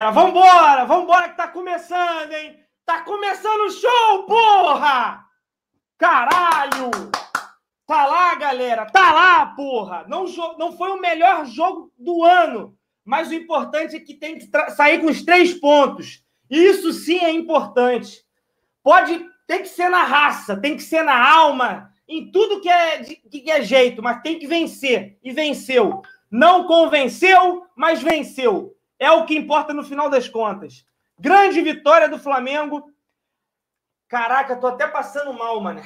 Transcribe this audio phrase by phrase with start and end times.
[0.00, 2.56] Vambora, vambora que tá começando, hein?
[2.86, 5.24] Tá começando o show, porra!
[5.98, 6.90] Caralho!
[7.84, 10.04] Tá lá, galera, tá lá, porra!
[10.06, 10.24] Não,
[10.56, 15.00] não foi o melhor jogo do ano, mas o importante é que tem que sair
[15.00, 16.22] com os três pontos.
[16.48, 18.24] Isso sim é importante.
[18.84, 23.02] Pode, tem que ser na raça, tem que ser na alma, em tudo que é,
[23.02, 25.18] que é jeito, mas tem que vencer.
[25.24, 26.02] E venceu.
[26.30, 28.77] Não convenceu, mas venceu.
[28.98, 30.84] É o que importa no final das contas.
[31.18, 32.92] Grande vitória do Flamengo.
[34.08, 35.80] Caraca, tô até passando mal, mano.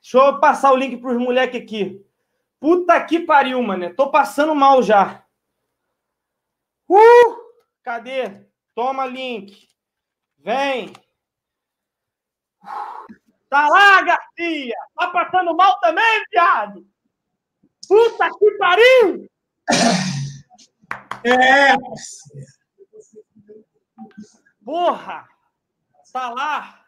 [0.00, 2.04] Deixa eu passar o link para os moleques aqui.
[2.60, 3.94] Puta que pariu, mano.
[3.94, 5.24] Tô passando mal já.
[6.88, 7.42] Uh!
[7.82, 8.46] Cadê?
[8.74, 9.68] Toma link.
[10.38, 10.92] Vem.
[13.48, 14.74] Tá lá, Garcia!
[14.96, 16.86] Tá passando mal também, viado?
[17.86, 19.28] Puta que pariu!
[21.24, 21.74] É!
[24.64, 25.28] Porra!
[26.12, 26.84] Tá lá!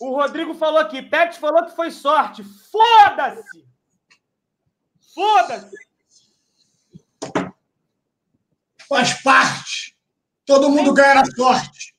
[0.00, 2.42] O Rodrigo falou aqui, Pet falou que foi sorte.
[2.44, 3.66] Foda-se!
[5.14, 5.76] Foda-se!
[8.88, 9.96] Faz parte.
[10.44, 11.94] Todo mundo ganha na sorte.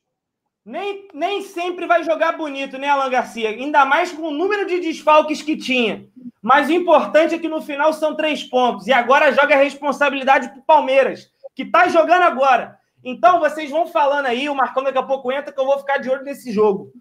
[0.64, 3.50] Nem, nem sempre vai jogar bonito, né, Alan Garcia?
[3.50, 6.08] Ainda mais com o número de desfalques que tinha.
[6.42, 8.88] Mas o importante é que no final são três pontos.
[8.88, 12.80] E agora joga a responsabilidade para o Palmeiras, que está jogando agora.
[13.04, 15.98] Então vocês vão falando aí, o Marcão daqui a pouco entra, que eu vou ficar
[15.98, 16.92] de olho nesse jogo.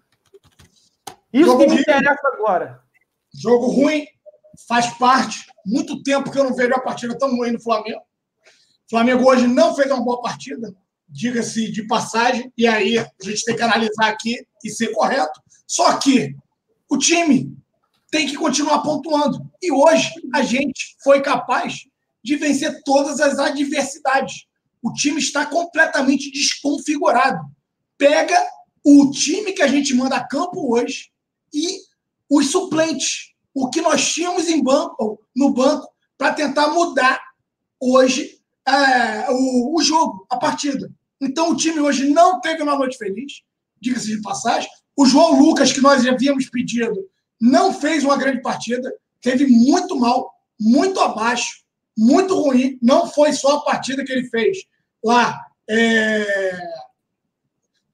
[1.31, 1.81] Isso jogo que me ruim.
[1.81, 2.81] interessa agora.
[3.33, 4.05] Jogo ruim,
[4.67, 5.45] faz parte.
[5.65, 8.01] Muito tempo que eu não vejo a partida tão ruim no Flamengo.
[8.01, 10.75] O Flamengo hoje não fez uma boa partida
[11.11, 15.41] diga-se de passagem, e aí a gente tem que analisar aqui e ser correto.
[15.67, 16.35] Só que
[16.89, 17.55] o time
[18.09, 19.39] tem que continuar pontuando.
[19.61, 21.85] E hoje a gente foi capaz
[22.23, 24.45] de vencer todas as adversidades.
[24.81, 27.39] O time está completamente desconfigurado.
[27.97, 28.37] Pega
[28.83, 31.11] o time que a gente manda a campo hoje
[31.53, 31.79] e
[32.29, 35.87] os suplentes, o que nós tínhamos em banco, no banco,
[36.17, 37.21] para tentar mudar
[37.79, 40.91] hoje é, o, o jogo, a partida.
[41.19, 43.41] Então o time hoje não teve uma noite feliz,
[43.79, 44.69] diga-se de passagem.
[44.95, 47.07] O João Lucas, que nós havíamos pedido,
[47.39, 51.63] não fez uma grande partida, teve muito mal, muito abaixo,
[52.01, 52.79] muito ruim.
[52.81, 54.57] Não foi só a partida que ele fez
[55.03, 55.39] lá.
[55.69, 56.57] É...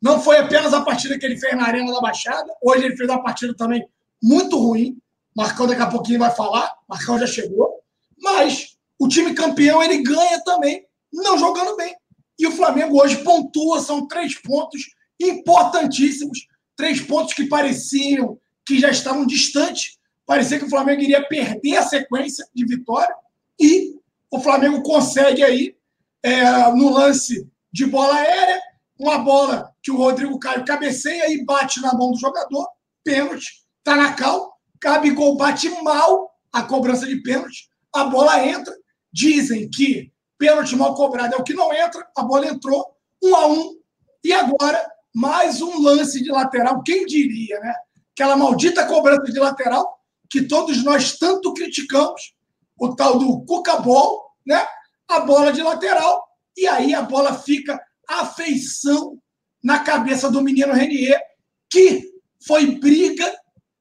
[0.02, 2.50] Não foi apenas a partida que ele fez na Arena da Baixada.
[2.64, 3.86] Hoje ele fez uma partida também
[4.24, 4.98] muito ruim.
[5.36, 6.72] Marcão daqui a pouquinho vai falar.
[6.88, 7.82] Marcão já chegou.
[8.18, 11.94] Mas o time campeão ele ganha também, não jogando bem.
[12.40, 14.82] E o Flamengo hoje pontua, são três pontos
[15.20, 19.98] importantíssimos, três pontos que pareciam que já estavam distantes.
[20.26, 23.14] Parecia que o Flamengo iria perder a sequência de vitória.
[23.60, 23.96] E
[24.32, 25.76] o Flamengo consegue aí,
[26.24, 28.62] é, no lance de bola aérea,
[29.00, 32.68] uma bola que o Rodrigo Caio cabeceia e bate na mão do jogador,
[33.04, 38.76] pênalti, tá na cal, Gabigol bate mal a cobrança de pênalti, a bola entra,
[39.12, 43.48] dizem que pênalti mal cobrado é o que não entra, a bola entrou, um a
[43.48, 43.78] um,
[44.24, 47.74] e agora mais um lance de lateral, quem diria, né?
[48.14, 49.98] Aquela maldita cobrança de lateral
[50.30, 52.34] que todos nós tanto criticamos,
[52.80, 54.66] o tal do Cucabol, né?
[55.10, 56.24] A bola de lateral,
[56.56, 59.18] e aí a bola fica afeição
[59.64, 61.22] na cabeça do menino Renier,
[61.70, 62.12] que
[62.46, 63.34] foi briga,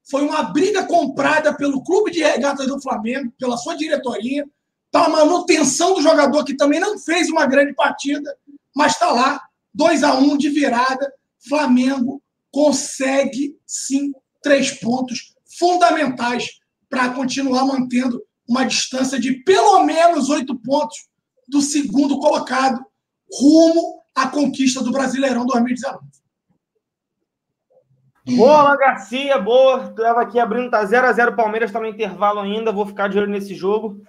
[0.09, 4.45] foi uma briga comprada pelo Clube de Regatas do Flamengo, pela sua diretoria,
[4.91, 8.35] para a manutenção do jogador que também não fez uma grande partida,
[8.75, 9.41] mas está lá,
[9.73, 11.11] 2 a 1 um de virada.
[11.47, 12.21] Flamengo
[12.51, 16.47] consegue sim três pontos fundamentais
[16.89, 21.07] para continuar mantendo uma distância de pelo menos oito pontos
[21.47, 22.85] do segundo colocado
[23.31, 25.99] rumo à conquista do Brasileirão 2019.
[28.35, 29.85] Boa, Alan Garcia, boa.
[29.85, 32.73] Estava aqui abrindo, tá 0x0 Palmeiras, está no intervalo ainda.
[32.73, 34.01] Vou ficar de olho nesse jogo.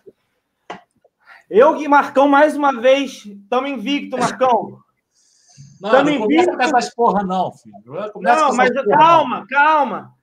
[1.48, 4.80] Eu e Marcão, mais uma vez, estamos invicto, Marcão.
[5.80, 7.74] Não, tamo não começa com essas porra, não, filho.
[8.16, 9.47] Não, mas porra, calma, não.
[9.47, 10.15] calma.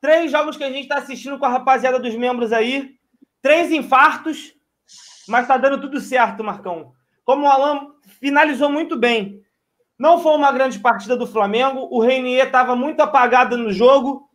[0.00, 2.97] Três jogos que a gente está assistindo com a rapaziada dos membros aí.
[3.40, 4.54] Três infartos,
[5.28, 6.92] mas está dando tudo certo, Marcão.
[7.24, 9.42] Como o Alan finalizou muito bem.
[9.98, 11.88] Não foi uma grande partida do Flamengo.
[11.90, 14.28] O Reinier estava muito apagado no jogo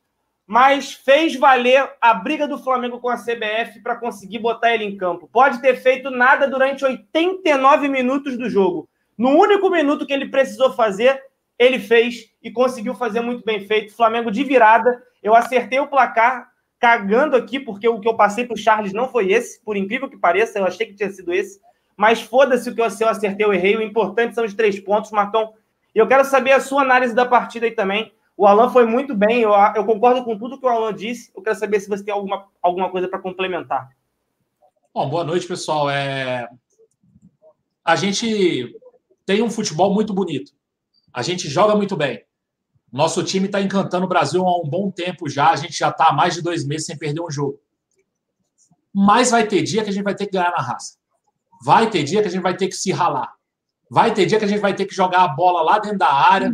[0.45, 4.97] mas fez valer a briga do Flamengo com a CBF para conseguir botar ele em
[4.97, 5.29] campo.
[5.31, 8.89] Pode ter feito nada durante 89 minutos do jogo.
[9.17, 11.21] No único minuto que ele precisou fazer,
[11.57, 13.95] ele fez e conseguiu fazer muito bem feito.
[13.95, 15.01] Flamengo de virada.
[15.21, 16.51] Eu acertei o placar
[16.83, 20.09] cagando aqui, porque o que eu passei para o Charles não foi esse, por incrível
[20.09, 21.61] que pareça, eu achei que tinha sido esse.
[21.95, 23.77] mas foda-se o que eu acertei ou errei.
[23.77, 25.53] O importante são os três pontos, Marcão.
[25.95, 28.11] E eu quero saber a sua análise da partida aí também.
[28.35, 31.31] O Alan foi muito bem, eu, eu concordo com tudo que o Alan disse.
[31.33, 33.89] Eu quero saber se você tem alguma, alguma coisa para complementar.
[34.93, 35.89] Bom, boa noite, pessoal.
[35.89, 36.49] É...
[37.85, 38.75] A gente
[39.25, 40.51] tem um futebol muito bonito.
[41.13, 42.25] A gente joga muito bem.
[42.93, 45.49] Nosso time está encantando o Brasil há um bom tempo já.
[45.49, 47.59] A gente já está há mais de dois meses sem perder um jogo.
[48.93, 50.95] Mas vai ter dia que a gente vai ter que ganhar na raça.
[51.65, 53.33] Vai ter dia que a gente vai ter que se ralar.
[53.89, 56.11] Vai ter dia que a gente vai ter que jogar a bola lá dentro da
[56.11, 56.51] área,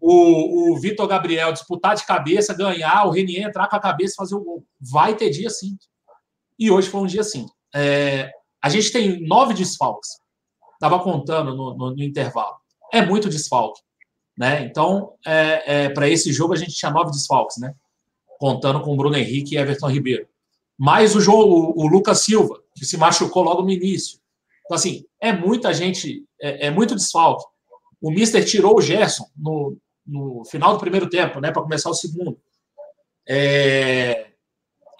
[0.00, 4.16] o, o Vitor Gabriel disputar de cabeça, ganhar, o Renier entrar com a cabeça e
[4.16, 4.64] fazer o gol.
[4.80, 5.76] Vai ter dia sim.
[6.58, 7.46] E hoje foi um dia sim.
[7.74, 8.30] É,
[8.60, 10.10] a gente tem nove desfalques.
[10.74, 12.56] Estava contando no, no, no, intervalo.
[12.92, 13.80] É muito desfalque.
[14.38, 14.64] Né?
[14.64, 17.74] Então, é, é, para esse jogo, a gente tinha nove desfalques, né?
[18.38, 20.28] contando com Bruno Henrique e Everton Ribeiro.
[20.78, 24.20] Mais o, jogo, o, o Lucas Silva, que se machucou logo no início.
[24.64, 27.44] Então, assim, é muita gente, é, é muito desfalque.
[28.00, 29.76] O Mister tirou o Gerson no,
[30.06, 32.40] no final do primeiro tempo, né, para começar o segundo.
[33.28, 34.28] É,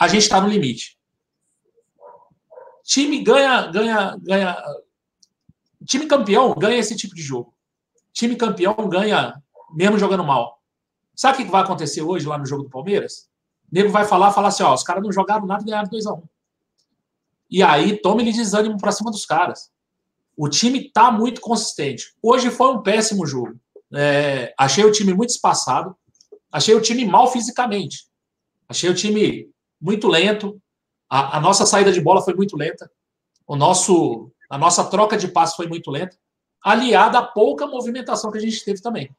[0.01, 0.99] a gente está no limite.
[2.83, 4.65] Time ganha, ganha, ganha.
[5.87, 7.55] Time campeão ganha esse tipo de jogo.
[8.19, 9.41] Time campeão ganha
[9.73, 10.61] mesmo jogando mal.
[11.15, 13.29] Sabe o que vai acontecer hoje lá no jogo do Palmeiras?
[13.71, 16.25] O nego vai falar, falar assim, ó, os caras não jogaram nada e ganharam 2x1.
[17.49, 19.71] E aí, tome-lhe desânimo para cima dos caras.
[20.37, 22.13] O time está muito consistente.
[22.21, 23.55] Hoje foi um péssimo jogo.
[23.95, 25.97] É, achei o time muito espaçado.
[26.51, 28.09] Achei o time mal fisicamente.
[28.69, 29.49] Achei o time
[29.81, 30.61] muito lento.
[31.09, 32.91] A, a nossa saída de bola foi muito lenta.
[33.47, 36.19] O nosso, a nossa troca de passos foi muito lenta.
[36.63, 39.15] Aliada à pouca movimentação que a gente teve também.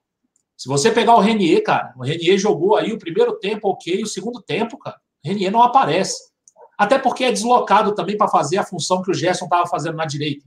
[0.57, 4.07] Se você pegar o Renier, cara, o Renier jogou aí o primeiro tempo ok, o
[4.07, 6.29] segundo tempo, cara, o Renier não aparece.
[6.77, 10.05] Até porque é deslocado também para fazer a função que o Gerson estava fazendo na
[10.05, 10.45] direita.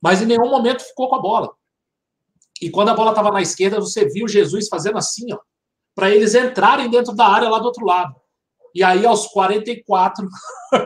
[0.00, 1.52] Mas em nenhum momento ficou com a bola.
[2.60, 5.38] E quando a bola estava na esquerda, você viu Jesus fazendo assim, ó,
[5.94, 8.14] para eles entrarem dentro da área lá do outro lado.
[8.74, 10.28] E aí, aos 44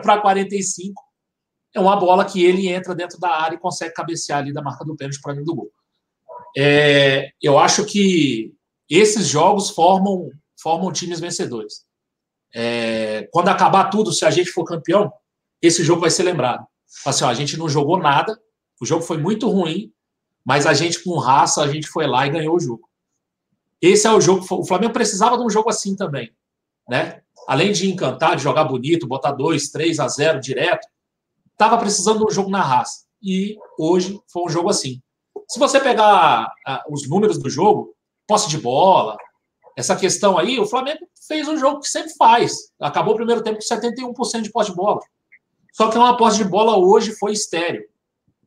[0.02, 1.02] para 45,
[1.74, 4.84] é uma bola que ele entra dentro da área e consegue cabecear ali da marca
[4.84, 5.70] do pênalti para dentro do gol.
[6.56, 8.52] É, eu acho que
[8.88, 10.30] esses jogos formam,
[10.60, 11.84] formam times vencedores.
[12.52, 15.12] É, quando acabar tudo, se a gente for campeão,
[15.62, 16.66] esse jogo vai ser lembrado.
[17.06, 18.36] Assim, ó, a gente não jogou nada,
[18.80, 19.92] o jogo foi muito ruim,
[20.44, 22.88] mas a gente, com raça, a gente foi lá e ganhou o jogo.
[23.80, 24.44] Esse é o jogo.
[24.50, 26.34] O Flamengo precisava de um jogo assim também.
[26.88, 27.22] Né?
[27.46, 30.86] Além de encantar, de jogar bonito, botar 2, 3 a 0 direto,
[31.60, 33.04] estava precisando de um jogo na raça.
[33.22, 35.02] E hoje foi um jogo assim.
[35.46, 37.94] Se você pegar uh, os números do jogo,
[38.26, 39.18] posse de bola,
[39.76, 42.72] essa questão aí, o Flamengo fez um jogo que sempre faz.
[42.80, 45.00] Acabou o primeiro tempo com 71% de posse de bola.
[45.72, 47.84] Só que uma posse de bola hoje foi estéreo.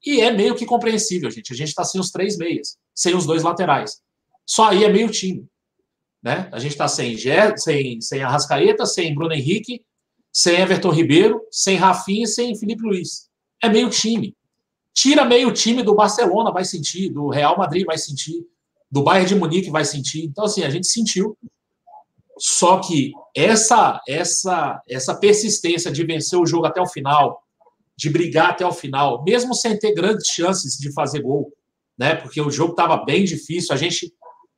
[0.04, 1.54] E é meio que compreensível, gente.
[1.54, 4.02] A gente está sem os três meias, sem os dois laterais.
[4.46, 5.46] Só aí é meio time.
[6.22, 6.50] Né?
[6.52, 7.16] A gente está sem,
[7.58, 9.86] sem, sem Arrascaeta, sem Bruno Henrique,
[10.34, 13.30] sem Everton Ribeiro, sem Rafinha e sem Felipe Luiz.
[13.62, 14.36] É meio time.
[14.92, 18.44] Tira meio time do Barcelona, vai sentir, do Real Madrid vai sentir,
[18.90, 20.24] do Bayern de Munique vai sentir.
[20.26, 21.38] Então, assim, a gente sentiu.
[22.38, 27.44] Só que essa, essa, essa persistência de vencer o jogo até o final,
[27.96, 31.54] de brigar até o final, mesmo sem ter grandes chances de fazer gol,
[31.98, 32.16] né?
[32.16, 33.74] Porque o jogo estava bem difícil.
[33.74, 34.12] A gente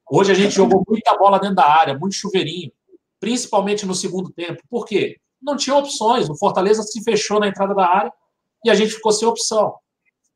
[0.10, 2.72] hoje a gente jogou muita bola dentro da área, muito chuveirinho,
[3.20, 4.62] principalmente no segundo tempo.
[4.70, 5.18] Por quê?
[5.46, 6.28] Não tinha opções.
[6.28, 8.12] O Fortaleza se fechou na entrada da área
[8.64, 9.76] e a gente ficou sem opção.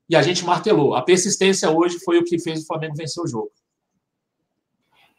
[0.07, 0.93] E a gente martelou.
[0.93, 3.51] A persistência hoje foi o que fez o Flamengo vencer o jogo.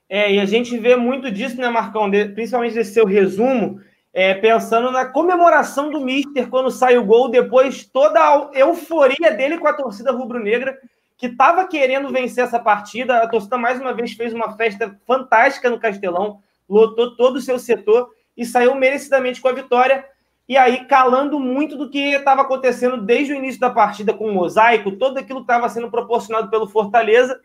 [0.08, 2.08] É, e a gente vê muito disso, né, Marcão?
[2.08, 3.80] De, principalmente desse seu resumo,
[4.12, 9.58] é, pensando na comemoração do Mister quando sai o gol, depois toda a euforia dele
[9.58, 10.76] com a torcida rubro-negra,
[11.16, 13.18] que estava querendo vencer essa partida.
[13.18, 17.58] A torcida, mais uma vez, fez uma festa fantástica no Castelão, lotou todo o seu
[17.58, 18.08] setor
[18.40, 20.04] e saiu merecidamente com a vitória.
[20.48, 24.34] E aí, calando muito do que estava acontecendo desde o início da partida com o
[24.34, 27.40] mosaico, tudo aquilo que estava sendo proporcionado pelo Fortaleza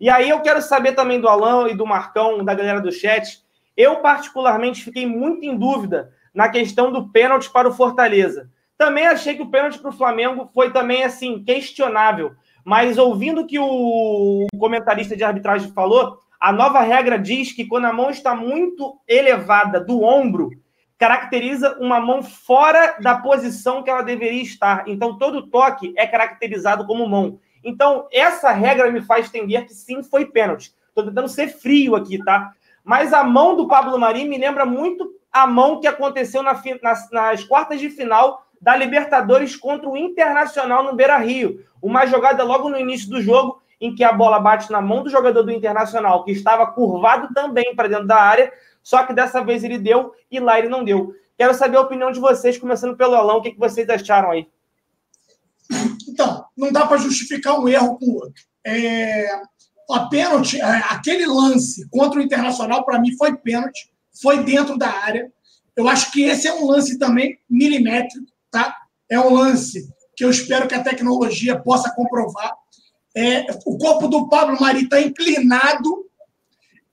[0.00, 3.42] e aí eu quero saber também do Alan e do Marcão, da galera do chat.
[3.76, 8.48] Eu, particularmente, fiquei muito em dúvida na questão do pênalti para o Fortaleza.
[8.78, 12.32] Também achei que o pênalti para o Flamengo foi também, assim, questionável.
[12.64, 17.84] Mas ouvindo o que o comentarista de arbitragem falou, a nova regra diz que quando
[17.84, 20.50] a mão está muito elevada do ombro,
[20.96, 24.84] caracteriza uma mão fora da posição que ela deveria estar.
[24.86, 27.38] Então, todo toque é caracterizado como mão.
[27.62, 30.74] Então, essa regra me faz entender que sim, foi pênalti.
[30.88, 32.52] Estou tentando ser frio aqui, tá?
[32.82, 37.10] Mas a mão do Pablo Marim me lembra muito a mão que aconteceu na, nas,
[37.10, 41.64] nas quartas de final da Libertadores contra o Internacional no Beira Rio.
[41.80, 45.10] Uma jogada logo no início do jogo, em que a bola bate na mão do
[45.10, 49.64] jogador do Internacional, que estava curvado também para dentro da área, só que dessa vez
[49.64, 51.14] ele deu e lá ele não deu.
[51.36, 54.46] Quero saber a opinião de vocês, começando pelo Alão, o que, vocês acharam aí?
[56.06, 58.44] Então, não dá para justificar um erro com o outro.
[58.62, 59.26] É,
[59.90, 64.90] a pênalti, é, aquele lance contra o Internacional, para mim, foi pênalti, foi dentro da
[64.90, 65.32] área.
[65.74, 68.76] Eu acho que esse é um lance também milimétrico, tá?
[69.08, 72.52] É um lance que eu espero que a tecnologia possa comprovar.
[73.16, 76.06] É, o corpo do Pablo Mari está inclinado.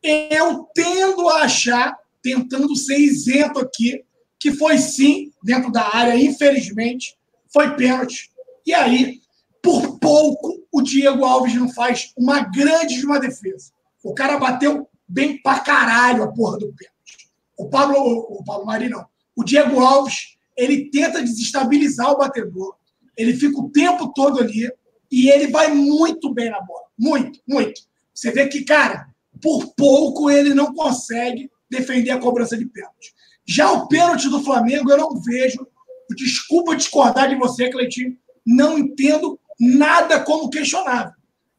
[0.02, 4.04] Eu tendo a achar, tentando ser isento aqui,
[4.40, 7.16] que foi sim dentro da área, infelizmente,
[7.52, 8.32] foi pênalti.
[8.66, 9.20] E aí,
[9.62, 13.72] por pouco, o Diego Alves não faz uma grande de uma defesa.
[14.04, 17.30] O cara bateu bem pra caralho a porra do pênalti.
[17.58, 19.06] O Pablo, o Pablo Mari não.
[19.36, 22.76] O Diego Alves, ele tenta desestabilizar o batedor.
[23.16, 24.72] Ele fica o tempo todo ali
[25.12, 26.86] e ele vai muito bem na bola.
[26.98, 27.82] Muito, muito.
[28.14, 29.08] Você vê que, cara,
[29.42, 33.14] por pouco ele não consegue defender a cobrança de pênalti.
[33.46, 35.68] Já o pênalti do Flamengo, eu não vejo.
[36.16, 38.18] Desculpa discordar de você, Cleitinho.
[38.46, 41.14] Não entendo nada como questionável.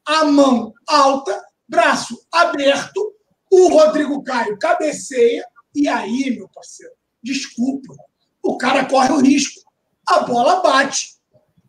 [0.04, 3.14] A mão alta, braço aberto,
[3.50, 7.94] o Rodrigo Caio cabeceia, e aí, meu parceiro, desculpa,
[8.42, 9.60] o cara corre o risco.
[10.06, 11.16] A bola bate,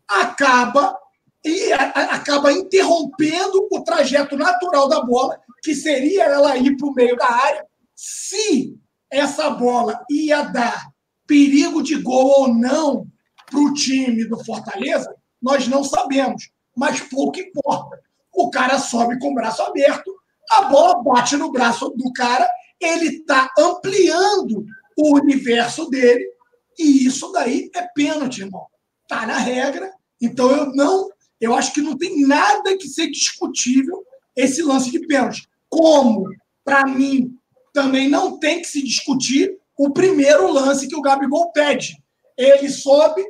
[0.08, 0.98] acaba
[1.44, 7.16] e acaba interrompendo o trajeto natural da bola, que seria ela ir para o meio
[7.16, 7.66] da área.
[7.94, 8.76] Se
[9.10, 10.90] essa bola ia dar
[11.26, 13.06] perigo de gol ou não
[13.50, 16.50] para o time do Fortaleza, nós não sabemos.
[16.76, 18.00] Mas pouco importa.
[18.32, 20.14] O cara sobe com o braço aberto,
[20.50, 22.48] a bola bate no braço do cara,
[22.80, 24.64] ele está ampliando
[24.96, 26.24] o universo dele,
[26.78, 28.66] e isso daí é pênalti, irmão.
[29.02, 29.92] Está na regra.
[30.20, 31.08] Então eu não.
[31.40, 34.04] Eu acho que não tem nada que ser discutível
[34.36, 35.48] esse lance de pênalti.
[35.68, 36.28] Como,
[36.64, 37.34] para mim,
[37.72, 41.96] também não tem que se discutir o primeiro lance que o Gabigol pede.
[42.36, 43.24] Ele sobe,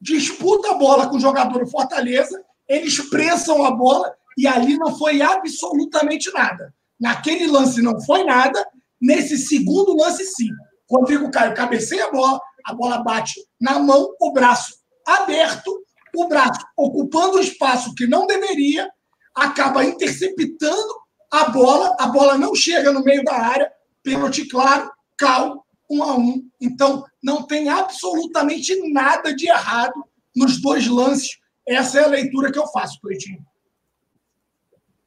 [0.00, 4.96] disputa a bola com o jogador do Fortaleza, eles prensam a bola e ali não
[4.96, 6.72] foi absolutamente nada.
[6.98, 8.64] Naquele lance não foi nada,
[9.00, 10.48] nesse segundo lance sim.
[10.90, 14.74] Rodrigo Caio cabeceia a bola, a bola bate na mão, o braço
[15.06, 15.82] aberto,
[16.14, 18.88] o braço ocupando o espaço que não deveria,
[19.34, 21.00] acaba interceptando
[21.30, 23.70] a bola, a bola não chega no meio da área,
[24.02, 26.42] pênalti claro, cal, um a um.
[26.60, 29.94] Então, não tem absolutamente nada de errado
[30.34, 31.38] nos dois lances.
[31.66, 33.44] Essa é a leitura que eu faço, Cleitinho.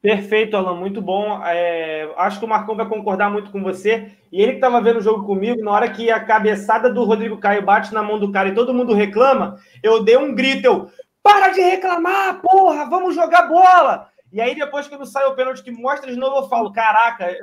[0.04, 1.42] Perfeito, Alan, muito bom.
[1.46, 4.12] É, acho que o Marcão vai concordar muito com você.
[4.30, 7.38] E ele que estava vendo o jogo comigo, na hora que a cabeçada do Rodrigo
[7.38, 10.90] Caio bate na mão do cara e todo mundo reclama, eu dei um grito, eu,
[11.24, 14.10] para de reclamar, porra, vamos jogar bola!
[14.30, 17.34] E aí, depois, quando sai o pênalti que mostra de novo, eu falo, caraca,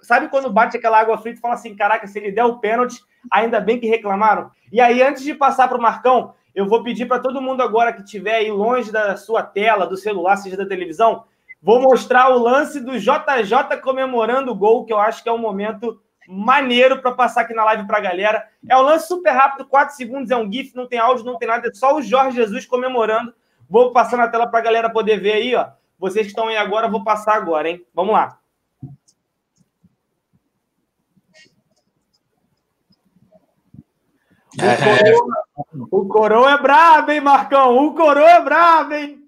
[0.00, 3.02] Sabe quando bate aquela água frita e fala assim: caraca, se ele der o pênalti,
[3.28, 4.50] ainda bem que reclamaram?
[4.70, 7.92] E aí, antes de passar para o Marcão, eu vou pedir para todo mundo agora
[7.92, 11.24] que estiver aí longe da sua tela, do celular, seja da televisão,
[11.62, 15.38] vou mostrar o lance do JJ comemorando o gol, que eu acho que é um
[15.38, 18.48] momento maneiro para passar aqui na live para a galera.
[18.68, 21.48] É um lance super rápido, 4 segundos, é um GIF, não tem áudio, não tem
[21.48, 23.34] nada, é só o Jorge Jesus comemorando.
[23.68, 25.68] Vou passar na tela para a galera poder ver aí, ó.
[25.98, 27.84] Vocês que estão aí agora, vou passar agora, hein?
[27.94, 28.38] Vamos lá.
[34.58, 35.12] O, é.
[35.12, 35.44] coroa,
[35.90, 37.76] o coroa é brabo, hein, Marcão?
[37.76, 39.25] O coroa é brabo, hein?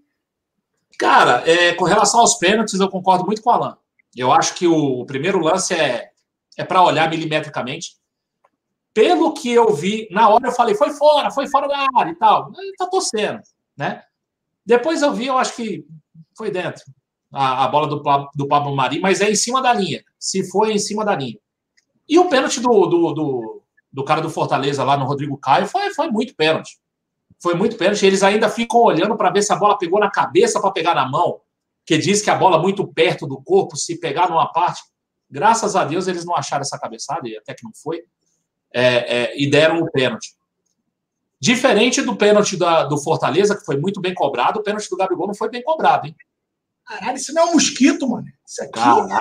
[0.98, 3.76] Cara, é, com relação aos pênaltis, eu concordo muito com o Alan.
[4.16, 6.10] Eu acho que o, o primeiro lance é,
[6.56, 7.96] é para olhar milimetricamente.
[8.92, 12.16] Pelo que eu vi, na hora eu falei, foi fora, foi fora da área e
[12.16, 12.50] tal.
[12.58, 13.40] Ele tá torcendo,
[13.76, 14.02] né?
[14.66, 15.86] Depois eu vi, eu acho que
[16.36, 16.82] foi dentro
[17.32, 18.02] a, a bola do,
[18.34, 20.02] do Pablo Mari, mas é em cima da linha.
[20.18, 21.38] Se foi em cima da linha.
[22.08, 23.58] E o pênalti do, do, do
[23.92, 26.78] do cara do Fortaleza lá no Rodrigo Caio foi, foi muito pênalti.
[27.40, 28.04] Foi muito pênalti.
[28.04, 31.09] Eles ainda ficam olhando para ver se a bola pegou na cabeça para pegar na
[31.09, 31.40] mão,
[31.87, 34.83] que diz que a bola muito perto do corpo, se pegar numa parte.
[35.30, 38.02] Graças a Deus eles não acharam essa cabeçada, e até que não foi,
[38.73, 40.35] é, é, e deram o pênalti.
[41.40, 45.28] Diferente do pênalti da, do Fortaleza, que foi muito bem cobrado, o pênalti do Gabigol
[45.28, 46.16] não foi bem cobrado, hein?
[46.85, 48.26] Caralho, isso não é um mosquito, mano.
[48.47, 48.73] Isso aqui.
[48.73, 49.21] Caralho,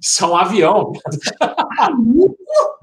[0.00, 0.92] isso é um avião.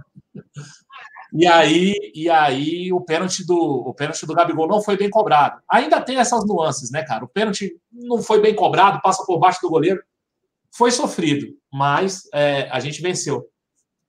[1.33, 5.61] E aí, e aí o pênalti do o pênalti do Gabigol não foi bem cobrado.
[5.69, 7.23] Ainda tem essas nuances, né, cara?
[7.23, 10.01] O pênalti não foi bem cobrado, passa por baixo do goleiro.
[10.71, 13.45] Foi sofrido, mas é, a gente venceu.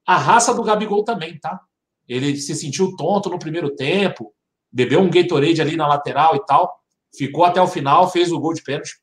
[0.06, 1.60] A raça do Gabigol também, tá?
[2.08, 4.34] Ele se sentiu tonto no primeiro tempo.
[4.72, 6.80] bebeu um Gatorade ali na lateral e tal,
[7.14, 9.00] ficou até o final, fez o gol de pênalti,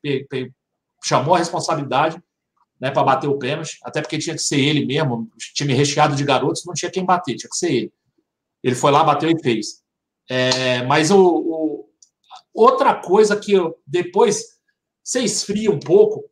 [1.04, 2.22] chamou a responsabilidade
[2.80, 6.24] né, para bater o pênalti, até porque tinha que ser ele mesmo, time recheado de
[6.24, 7.94] garotos, não tinha quem bater, tinha que ser ele.
[8.68, 9.82] Ele foi lá, bateu e fez.
[10.30, 11.90] É, mas o, o,
[12.54, 14.44] outra coisa que eu, depois
[15.02, 16.26] você esfria um pouco,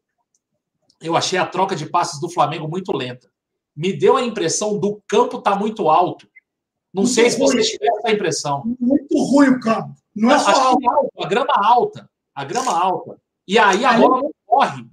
[1.02, 3.32] eu achei a troca de passes do Flamengo muito lenta.
[3.74, 6.28] Me deu a impressão do campo tá muito alto.
[6.94, 8.64] Não muito sei se você tiver essa impressão.
[8.78, 9.96] Muito ruim o campo.
[10.14, 10.90] Não é só alto.
[10.92, 11.12] alto.
[11.24, 12.10] A grama alta.
[12.36, 13.18] A grama alta.
[13.48, 14.86] E aí a bola não corre.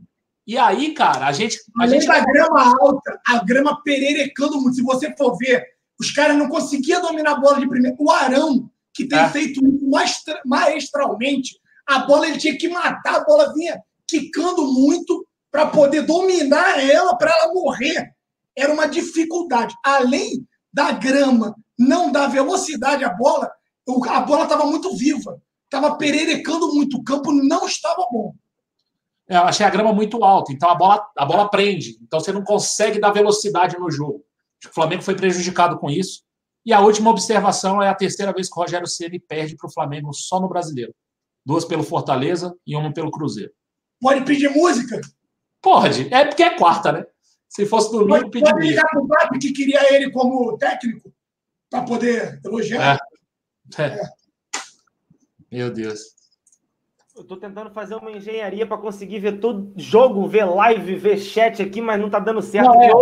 [0.46, 1.58] E aí, cara, a gente.
[1.76, 2.08] A Além gente...
[2.08, 4.76] da grama alta, a grama pererecando muito.
[4.76, 5.71] Se você for ver,
[6.02, 7.96] os caras não conseguiam dominar a bola de primeiro.
[7.98, 9.28] O Arão, que tem é.
[9.28, 9.88] feito isso
[10.44, 16.82] maestralmente, a bola ele tinha que matar, a bola vinha quicando muito para poder dominar
[16.82, 18.12] ela, para ela morrer.
[18.56, 19.74] Era uma dificuldade.
[19.84, 23.50] Além da grama não dar velocidade à bola,
[24.08, 28.34] a bola estava muito viva, estava pererecando muito, o campo não estava bom.
[29.28, 32.32] É, eu achei a grama muito alta, então a bola, a bola prende, então você
[32.32, 34.24] não consegue dar velocidade no jogo.
[34.66, 36.22] O Flamengo foi prejudicado com isso.
[36.64, 39.72] E a última observação é a terceira vez que o Rogério Ceni perde para o
[39.72, 40.94] Flamengo só no Brasileiro.
[41.44, 43.52] Duas pelo Fortaleza e uma pelo Cruzeiro.
[44.00, 45.00] Pode pedir música?
[45.60, 46.12] Pode.
[46.12, 47.06] É porque é quarta, né?
[47.48, 51.12] Se fosse domingo, pode, pode ligar para o Papo que queria ele como técnico
[51.68, 52.98] para poder elogiar.
[53.78, 53.82] É.
[53.82, 54.00] É.
[55.50, 56.21] Meu Deus.
[57.14, 61.60] Eu tô tentando fazer uma engenharia para conseguir ver todo jogo, ver live, ver chat
[61.60, 62.68] aqui, mas não tá dando certo.
[62.68, 63.00] Não, é, eu...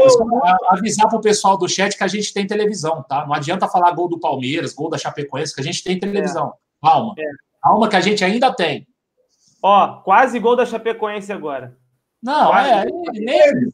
[0.68, 3.24] Avisar pro pessoal do chat que a gente tem televisão, tá?
[3.24, 6.48] Não adianta falar gol do Palmeiras, gol da Chapecoense, que a gente tem televisão.
[6.48, 6.86] É.
[6.88, 7.14] Calma.
[7.16, 7.22] É.
[7.62, 8.84] Calma que a gente ainda tem.
[9.62, 11.76] Ó, quase gol da Chapecoense agora.
[12.20, 12.70] Não, quase.
[12.70, 12.84] é.
[13.12, 13.70] Nem...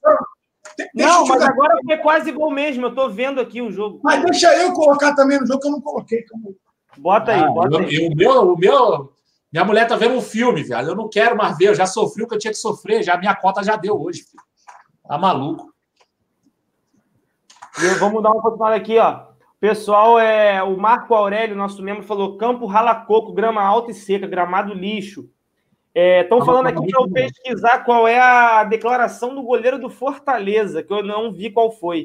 [0.95, 2.87] Não, mas agora foi quase gol mesmo.
[2.87, 4.01] Eu tô vendo aqui o jogo.
[4.05, 6.23] Mas deixa eu colocar também no jogo que eu não coloquei.
[6.99, 8.09] Bota aí, ah, bota eu, aí.
[8.09, 9.16] O meu, o meu,
[9.57, 10.87] minha mulher tá vendo um filme, viado.
[10.87, 11.69] Eu não quero mais ver.
[11.69, 13.03] Eu já sofri o que eu tinha que sofrer.
[13.03, 14.23] Já minha cota já deu hoje.
[14.23, 14.43] Filho.
[15.09, 15.73] Tá maluco.
[17.99, 19.29] vamos dar uma continuada aqui, ó.
[19.59, 24.75] Pessoal, é, o Marco Aurélio, nosso membro, falou: campo ralacoco, grama alta e seca, gramado
[24.75, 25.27] lixo.
[25.95, 30.83] Estão é, falando aqui para eu pesquisar qual é a declaração do goleiro do Fortaleza,
[30.83, 32.05] que eu não vi qual foi.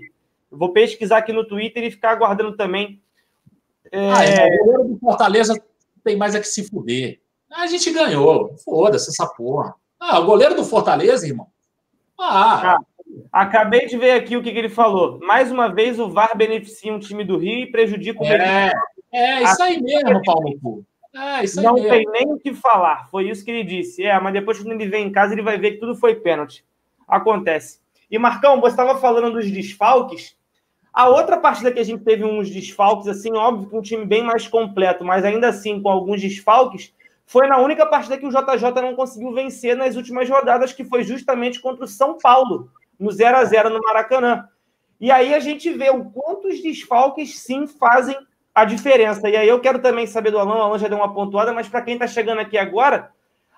[0.49, 3.01] vou pesquisar aqui no Twitter e ficar aguardando também.
[3.91, 4.09] É...
[4.09, 5.61] Ah, é, o goleiro do Fortaleza
[6.01, 7.20] tem mais a que se fuder.
[7.51, 8.55] A gente ganhou.
[8.63, 9.75] Foda-se essa porra.
[9.99, 11.47] Ah, o goleiro do Fortaleza, irmão.
[12.19, 12.75] Ah.
[12.75, 12.79] ah
[13.31, 15.19] acabei de ver aqui o que, que, ele falou.
[15.19, 18.71] Mais uma vez, o VAR beneficia um time do Rio e prejudica o É,
[19.11, 20.85] é isso aí mesmo, Paulo.
[21.13, 21.89] É, isso aí Não mesmo.
[21.89, 23.09] tem nem o que falar.
[23.09, 24.03] Foi isso que ele disse.
[24.03, 26.63] É, mas depois, quando ele vem em casa, ele vai ver que tudo foi pênalti.
[27.07, 27.79] Acontece.
[28.09, 30.35] E, Marcão, você estava falando dos desfalques.
[30.93, 34.23] A outra partida que a gente teve uns desfalques, assim, óbvio que um time bem
[34.23, 36.93] mais completo, mas ainda assim com alguns desfalques,
[37.31, 41.01] foi na única partida que o JJ não conseguiu vencer nas últimas rodadas, que foi
[41.01, 44.49] justamente contra o São Paulo, no 0 a 0 no Maracanã.
[44.99, 48.17] E aí a gente vê o quanto os desfalques sim fazem
[48.53, 49.29] a diferença.
[49.29, 51.69] E aí eu quero também saber do Alan, o Alan já deu uma pontuada, mas
[51.69, 53.11] para quem está chegando aqui agora,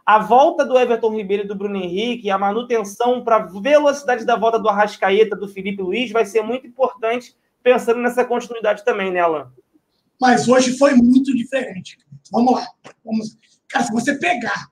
[0.05, 4.35] a volta do Everton Ribeiro e do Bruno Henrique, a manutenção para a velocidade da
[4.35, 9.21] volta do Arrascaeta, do Felipe Luiz, vai ser muito importante, pensando nessa continuidade também, né,
[9.21, 9.51] Alan?
[10.21, 11.97] Mas hoje foi muito diferente.
[12.31, 12.67] Vamos lá.
[13.03, 13.35] Vamos...
[13.73, 14.69] Cara, se você pegar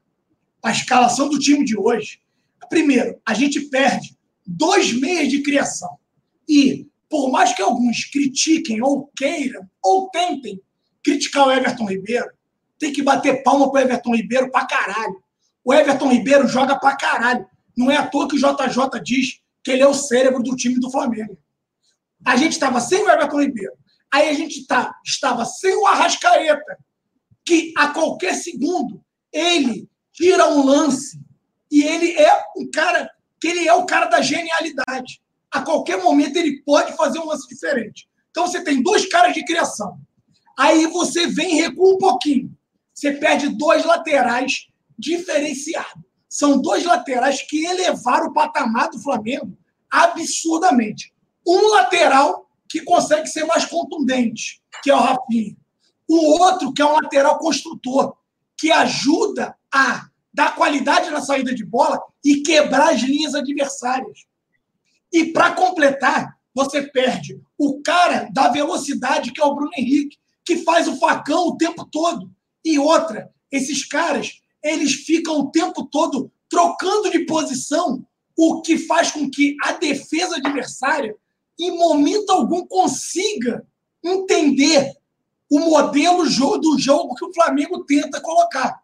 [0.61, 2.21] a escalação do time de hoje,
[2.69, 5.97] primeiro, a gente perde dois meses de criação.
[6.47, 10.61] E por mais que alguns critiquem ou queiram ou tentem
[11.03, 12.29] criticar o Everton Ribeiro,
[12.77, 15.19] tem que bater palma pro Everton Ribeiro pra caralho.
[15.65, 17.47] O Everton Ribeiro joga pra caralho.
[17.75, 20.79] Não é à toa que o JJ diz que ele é o cérebro do time
[20.79, 21.35] do Flamengo.
[22.23, 23.73] A gente estava sem o Everton Ribeiro.
[24.13, 26.77] Aí a gente tá, estava sem o Arrascaeta,
[27.51, 31.19] que a qualquer segundo ele tira um lance
[31.69, 33.09] e ele é um cara
[33.41, 37.45] que ele é o cara da genialidade a qualquer momento ele pode fazer um lance
[37.45, 38.07] diferente.
[38.29, 39.99] Então você tem dois caras de criação.
[40.57, 42.57] Aí você vem e recua um pouquinho.
[42.93, 46.03] Você perde dois laterais diferenciados.
[46.29, 49.57] São dois laterais que elevaram o patamar do Flamengo
[49.91, 51.13] absurdamente.
[51.45, 55.57] Um lateral que consegue ser mais contundente, que é o Rafinha.
[56.11, 58.17] O outro que é um lateral construtor,
[58.57, 64.25] que ajuda a dar qualidade na saída de bola e quebrar as linhas adversárias.
[65.09, 70.57] E para completar, você perde o cara da velocidade, que é o Bruno Henrique, que
[70.57, 72.29] faz o facão o tempo todo.
[72.65, 78.05] E outra, esses caras, eles ficam o tempo todo trocando de posição,
[78.37, 81.15] o que faz com que a defesa adversária,
[81.57, 83.65] em momento algum, consiga
[84.03, 84.99] entender
[85.51, 86.23] o modelo
[86.59, 88.81] do jogo que o Flamengo tenta colocar.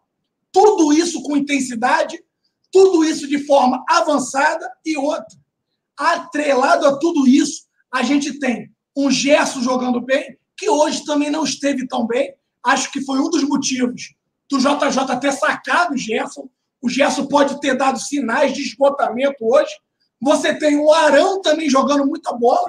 [0.51, 2.21] Tudo isso com intensidade,
[2.69, 5.39] tudo isso de forma avançada e outra.
[5.95, 11.45] Atrelado a tudo isso, a gente tem um Gerson jogando bem, que hoje também não
[11.45, 12.36] esteve tão bem.
[12.65, 14.13] Acho que foi um dos motivos
[14.49, 16.49] do JJ ter sacado o Gerson.
[16.82, 19.71] O Gerson pode ter dado sinais de esgotamento hoje.
[20.19, 22.67] Você tem o Arão também jogando muita bola,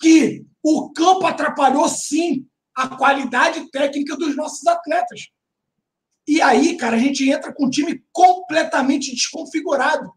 [0.00, 5.28] que o campo atrapalhou sim a qualidade técnica dos nossos atletas.
[6.26, 10.12] E aí, cara, a gente entra com um time completamente desconfigurado.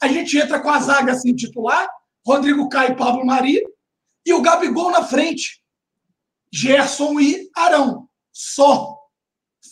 [0.00, 1.88] A gente entra com a zaga assim titular,
[2.24, 3.62] Rodrigo Caio e Pablo Mari,
[4.24, 5.62] e o Gabigol na frente.
[6.52, 8.08] Gerson e Arão.
[8.32, 8.98] Só.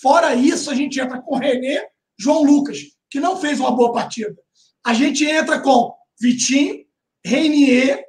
[0.01, 1.87] Fora isso, a gente entra com René,
[2.19, 2.79] João Lucas,
[3.09, 4.37] que não fez uma boa partida.
[4.85, 6.85] A gente entra com Vitinho,
[7.25, 8.05] Renier.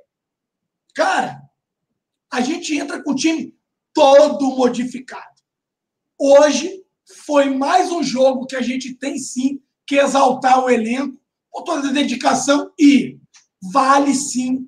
[0.95, 1.41] Cara,
[2.31, 3.53] a gente entra com o time
[3.93, 5.25] todo modificado.
[6.19, 6.83] Hoje
[7.25, 11.89] foi mais um jogo que a gente tem sim que exaltar o elenco com toda
[11.89, 13.19] a dedicação e
[13.71, 14.67] vale sim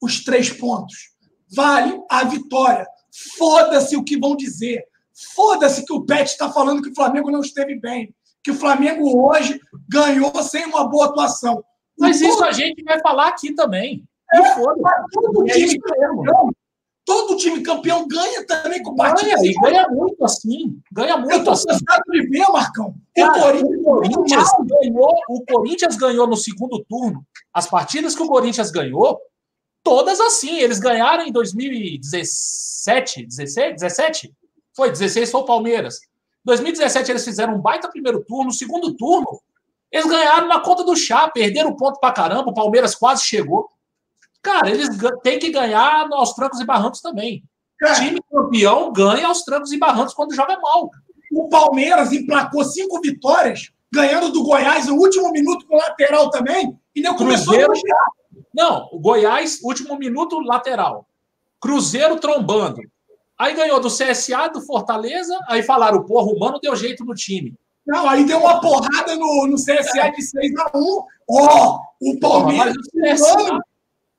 [0.00, 1.14] os três pontos.
[1.54, 2.86] Vale a vitória.
[3.36, 4.84] Foda-se o que vão dizer.
[5.34, 8.12] Foda-se que o Pet está falando que o Flamengo não esteve bem.
[8.42, 11.64] Que o Flamengo hoje ganhou sem uma boa atuação.
[11.98, 14.04] Mas isso a gente vai falar aqui também.
[14.32, 16.50] É, todo, é time campeão,
[17.04, 19.36] todo time campeão ganha também com partida.
[19.36, 20.80] Ganha, e ganha muito assim.
[20.92, 21.66] Ganha muito Eu tô assim.
[22.10, 22.94] de ver, Marcão.
[23.14, 27.24] Cara, o, Corinthians, o, Corinthians ganhou, o Corinthians ganhou no segundo turno.
[27.52, 29.20] As partidas que o Corinthians ganhou,
[29.82, 30.58] todas assim.
[30.58, 34.34] Eles ganharam em 2017, 16, 17?
[34.74, 36.00] Foi, 16 foi o Palmeiras.
[36.44, 39.40] 2017 eles fizeram um baita primeiro turno, segundo turno,
[39.90, 43.68] eles ganharam na conta do chá, perderam ponto pra caramba, o Palmeiras quase chegou.
[44.44, 44.90] Cara, eles
[45.22, 47.42] têm que ganhar aos trancos e barrancos também.
[47.80, 50.90] Cara, time campeão ganha aos trancos e barrancos quando joga mal.
[51.32, 57.00] O Palmeiras emplacou cinco vitórias, ganhando do Goiás no último minuto com lateral também, e
[57.00, 57.66] nem começou a
[58.54, 61.08] Não, o Goiás, último minuto, lateral.
[61.58, 62.82] Cruzeiro trombando.
[63.38, 67.54] Aí ganhou do CSA, do Fortaleza, aí falaram, porra, o Mano deu jeito no time.
[67.86, 70.74] Não, aí deu uma porrada no, no CSA de 6x1.
[70.74, 72.74] Ó, oh, o Palmeiras.
[73.18, 73.60] Porra,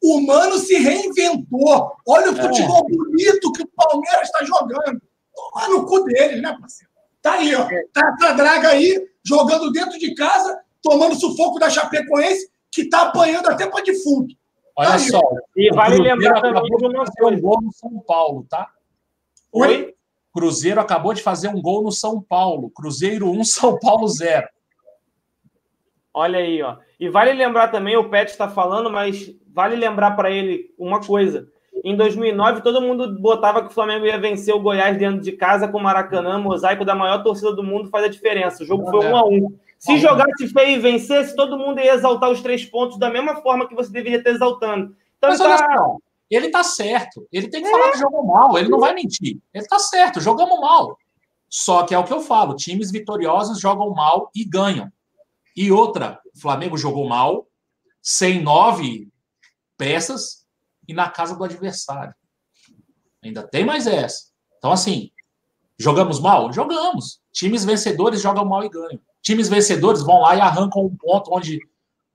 [0.05, 1.91] o, Mano, se reinventou.
[2.07, 2.41] Olha o é.
[2.41, 2.95] futebol é.
[2.95, 5.01] bonito que o Palmeiras está jogando.
[5.33, 6.91] Toma no cu deles, né, parceiro?
[7.21, 7.67] Tá aí, ó.
[7.91, 13.47] Tá essa draga aí, jogando dentro de casa, tomando sufoco da Chapecoense, que tá apanhando
[13.47, 14.35] até para defunto.
[14.77, 15.21] Olha tá só.
[15.55, 17.37] E vale lembrar também de uma coisa.
[17.37, 18.69] um gol no São Paulo, tá?
[19.51, 19.95] Oi?
[20.31, 22.69] Cruzeiro acabou de fazer um gol no São Paulo.
[22.69, 24.47] Cruzeiro 1, São Paulo 0.
[26.13, 26.77] Olha aí, ó.
[26.99, 31.47] E vale lembrar também, o Pet está falando, mas vale lembrar para ele uma coisa.
[31.81, 35.67] Em 2009, todo mundo botava que o Flamengo ia vencer o Goiás dentro de casa
[35.67, 38.63] com o Maracanã, mosaico da maior torcida do mundo, faz a diferença.
[38.63, 42.29] O jogo foi 1 a 1 Se jogasse feio e vencesse, todo mundo ia exaltar
[42.29, 44.93] os três pontos da mesma forma que você deveria estar exaltando.
[45.17, 45.95] Então, Mas tá...
[46.29, 47.25] Ele tá certo.
[47.31, 47.71] Ele tem que é.
[47.71, 48.57] falar que jogou mal.
[48.57, 49.37] Ele não vai mentir.
[49.53, 50.19] Ele tá certo.
[50.19, 50.97] Jogamos mal.
[51.47, 54.91] Só que é o que eu falo: times vitoriosos jogam mal e ganham.
[55.55, 57.47] E outra, o Flamengo jogou mal,
[58.01, 59.07] sem nove
[59.77, 60.45] peças
[60.87, 62.13] e na casa do adversário.
[63.23, 64.25] Ainda tem mais essa.
[64.57, 65.11] Então, assim,
[65.77, 66.51] jogamos mal?
[66.53, 67.19] Jogamos.
[67.31, 68.99] Times vencedores jogam mal e ganham.
[69.21, 71.59] Times vencedores vão lá e arrancam um ponto onde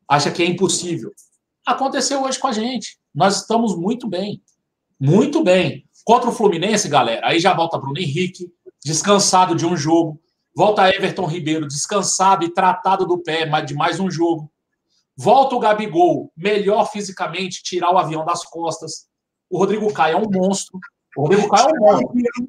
[0.09, 1.13] acha que é impossível.
[1.67, 2.99] Aconteceu hoje com a gente.
[3.15, 4.43] Nós estamos muito bem.
[4.99, 5.85] Muito bem.
[6.05, 8.51] Contra o Fluminense, galera, aí já volta Bruno Henrique,
[8.85, 10.21] descansado de um jogo.
[10.55, 14.51] Volta Everton Ribeiro, descansado e tratado do pé de mais um jogo.
[15.23, 19.07] Volta o Gabigol, melhor fisicamente, tirar o avião das costas.
[19.51, 20.79] O Rodrigo Caio é um monstro.
[21.15, 22.09] O Rodrigo Caio é um monstro.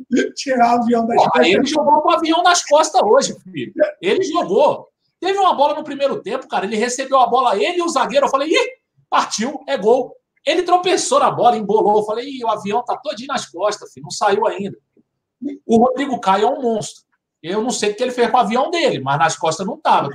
[0.36, 1.48] Tirar o avião das costas.
[1.48, 3.74] Ele jogou com o avião nas costas hoje, filho.
[4.02, 4.88] Ele jogou.
[5.20, 6.66] Teve uma bola no primeiro tempo, cara.
[6.66, 8.28] Ele recebeu a bola, ele e o zagueiro.
[8.28, 8.70] Eu falei, ih,
[9.10, 10.16] partiu, é gol.
[10.46, 11.98] Ele tropeçou na bola, embolou.
[11.98, 14.78] Eu falei, Ih, o avião tá todinho nas costas, filho, não saiu ainda.
[15.66, 17.04] O Rodrigo Caio é um monstro.
[17.42, 19.76] Eu não sei o que ele fez com o avião dele, mas nas costas não
[19.76, 20.10] estava.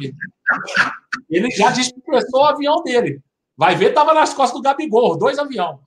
[1.28, 3.20] Ele já despressou o avião dele.
[3.56, 5.78] Vai ver, estava nas costas do Gabigol, dois aviões.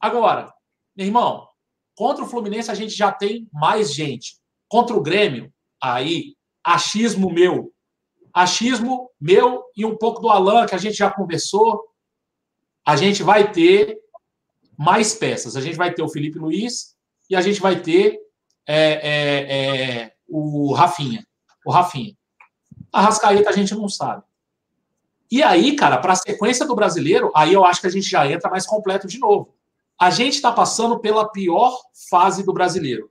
[0.00, 0.52] Agora,
[0.96, 1.46] meu irmão,
[1.94, 4.38] contra o Fluminense a gente já tem mais gente.
[4.68, 7.72] Contra o Grêmio, aí, achismo meu.
[8.32, 11.90] Achismo meu e um pouco do Alan, que a gente já conversou
[12.86, 13.98] a gente vai ter
[14.76, 15.56] mais peças.
[15.56, 16.96] A gente vai ter o Felipe Luiz
[17.28, 18.18] e a gente vai ter
[18.66, 21.26] é, é, é, o Rafinha.
[21.66, 22.16] O Rafinha.
[22.92, 24.22] A Rascaeta a gente não sabe.
[25.30, 28.30] E aí, cara, para a sequência do brasileiro, aí eu acho que a gente já
[28.30, 29.54] entra mais completo de novo.
[29.98, 31.78] A gente está passando pela pior
[32.10, 33.10] fase do brasileiro.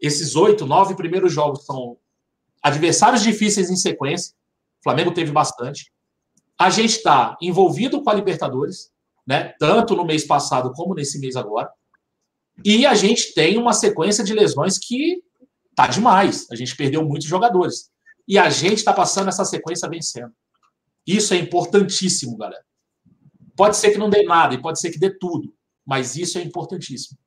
[0.00, 1.96] esses oito, nove primeiros jogos são
[2.60, 4.34] adversários difíceis em sequência.
[4.80, 5.92] O Flamengo teve bastante.
[6.58, 8.90] A gente está envolvido com a Libertadores,
[9.26, 9.54] né?
[9.58, 11.70] Tanto no mês passado como nesse mês agora.
[12.64, 15.22] E a gente tem uma sequência de lesões que
[15.74, 16.46] tá demais.
[16.50, 17.90] A gente perdeu muitos jogadores.
[18.26, 20.32] E a gente está passando essa sequência vencendo.
[21.06, 22.64] Isso é importantíssimo, galera.
[23.56, 25.52] Pode ser que não dê nada e pode ser que dê tudo,
[25.84, 27.18] mas isso é importantíssimo.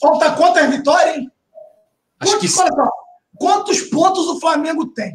[0.00, 1.30] Falta quantas vitórias, hein?
[2.20, 2.90] Acho quantos, que olha
[3.36, 5.12] quantos pontos o Flamengo tem?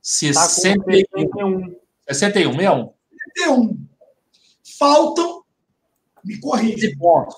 [0.00, 1.76] 61.
[2.08, 2.94] 61, 61.
[3.36, 3.86] 61.
[4.78, 5.44] Faltam,
[6.24, 7.36] me corrija, 15 pontos.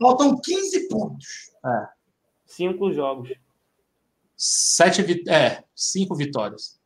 [0.00, 1.26] faltam 15 pontos.
[1.64, 1.88] É.
[2.46, 3.30] Cinco jogos.
[4.36, 6.78] Sete, vi- é, cinco vitórias.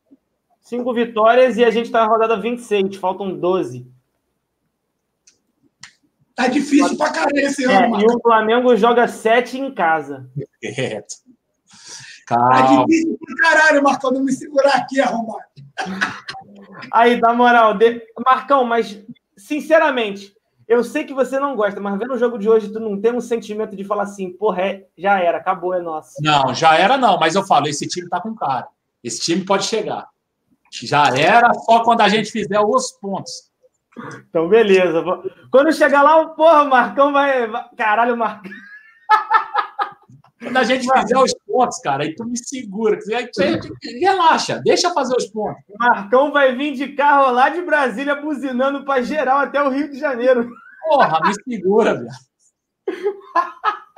[0.60, 2.96] Cinco vitórias e a gente tá na rodada 26.
[2.96, 3.86] Faltam 12.
[6.34, 8.16] Tá difícil pra caralho esse É, ano, e mano.
[8.16, 10.30] o Flamengo joga 7 em casa.
[10.62, 11.14] Correto.
[12.26, 12.86] Tá Calma.
[12.86, 15.42] difícil pra caralho, Marcão, não me segurar aqui, arrombado.
[16.92, 19.02] Aí, na moral, de- Marcão, mas
[19.36, 20.32] sinceramente,
[20.70, 23.12] eu sei que você não gosta, mas vendo o jogo de hoje, tu não tem
[23.12, 26.12] um sentimento de falar assim, porra, é- já era, acabou, é nosso.
[26.22, 28.68] Não, já era não, mas eu falo, esse time tá com cara.
[29.02, 30.06] Esse time pode chegar.
[30.70, 33.50] Já era só quando a gente fizer os pontos.
[34.28, 35.02] Então, beleza.
[35.50, 37.48] Quando chegar lá, porra, o Marcão vai.
[37.48, 38.52] vai- Caralho, Marcão.
[40.40, 42.98] Quando a gente fizer os pontos, cara, aí tu me segura.
[43.14, 43.40] Aí tu-
[44.00, 45.62] Relaxa, deixa fazer os pontos.
[45.78, 49.98] Marcão vai vir de carro lá de Brasília buzinando pra geral até o Rio de
[49.98, 50.50] Janeiro.
[50.88, 52.08] Porra, me segura, velho.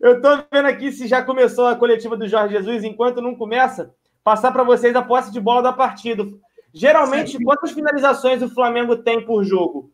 [0.00, 2.84] Eu tô vendo aqui se já começou a coletiva do Jorge Jesus.
[2.84, 6.24] Enquanto não começa, passar para vocês a posse de bola da partida.
[6.72, 9.90] Geralmente, quantas finalizações o Flamengo tem por jogo?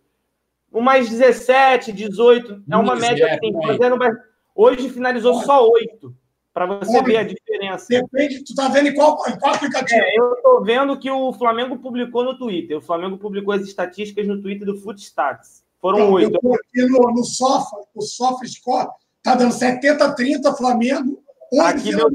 [0.72, 2.64] Umas 17, 18.
[2.68, 3.56] É uma Isso, média assim.
[3.56, 3.66] aí.
[3.78, 3.96] fazendo
[4.54, 6.14] Hoje finalizou só 8.
[6.52, 7.86] Para você ver a diferença.
[7.88, 10.00] Depende, tu tá vendo em qual, em qual aplicativo?
[10.00, 12.78] É, eu tô vendo que o Flamengo publicou no Twitter.
[12.78, 15.64] O Flamengo publicou as estatísticas no Twitter do Footstats.
[15.80, 16.38] Foram eu oito.
[16.38, 18.88] tô aqui no, no Sofa, o Sofa Score,
[19.20, 22.10] tá dando 70-30 Flamengo, 11 Aqui deu-.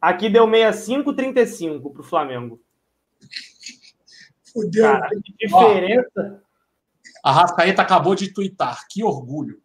[0.00, 2.60] Aqui deu 65-35 pro Flamengo.
[4.52, 4.84] Fudeu.
[4.84, 6.42] Cara, que diferença.
[7.22, 8.86] A Rascaeta acabou de twittar.
[8.88, 9.60] Que orgulho.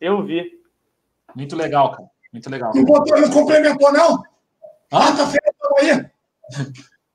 [0.00, 0.59] Eu vi.
[1.34, 2.08] Muito legal, cara.
[2.32, 2.72] Muito legal.
[2.74, 4.22] Não botou, não complementou, não?
[4.92, 6.10] Quarta-feira tamo aí.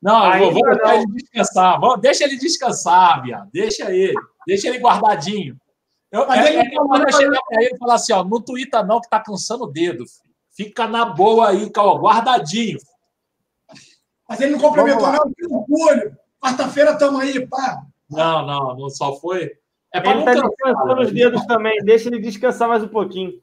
[0.02, 0.94] Não, eu vou, vou deixar não.
[1.02, 1.80] ele descansar.
[1.80, 3.50] Vou- deixa ele descansar, viado.
[3.52, 4.14] Deixa ele.
[4.46, 5.58] Deixa ele guardadinho.
[6.12, 8.14] Eu, Mas é, ele é que eu falou- vou chegar pra ele e falar assim,
[8.14, 10.06] ó, no Twitter não, que tá cansando o dedo.
[10.06, 10.34] filho.
[10.56, 12.78] Fica na boa aí, ó, guardadinho.
[14.28, 15.32] Mas ele não complementou, não.
[15.34, 16.18] Que orgulho.
[16.42, 17.82] Quarta-feira tamo aí, pá.
[18.10, 19.52] Não, não, não só foi.
[19.94, 21.14] É pra Ele não tá descansando os né?
[21.14, 21.78] dedos também.
[21.84, 23.34] Deixa ele descansar mais um pouquinho.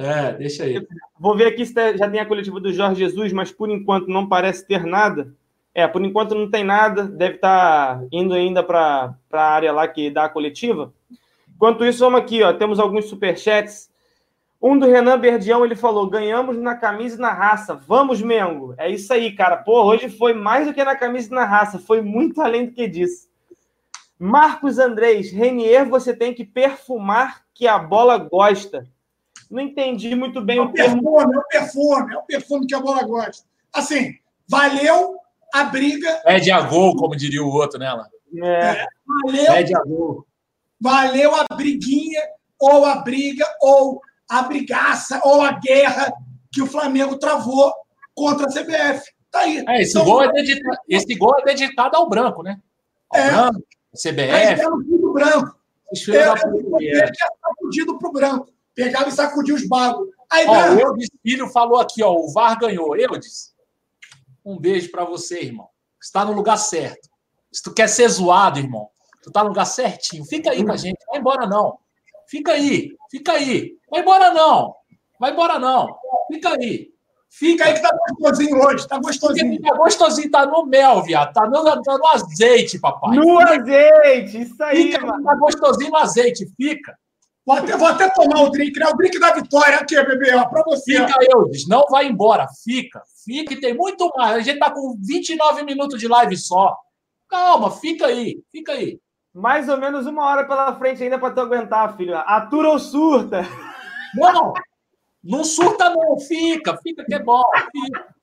[0.00, 0.86] É, deixa ele.
[1.18, 4.08] Vou ver aqui se tá- já tem a coletiva do Jorge Jesus, mas por enquanto
[4.08, 5.34] não parece ter nada.
[5.74, 7.04] É, por enquanto não tem nada.
[7.04, 10.92] Deve estar indo ainda para a área lá que dá a coletiva.
[11.54, 12.52] Enquanto isso, vamos aqui, ó.
[12.52, 13.90] Temos alguns superchats.
[14.62, 17.74] Um do Renan Berdião, ele falou: ganhamos na camisa e na raça.
[17.74, 18.74] Vamos, Mengo.
[18.78, 19.58] É isso aí, cara.
[19.58, 21.78] Pô, hoje foi mais do que na camisa e na raça.
[21.78, 23.28] Foi muito além do que disso.
[24.18, 28.86] Marcos Andrés, Renier, você tem que perfumar que a bola gosta.
[29.50, 31.02] Não entendi muito bem É o o termo.
[31.02, 33.44] perfume, é o perfume, é o perfume que a bola gosta.
[33.72, 34.14] Assim,
[34.48, 35.16] valeu
[35.52, 37.86] a briga, Pede a gol, como diria o outro, né?
[38.42, 38.86] É,
[39.24, 40.24] valeu, Pede a gol.
[40.80, 42.20] valeu a briguinha,
[42.60, 46.12] ou a briga, ou a brigaça, ou a guerra
[46.52, 47.72] que o Flamengo travou
[48.14, 49.10] contra a CBF.
[49.30, 49.64] Tá aí.
[49.68, 52.60] É, esse, Então, gol é dedicado, esse gol é dedicado ao branco, né?
[53.12, 53.30] Ao É.
[53.30, 53.56] branco,
[53.92, 54.54] Aí CBF.
[54.56, 55.56] deram tudo branco.
[56.12, 56.82] da puta.
[56.84, 58.48] eu tinha sacudido pro branco.
[58.74, 60.08] Pegava e sacudia os bagos.
[60.30, 62.96] Aí, Ó, né, o Eudes Filho falou aqui, ó, o VAR ganhou.
[62.96, 63.52] Eudes,
[64.44, 65.68] um beijo pra você, irmão.
[66.00, 67.08] Você tá no lugar certo.
[67.52, 68.88] Se tu quer ser zoado, irmão,
[69.22, 70.24] tu tá no lugar certinho.
[70.24, 71.78] Fica aí com a gente, vai embora não.
[72.28, 73.72] Fica aí, fica aí.
[73.90, 74.74] Vai embora não.
[75.18, 75.88] Vai embora não.
[76.32, 76.88] Fica aí.
[77.28, 78.86] fica aí que tá gostosinho hoje.
[78.88, 79.56] Tá Porque gostosinho.
[79.56, 81.32] fica gostosinho, tá no mel, viado.
[81.32, 83.16] Tá no, tá no azeite, papai.
[83.16, 85.24] no azeite, isso aí, Fica, mano.
[85.24, 86.96] tá gostosinho no azeite, fica.
[87.44, 88.86] Vou até, vou até tomar o drink, né?
[88.86, 90.98] O drink da vitória aqui, bebê, ó, pra você.
[90.98, 92.46] Fica, Eudes, não vai embora.
[92.62, 94.36] Fica, fica e tem muito mais.
[94.36, 96.76] A gente tá com 29 minutos de live só.
[97.28, 99.00] Calma, fica aí, fica aí.
[99.32, 102.16] Mais ou menos uma hora pela frente ainda para tu aguentar, filho.
[102.16, 103.42] Atura ou surta?
[104.14, 104.52] Não,
[105.22, 107.42] não surta não, fica, fica que é bom.
[107.70, 108.14] Fica.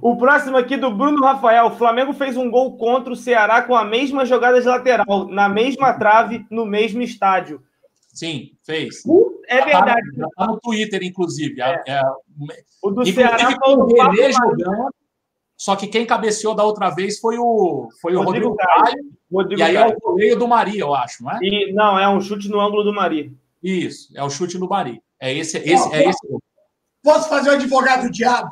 [0.00, 1.66] O próximo aqui do Bruno Rafael.
[1.66, 5.48] O Flamengo fez um gol contra o Ceará com a mesma jogada de lateral, na
[5.48, 7.62] mesma trave, no mesmo estádio.
[8.12, 9.02] Sim, fez.
[9.46, 10.02] É verdade.
[10.16, 11.60] Já tá no Twitter, inclusive.
[11.62, 11.82] É.
[11.86, 12.02] É,
[12.82, 14.94] O do inclusive, Ceará foi o René jogando.
[15.56, 18.84] Só que quem cabeceou da outra vez foi o, foi o Rodrigo Rodrigo Caio.
[18.84, 19.12] Caio.
[19.32, 19.96] Rodrigo E aí é Caio.
[19.96, 21.38] o goleiro do Maria, eu acho, não é?
[21.40, 23.32] E, não, é um chute no ângulo do Mari.
[23.62, 25.00] Isso, é o chute no Maria.
[25.20, 26.18] É esse, esse, é esse.
[27.00, 28.50] Posso fazer o advogado do diabo?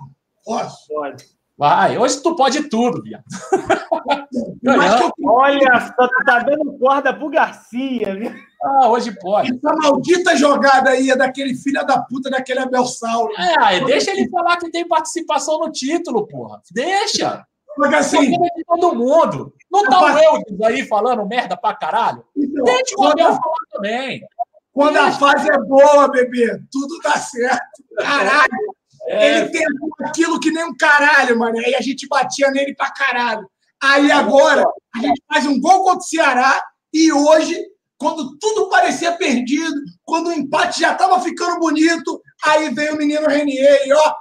[0.51, 0.89] Posso.
[0.89, 1.25] Pode.
[1.57, 3.23] Vai, hoje tu pode tudo, viado.
[4.63, 8.33] Eu Olha só, tu tá dando corda pro Garcia, viu?
[8.63, 9.53] Ah, hoje pode.
[9.55, 13.33] Essa maldita jogada aí é daquele filho da puta, daquele Abel Sauro.
[13.39, 16.63] É, deixa ele falar que tem participação no título, porra.
[16.73, 17.45] Deixa.
[17.77, 19.55] Porque assim, Porque de todo mundo.
[19.71, 22.25] Não tá o Eudes aí falando merda pra caralho?
[22.37, 24.23] então, Deixa o Abel falar também.
[24.73, 27.85] quando a fase é boa, bebê, tudo dá certo.
[27.99, 28.80] Caralho.
[29.09, 31.59] É, Ele tentou aquilo que nem um caralho, mano.
[31.59, 33.49] Aí a gente batia nele pra caralho.
[33.83, 37.59] Aí agora a gente faz um gol contra o Ceará e hoje,
[37.97, 43.27] quando tudo parecia perdido, quando o empate já tava ficando bonito, aí veio o menino
[43.27, 44.15] Renier e ó.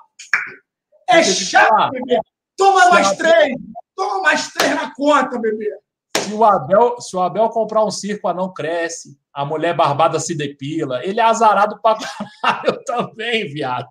[1.10, 2.20] É chato, bebê.
[2.56, 3.56] Toma mais três.
[3.96, 5.72] Toma mais três na conta, bebê.
[6.18, 9.18] se, o Abel, se o Abel comprar um circo, não cresce.
[9.34, 11.04] A mulher barbada se depila.
[11.04, 11.98] Ele é azarado pra
[12.42, 13.90] caralho também, viado.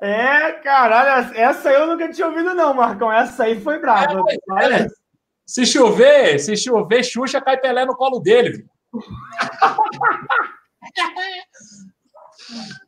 [0.00, 3.12] É, caralho, essa eu nunca tinha ouvido, não, Marcão.
[3.12, 4.22] Essa aí foi brava.
[4.58, 4.86] É,
[5.44, 8.66] se chover, se chover, Xuxa cai Pelé no colo dele.
[8.92, 8.92] viu?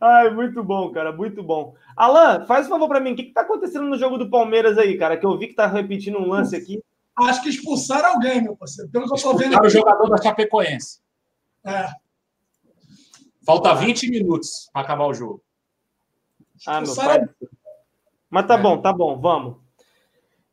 [0.00, 1.74] Ai, muito bom, cara, muito bom.
[1.96, 4.78] Alan, faz um favor pra mim, o que, que tá acontecendo no jogo do Palmeiras
[4.78, 5.16] aí, cara?
[5.16, 6.82] Que eu vi que tá repetindo um lance aqui.
[7.16, 8.90] Acho que expulsaram alguém, meu parceiro.
[8.90, 9.74] Pelo que eu tô vendo Para o aqui.
[9.76, 11.00] jogador da Chapecoense.
[11.64, 11.88] É,
[13.44, 15.42] Falta 20 minutos para acabar o jogo.
[16.66, 17.28] Ah, meu pai.
[18.30, 19.56] Mas tá bom, tá bom, vamos.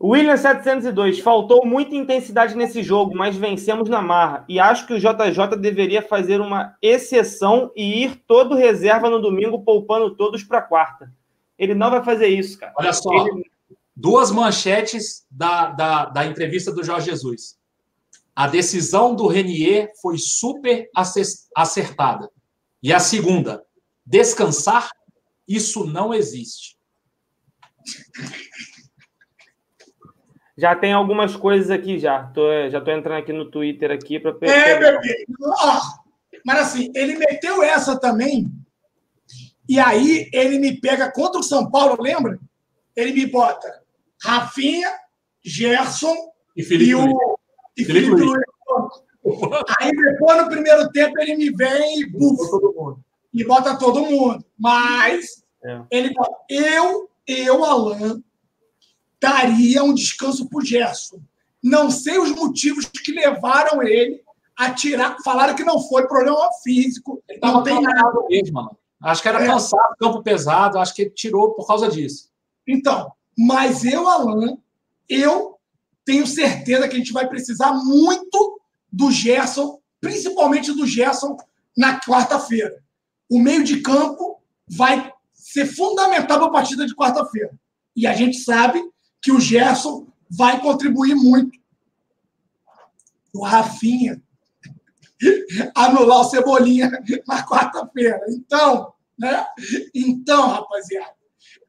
[0.03, 4.43] William 702, faltou muita intensidade nesse jogo, mas vencemos na marra.
[4.49, 9.63] E acho que o JJ deveria fazer uma exceção e ir todo reserva no domingo,
[9.63, 11.11] poupando todos para quarta.
[11.57, 12.73] Ele não vai fazer isso, cara.
[12.77, 13.45] Olha só, Ele-
[13.95, 17.55] duas manchetes da, da, da entrevista do Jorge Jesus.
[18.35, 22.27] A decisão do Renier foi super ace- acertada.
[22.81, 23.63] E a segunda,
[24.05, 24.89] descansar,
[25.47, 26.77] isso não existe.
[30.57, 32.23] Já tem algumas coisas aqui já.
[32.27, 35.25] Tô, já tô entrando aqui no Twitter aqui para É, bebê.
[35.41, 35.81] Ó,
[36.45, 38.47] mas assim, ele meteu essa também.
[39.67, 42.39] E aí ele me pega contra o São Paulo, lembra?
[42.95, 43.81] Ele me bota
[44.21, 44.89] Rafinha,
[45.43, 46.15] Gerson
[46.55, 47.37] E e Felipe, o
[47.77, 48.31] e Felipe Felipe Luiz.
[48.31, 49.10] Luiz.
[49.79, 52.99] Aí depois, no primeiro tempo, ele me vem e, buf, todo mundo.
[53.33, 54.43] e bota todo mundo.
[54.57, 55.81] Mas É.
[55.91, 58.21] ele bota, eu, eu, Alan,
[59.19, 61.19] daria um descanso pro Gerson.
[61.63, 64.21] Não sei os motivos que levaram ele
[64.57, 65.17] a tirar.
[65.23, 68.11] Falaram que não foi problema físico, Ele não tem nada.
[68.29, 68.77] mesmo, mano.
[69.03, 69.47] Acho que era É.
[69.47, 70.79] cansado, campo pesado.
[70.79, 72.29] Acho que ele tirou por causa disso.
[72.67, 74.57] Então, mas eu, Alan,
[75.07, 75.57] eu
[76.05, 78.59] tenho certeza que a gente vai precisar muito
[78.91, 81.37] do Gerson, principalmente do Gerson
[81.77, 82.83] na quarta-feira.
[83.29, 87.51] O meio de campo vai ser fundamental para a partida de quarta-feira.
[87.95, 88.81] E a gente sabe
[89.21, 91.59] que o Gerson vai contribuir muito.
[93.33, 94.21] O Rafinha
[95.75, 96.91] anular o Cebolinha
[97.27, 98.21] na quarta-feira.
[98.29, 99.45] Então, né?
[99.93, 101.13] Então, rapaziada,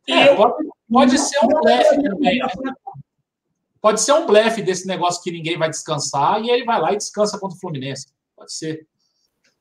[0.09, 2.41] É, pode, pode ser um blefe também.
[3.83, 6.97] Pode ser um blefe desse negócio que ninguém vai descansar e ele vai lá e
[6.97, 8.07] descansa contra o Fluminense.
[8.37, 8.87] Pode ser.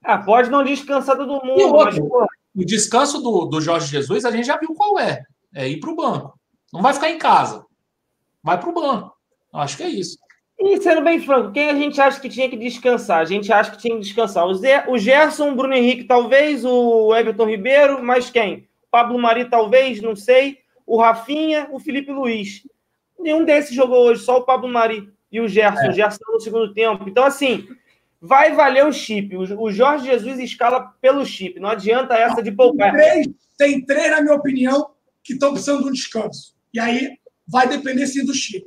[0.03, 2.07] Ah, pode não descansar todo mundo, outro?
[2.07, 5.23] mas, O descanso do, do Jorge Jesus, a gente já viu qual é.
[5.55, 6.39] É ir para o banco.
[6.71, 7.65] Não vai ficar em casa.
[8.43, 9.11] Vai para o banco.
[9.51, 10.17] Acho que é isso.
[10.59, 13.21] E sendo bem franco, quem a gente acha que tinha que descansar?
[13.21, 14.45] A gente acha que tinha que descansar.
[14.45, 18.67] O, Zé, o Gerson, o Bruno Henrique, talvez, o Everton Ribeiro, mas quem?
[18.91, 20.59] Pablo Mari, talvez, não sei.
[20.85, 22.61] O Rafinha, o Felipe Luiz.
[23.21, 25.89] Nenhum desses jogou hoje, só o Pablo Mari e o Gerson.
[25.89, 27.07] O Gerson no segundo tempo.
[27.07, 27.67] Então, assim,
[28.19, 29.35] vai valer o chip.
[29.37, 31.59] O, Jorge Jesus escala pelo chip.
[31.59, 32.91] Não adianta essa de poupar.
[32.91, 34.91] três, tem três, na minha opinião,
[35.23, 36.55] que estão precisando de um descanso.
[36.73, 37.17] E aí
[37.47, 38.65] vai depender sim do Chile.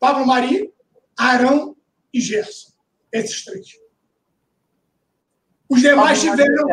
[0.00, 0.72] Pablo Mari,
[1.16, 1.76] Arão
[2.12, 2.72] e Gerson.
[3.12, 3.66] Esses três.
[5.68, 6.66] Os demais tiveram,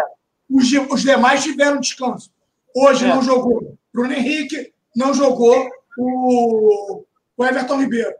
[0.49, 2.32] os, de- os demais tiveram descanso.
[2.76, 3.07] Hoje É.
[3.07, 7.03] não jogou Bruno Henrique, não jogou o,
[7.40, 8.14] o Everton Ribeiro.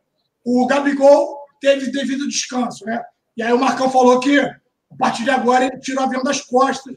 [0.46, 3.04] O Gabigol teve devido descanso, né?
[3.36, 4.56] E aí o Marcão falou que a
[4.98, 6.96] partir de agora ele tira o avião das costas,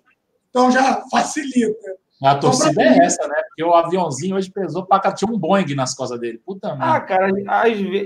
[0.49, 1.97] então já facilita.
[2.23, 3.35] A torcida é essa, né?
[3.49, 6.41] Porque o aviãozinho hoje pesou pra tinha um Boeing nas costas dele.
[6.45, 6.95] Puta merda.
[6.95, 7.31] Ah, cara,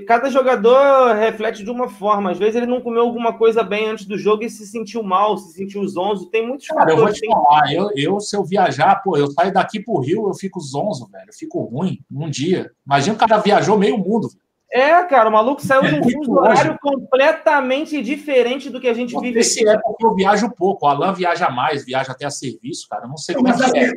[0.07, 2.31] cada jogador reflete de uma forma.
[2.31, 5.37] Às vezes ele não comeu alguma coisa bem antes do jogo e se sentiu mal,
[5.37, 6.31] se sentiu zonzo.
[6.31, 6.99] Tem muitos cara, fatores.
[6.99, 10.29] Eu vou te falar, eu, eu, se eu viajar, pô, eu saio daqui pro Rio,
[10.29, 11.29] eu fico zonzo, velho.
[11.29, 12.71] Eu fico ruim num dia.
[12.87, 14.46] Imagina o cara viajou meio mundo, velho.
[14.73, 19.15] É, cara, o maluco saiu de um fuso horário completamente diferente do que a gente
[19.15, 20.87] não, vive esse é porque eu viajo pouco.
[20.87, 23.07] O Alan viaja mais, viaja até a serviço, cara.
[23.07, 23.91] não sei como mas é que é.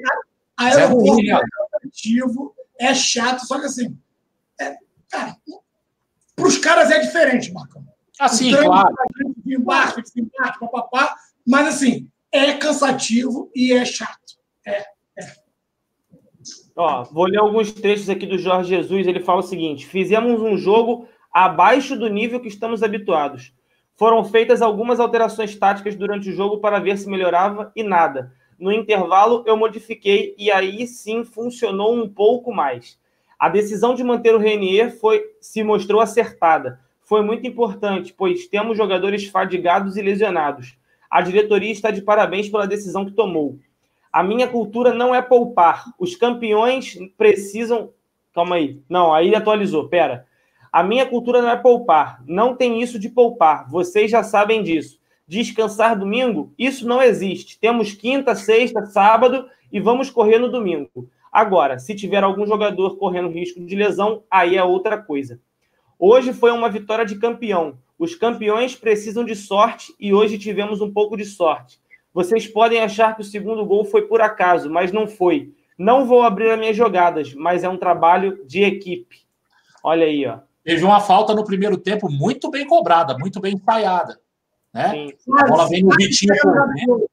[0.57, 1.29] Aeroporto é, ruim,
[2.79, 3.97] é, é chato, só que assim,
[4.59, 4.75] é,
[5.09, 5.35] cara,
[6.35, 7.83] para os caras é diferente, Marcão.
[8.19, 8.93] Assim, claro.
[9.37, 11.15] De embarque, desembarque, papapá,
[11.47, 14.37] mas assim, é cansativo e é chato.
[14.65, 14.85] É.
[16.81, 19.05] Ó, vou ler alguns trechos aqui do Jorge Jesus.
[19.05, 23.53] Ele fala o seguinte: fizemos um jogo abaixo do nível que estamos habituados.
[23.97, 28.31] Foram feitas algumas alterações táticas durante o jogo para ver se melhorava e nada.
[28.57, 32.97] No intervalo, eu modifiquei e aí sim funcionou um pouco mais.
[33.37, 36.79] A decisão de manter o Renier foi, se mostrou acertada.
[37.03, 40.77] Foi muito importante, pois temos jogadores fadigados e lesionados.
[41.11, 43.59] A diretoria está de parabéns pela decisão que tomou.
[44.11, 45.85] A minha cultura não é poupar.
[45.99, 47.91] Os campeões precisam.
[48.33, 48.81] Calma aí.
[48.89, 49.87] Não, aí atualizou.
[49.87, 50.25] Pera.
[50.71, 52.23] A minha cultura não é poupar.
[52.25, 53.69] Não tem isso de poupar.
[53.69, 54.99] Vocês já sabem disso.
[55.27, 56.53] Descansar domingo?
[56.57, 57.59] Isso não existe.
[57.59, 61.09] Temos quinta, sexta, sábado e vamos correr no domingo.
[61.31, 65.39] Agora, se tiver algum jogador correndo risco de lesão, aí é outra coisa.
[65.99, 67.77] Hoje foi uma vitória de campeão.
[67.97, 71.79] Os campeões precisam de sorte e hoje tivemos um pouco de sorte.
[72.13, 75.53] Vocês podem achar que o segundo gol foi por acaso, mas não foi.
[75.77, 79.25] Não vou abrir as minhas jogadas, mas é um trabalho de equipe.
[79.83, 80.39] Olha aí, ó.
[80.63, 84.19] Teve uma falta no primeiro tempo muito bem cobrada, muito bem ensaiada.
[84.73, 85.09] Né?
[85.39, 87.09] A bola vem no Vitinho por dentro.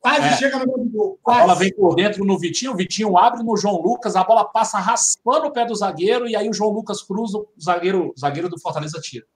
[0.00, 0.36] Quase é.
[0.36, 1.18] chega no gol.
[1.26, 4.44] A bola vem por dentro no Vitinho, o Vitinho abre no João Lucas, a bola
[4.44, 8.18] passa raspando o pé do zagueiro, e aí o João Lucas cruza, o zagueiro, o
[8.18, 9.26] zagueiro do Fortaleza tira.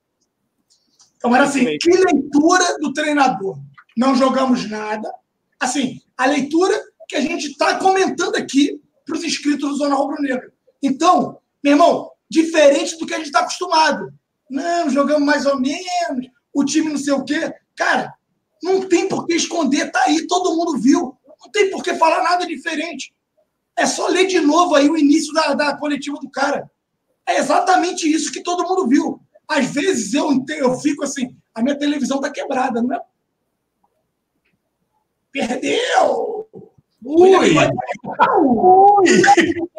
[1.16, 3.58] Então era assim, que leitura do treinador
[4.00, 5.12] não jogamos nada.
[5.60, 6.74] Assim, a leitura
[7.06, 10.50] que a gente está comentando aqui para os inscritos do Zona Rubro Negra.
[10.82, 14.10] Então, meu irmão, diferente do que a gente está acostumado.
[14.48, 17.52] Não, jogamos mais ou menos, o time não sei o quê.
[17.76, 18.14] Cara,
[18.62, 21.14] não tem por que esconder, tá aí, todo mundo viu.
[21.38, 23.14] Não tem por que falar nada diferente.
[23.76, 26.70] É só ler de novo aí o início da, da coletiva do cara.
[27.28, 29.20] É exatamente isso que todo mundo viu.
[29.46, 33.09] Às vezes eu, eu fico assim, a minha televisão tá quebrada, não é
[35.32, 36.48] Perdeu!
[37.04, 37.30] Ui!
[37.30, 37.56] Ui!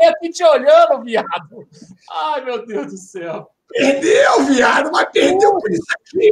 [0.08, 1.68] aqui te olhando, viado.
[2.10, 3.48] Ai, meu Deus do céu.
[3.68, 6.32] Perdeu, viado, mas perdeu por isso aqui.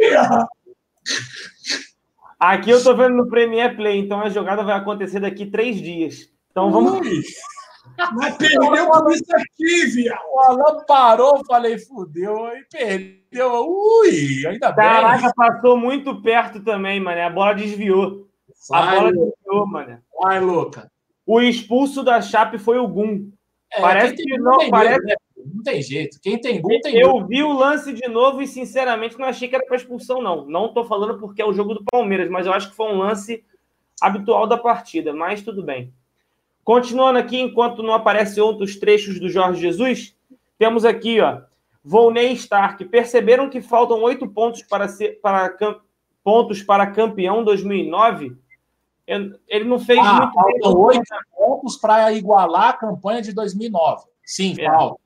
[2.39, 6.29] Aqui eu tô vendo no Premier Play, então a jogada vai acontecer daqui três dias.
[6.51, 6.93] Então vamos.
[6.93, 7.21] Ui.
[8.13, 10.21] Mas perdeu por isso aqui, viado.
[10.33, 13.67] O Alan parou, falei, fudeu, aí perdeu.
[13.67, 14.85] Ui, ainda bem.
[14.85, 17.21] Caraca, passou muito perto também, mano.
[17.21, 18.28] A bola desviou.
[18.59, 19.11] Sai, a
[19.45, 19.99] bola mano.
[20.21, 20.91] Vai, louca.
[21.25, 23.31] O expulso da Chape foi o Gum.
[23.71, 25.05] É, parece que não, não parece.
[25.05, 25.15] né?
[25.37, 26.19] Não tem jeito.
[26.21, 27.25] Quem tem Gum tem Eu gol.
[27.27, 30.45] vi o lance de novo e, sinceramente, não achei que era para expulsão, não.
[30.45, 32.97] Não estou falando porque é o jogo do Palmeiras, mas eu acho que foi um
[32.97, 33.43] lance
[34.01, 35.13] habitual da partida.
[35.13, 35.93] Mas tudo bem.
[36.63, 40.15] Continuando aqui, enquanto não aparecem outros trechos do Jorge Jesus,
[40.57, 41.41] temos aqui, ó.
[41.83, 42.83] Volney Stark.
[42.85, 45.55] Perceberam que faltam oito pontos para, ser, para,
[46.23, 48.35] pontos para campeão 2009?
[49.47, 51.03] Ele não fez ah, muito faltam oito
[51.35, 54.05] pontos para igualar a campanha de 2009.
[54.23, 54.65] Sim, é.
[54.65, 55.01] falta.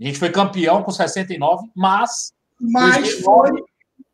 [0.00, 3.50] A gente foi campeão com 69, mas, mas foi...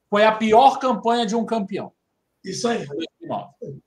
[0.08, 1.92] foi a pior campanha de um campeão.
[2.44, 2.86] Isso aí.
[2.86, 3.80] 2009.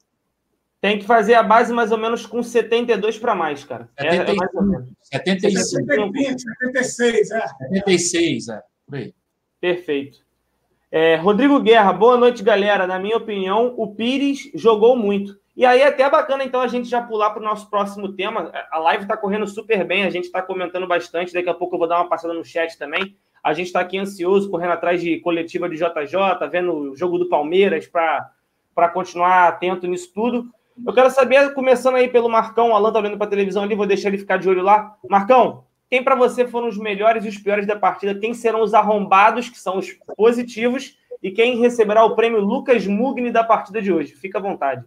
[0.82, 3.89] Tem que fazer a base mais ou menos com 72 para mais, cara.
[4.00, 4.89] 75, é, mais ou menos.
[5.02, 5.76] 75.
[5.76, 7.48] 76, é.
[7.48, 8.64] 76, é.
[8.86, 9.16] Por aí.
[9.60, 10.26] Perfeito.
[10.89, 12.88] É, Rodrigo Guerra, boa noite, galera.
[12.88, 15.38] Na minha opinião, o Pires jogou muito.
[15.55, 18.51] E aí é até bacana, então, a gente já pular para o nosso próximo tema.
[18.71, 21.33] A live está correndo super bem, a gente está comentando bastante.
[21.33, 23.17] Daqui a pouco eu vou dar uma passada no chat também.
[23.43, 27.27] A gente está aqui ansioso, correndo atrás de coletiva de JJ, vendo o jogo do
[27.27, 30.45] Palmeiras para continuar atento nisso tudo.
[30.85, 33.75] Eu quero saber, começando aí pelo Marcão, o Alan tá olhando para a televisão ali,
[33.75, 34.95] vou deixar ele ficar de olho lá.
[35.09, 38.19] Marcão, quem para você foram os melhores e os piores da partida?
[38.19, 40.97] Quem serão os arrombados, que são os positivos?
[41.23, 44.13] E quem receberá o prêmio Lucas Mugni da partida de hoje?
[44.13, 44.85] Fica à vontade.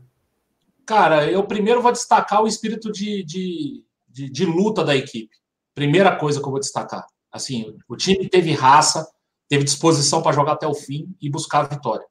[0.87, 5.35] Cara, eu primeiro vou destacar o espírito de, de, de, de luta da equipe.
[5.75, 7.07] Primeira coisa que eu vou destacar.
[7.33, 9.07] Assim, o time teve raça,
[9.49, 12.05] teve disposição para jogar até o fim e buscar a vitória.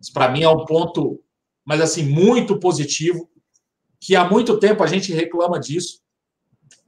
[0.00, 1.22] Isso para mim é um ponto,
[1.64, 3.28] mas assim, muito positivo.
[4.00, 6.00] que há muito tempo a gente reclama disso,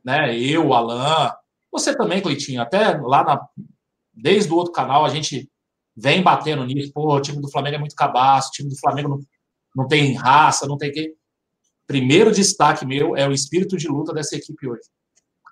[0.05, 0.39] né?
[0.39, 1.33] Eu, Alan,
[1.73, 3.49] você também, Cleitinho, até lá na,
[4.13, 5.51] desde o outro canal a gente
[5.97, 6.93] vem batendo nisso.
[6.93, 9.21] Pô, o time do Flamengo é muito cabaço, o time do Flamengo não,
[9.75, 11.15] não tem raça, não tem que.
[11.87, 14.83] Primeiro destaque meu é o espírito de luta dessa equipe hoje.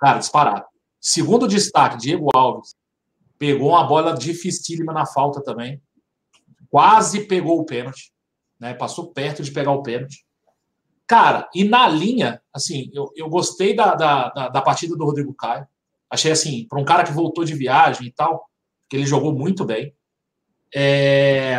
[0.01, 0.65] Cara, disparado.
[1.01, 2.75] Segundo destaque, Diego Alves.
[3.39, 5.83] Pegou uma bola dificílima na falta também.
[6.71, 8.13] Quase pegou o pênalti.
[8.59, 8.73] Né?
[8.73, 10.25] Passou perto de pegar o pênalti.
[11.07, 15.35] Cara, e na linha, assim, eu, eu gostei da, da, da, da partida do Rodrigo
[15.35, 15.67] Caio.
[16.11, 18.49] Achei assim, para um cara que voltou de viagem e tal,
[18.89, 19.95] que ele jogou muito bem.
[20.75, 21.59] É...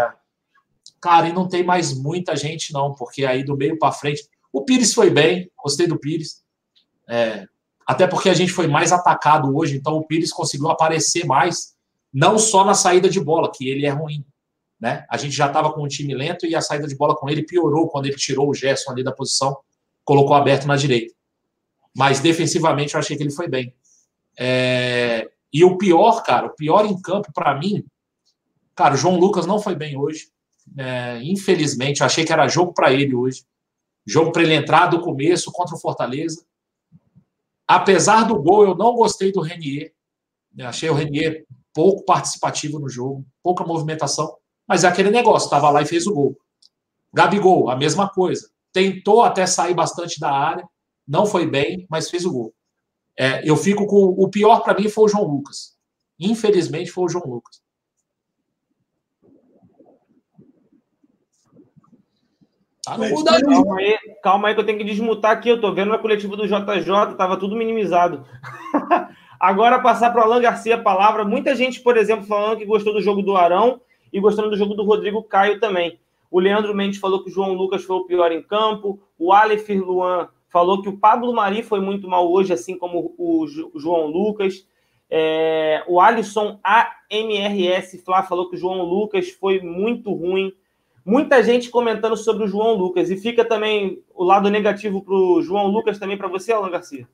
[1.02, 4.28] Cara, e não tem mais muita gente, não, porque aí do meio para frente.
[4.52, 6.44] O Pires foi bem, gostei do Pires.
[7.10, 7.48] É...
[7.86, 11.76] Até porque a gente foi mais atacado hoje, então o Pires conseguiu aparecer mais,
[12.14, 14.24] não só na saída de bola, que ele é ruim.
[14.84, 15.06] Né?
[15.10, 17.42] A gente já estava com um time lento e a saída de bola com ele
[17.42, 19.56] piorou quando ele tirou o Gerson ali da posição,
[20.04, 21.16] colocou aberto na direita.
[21.96, 23.74] Mas defensivamente eu achei que ele foi bem.
[24.38, 25.32] É...
[25.54, 27.86] E o pior, cara, o pior em campo para mim,
[28.76, 30.28] cara, o João Lucas não foi bem hoje.
[30.78, 31.18] É...
[31.24, 33.46] Infelizmente, eu achei que era jogo para ele hoje.
[34.06, 36.46] Jogo para ele entrar do começo contra o Fortaleza.
[37.66, 39.94] Apesar do gol, eu não gostei do Renier.
[40.58, 44.43] Eu achei o Renier pouco participativo no jogo, pouca movimentação.
[44.74, 46.36] Mas é aquele negócio, estava lá e fez o gol.
[47.14, 48.50] Gabigol, a mesma coisa.
[48.72, 50.68] Tentou até sair bastante da área,
[51.08, 52.56] não foi bem, mas fez o gol.
[53.16, 54.04] É, eu fico com.
[54.18, 55.78] O pior para mim foi o João Lucas.
[56.20, 57.62] Infelizmente foi o João Lucas.
[62.84, 65.50] Tá no calma, aí, calma aí que eu tenho que desmutar aqui.
[65.50, 68.26] Eu tô vendo na coletiva do JJ, tava tudo minimizado.
[69.40, 71.24] Agora passar para o Alan Garcia a palavra.
[71.24, 73.80] Muita gente, por exemplo, falando que gostou do jogo do Arão
[74.14, 76.00] e gostando do jogo do Rodrigo Caio também.
[76.30, 79.02] O Leandro Mendes falou que o João Lucas foi o pior em campo.
[79.18, 83.46] O Aleph Luan falou que o Pablo Mari foi muito mal hoje, assim como o
[83.76, 84.68] João Lucas.
[85.10, 90.52] É, o Alisson AMRS Flá falou que o João Lucas foi muito ruim.
[91.06, 93.12] Muita gente comentando sobre o João Lucas.
[93.12, 97.08] E fica também o lado negativo para o João Lucas também para você, Alan Garcia?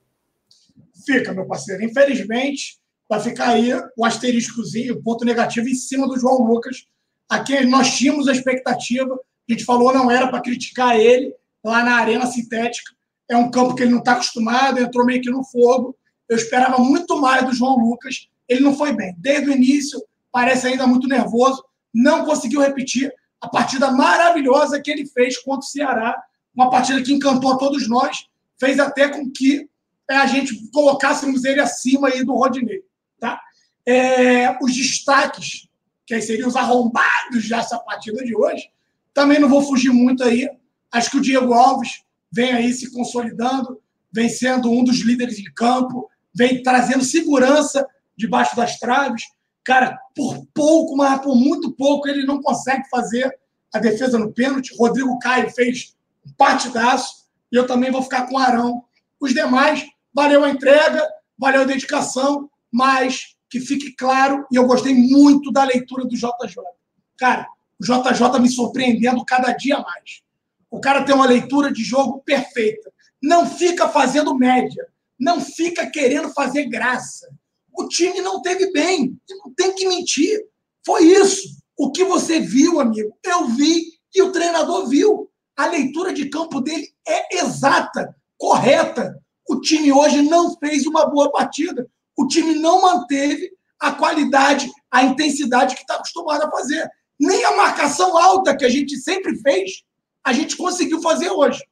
[1.05, 1.83] Fica, meu parceiro.
[1.83, 2.78] Infelizmente,
[3.09, 6.85] vai ficar aí o asteriscozinho, o ponto negativo em cima do João Lucas.
[7.27, 11.33] Aqui nós tínhamos a expectativa, a gente falou não era para criticar ele
[11.63, 12.93] lá na arena sintética,
[13.29, 15.95] é um campo que ele não está acostumado, entrou meio que no fogo.
[16.27, 18.27] Eu esperava muito mais do João Lucas.
[18.47, 19.15] Ele não foi bem.
[19.19, 21.63] Desde o início, parece ainda muito nervoso.
[21.93, 26.19] Não conseguiu repetir a partida maravilhosa que ele fez contra o Ceará.
[26.55, 28.25] Uma partida que encantou a todos nós.
[28.59, 29.69] Fez até com que
[30.09, 32.83] é, a gente colocássemos ele acima aí do Rodinei.
[33.89, 35.67] É, os destaques,
[36.05, 38.69] que seriam os arrombados dessa partida de hoje,
[39.15, 40.47] também não vou fugir muito aí.
[40.91, 43.81] Acho que o Diego Alves vem aí se consolidando,
[44.11, 47.83] vem sendo um dos líderes em campo, vem trazendo segurança
[48.15, 49.23] debaixo das traves.
[49.63, 53.35] Cara, por pouco, mas por muito pouco, ele não consegue fazer
[53.73, 54.75] a defesa no pênalti.
[54.77, 58.83] Rodrigo Caio fez um partidaço e eu também vou ficar com o Arão.
[59.19, 59.83] Os demais,
[60.13, 61.03] valeu a entrega,
[61.35, 66.63] valeu a dedicação, mas que fique claro, e eu gostei muito da leitura do JJ.
[67.17, 67.47] Cara,
[67.79, 70.21] o JJ me surpreendendo cada dia mais.
[70.69, 72.91] O cara tem uma leitura de jogo perfeita.
[73.21, 74.87] Não fica fazendo média.
[75.19, 77.27] Não fica querendo fazer graça.
[77.73, 79.19] O time não teve bem.
[79.43, 80.45] Não tem que mentir.
[80.85, 81.57] Foi isso.
[81.77, 85.29] O que você viu, amigo, eu vi e o treinador viu.
[85.55, 89.17] A leitura de campo dele é exata, correta.
[89.47, 91.89] O time hoje não fez uma boa partida.
[92.19, 93.49] O time não manteve
[93.79, 96.85] a qualidade, a intensidade que está acostumado a fazer.
[97.17, 99.83] Nem a marcação alta que a gente sempre fez
[100.21, 101.63] a gente conseguiu fazer hoje.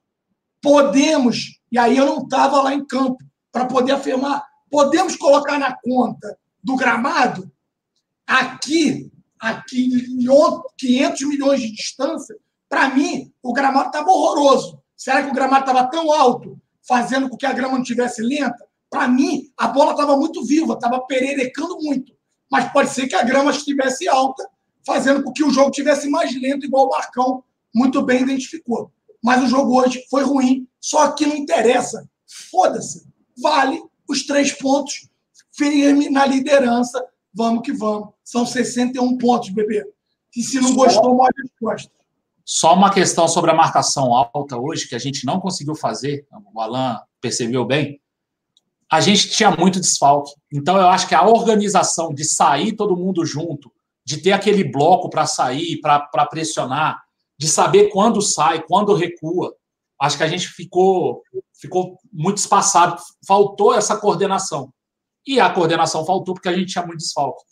[0.62, 3.18] Podemos, e aí eu não estava lá em campo
[3.52, 4.42] para poder afirmar,
[4.72, 7.52] podemos colocar na conta do gramado,
[8.26, 10.18] aqui, aqui,
[10.78, 12.38] 500 milhões de distância,
[12.70, 14.82] para mim, o gramado estava horroroso.
[14.96, 18.67] Será que o gramado estava tão alto, fazendo com que a grama não tivesse lenta?
[18.90, 22.14] Para mim, a bola estava muito viva, estava pererecando muito.
[22.50, 24.48] Mas pode ser que a grama estivesse alta,
[24.86, 27.44] fazendo com que o jogo tivesse mais lento, igual o Marcão
[27.76, 28.92] muito bem identificou.
[29.24, 32.10] Mas o jogo hoje foi ruim, só que não interessa.
[32.50, 33.06] Foda-se.
[33.42, 35.10] Vale os três pontos,
[35.52, 37.04] firme na liderança.
[37.34, 38.10] Vamos que vamos.
[38.24, 39.86] São 61 pontos, bebê.
[40.36, 41.98] E se não gostou, morde as costas.
[42.46, 46.62] Só uma questão sobre a marcação alta hoje, que a gente não conseguiu fazer, o
[46.62, 48.00] Alan percebeu bem.
[48.90, 50.32] A gente tinha muito desfalque.
[50.52, 53.72] Então, eu acho que a organização de sair todo mundo junto,
[54.06, 57.02] de ter aquele bloco para sair, para pressionar,
[57.38, 59.54] de saber quando sai, quando recua.
[60.02, 61.22] acho que a gente ficou,
[61.60, 64.72] ficou muito espaçado, faltou essa coordenação.
[65.26, 67.44] E a coordenação faltou porque a gente tinha muito desfalque.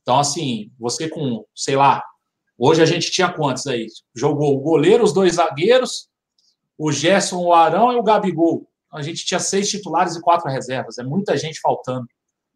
[0.00, 2.02] Então, assim, você com, sei lá,
[2.56, 3.86] hoje a gente tinha quantos aí?
[4.16, 6.08] Jogou o goleiro, os dois zagueiros,
[6.78, 8.66] o Gerson, o Arão e o Gabigol.
[8.92, 10.98] A gente tinha seis titulares e quatro reservas.
[10.98, 12.06] É muita gente faltando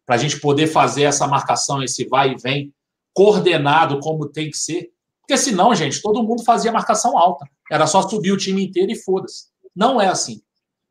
[0.05, 2.73] para a gente poder fazer essa marcação, esse vai e vem,
[3.13, 4.91] coordenado como tem que ser.
[5.21, 7.45] Porque senão, gente, todo mundo fazia marcação alta.
[7.71, 9.45] Era só subir o time inteiro e foda-se.
[9.75, 10.41] Não é assim.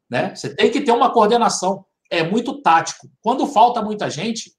[0.08, 0.34] Né?
[0.34, 1.84] Você tem que ter uma coordenação.
[2.10, 3.08] É muito tático.
[3.20, 4.52] Quando falta muita gente,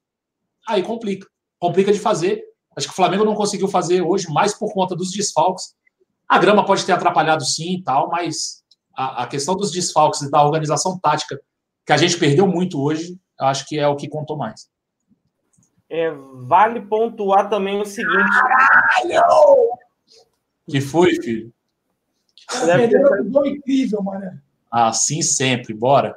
[0.68, 1.26] aí complica.
[1.58, 2.44] Complica de fazer.
[2.76, 5.74] Acho que o Flamengo não conseguiu fazer hoje, mais por conta dos desfalques.
[6.28, 8.63] A grama pode ter atrapalhado sim e tal, mas
[8.96, 11.40] a, a questão dos desfalques e da organização tática,
[11.86, 14.68] que a gente perdeu muito hoje, acho que é o que contou mais.
[15.90, 16.10] É,
[16.46, 18.14] vale pontuar também o seguinte.
[18.14, 19.22] Caralho!
[20.68, 21.52] Que foi, filho?
[22.66, 24.40] Perdeu incrível, mano.
[24.70, 26.16] Assim sempre, bora.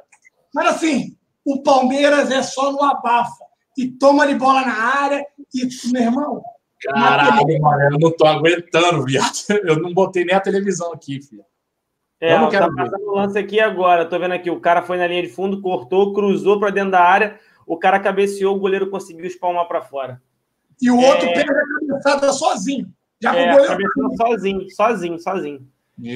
[0.54, 3.44] Mas assim, o Palmeiras é só no abafa.
[3.76, 5.24] E toma de bola na área.
[5.54, 6.42] E, meu irmão.
[6.82, 9.44] Caralho, mano, eu não tô aguentando, viado.
[9.48, 11.44] Eu não botei nem a televisão aqui, filho.
[12.20, 14.04] É, eu não quero tá passando o lance aqui agora.
[14.04, 17.00] Tô vendo aqui, o cara foi na linha de fundo, cortou, cruzou para dentro da
[17.00, 20.20] área, o cara cabeceou, o goleiro conseguiu espalmar para fora.
[20.80, 21.32] E o outro é...
[21.34, 22.88] pega a cabeçada sozinho.
[23.20, 23.82] Já é, o goleiro...
[24.16, 25.68] sozinho, sozinho, sozinho.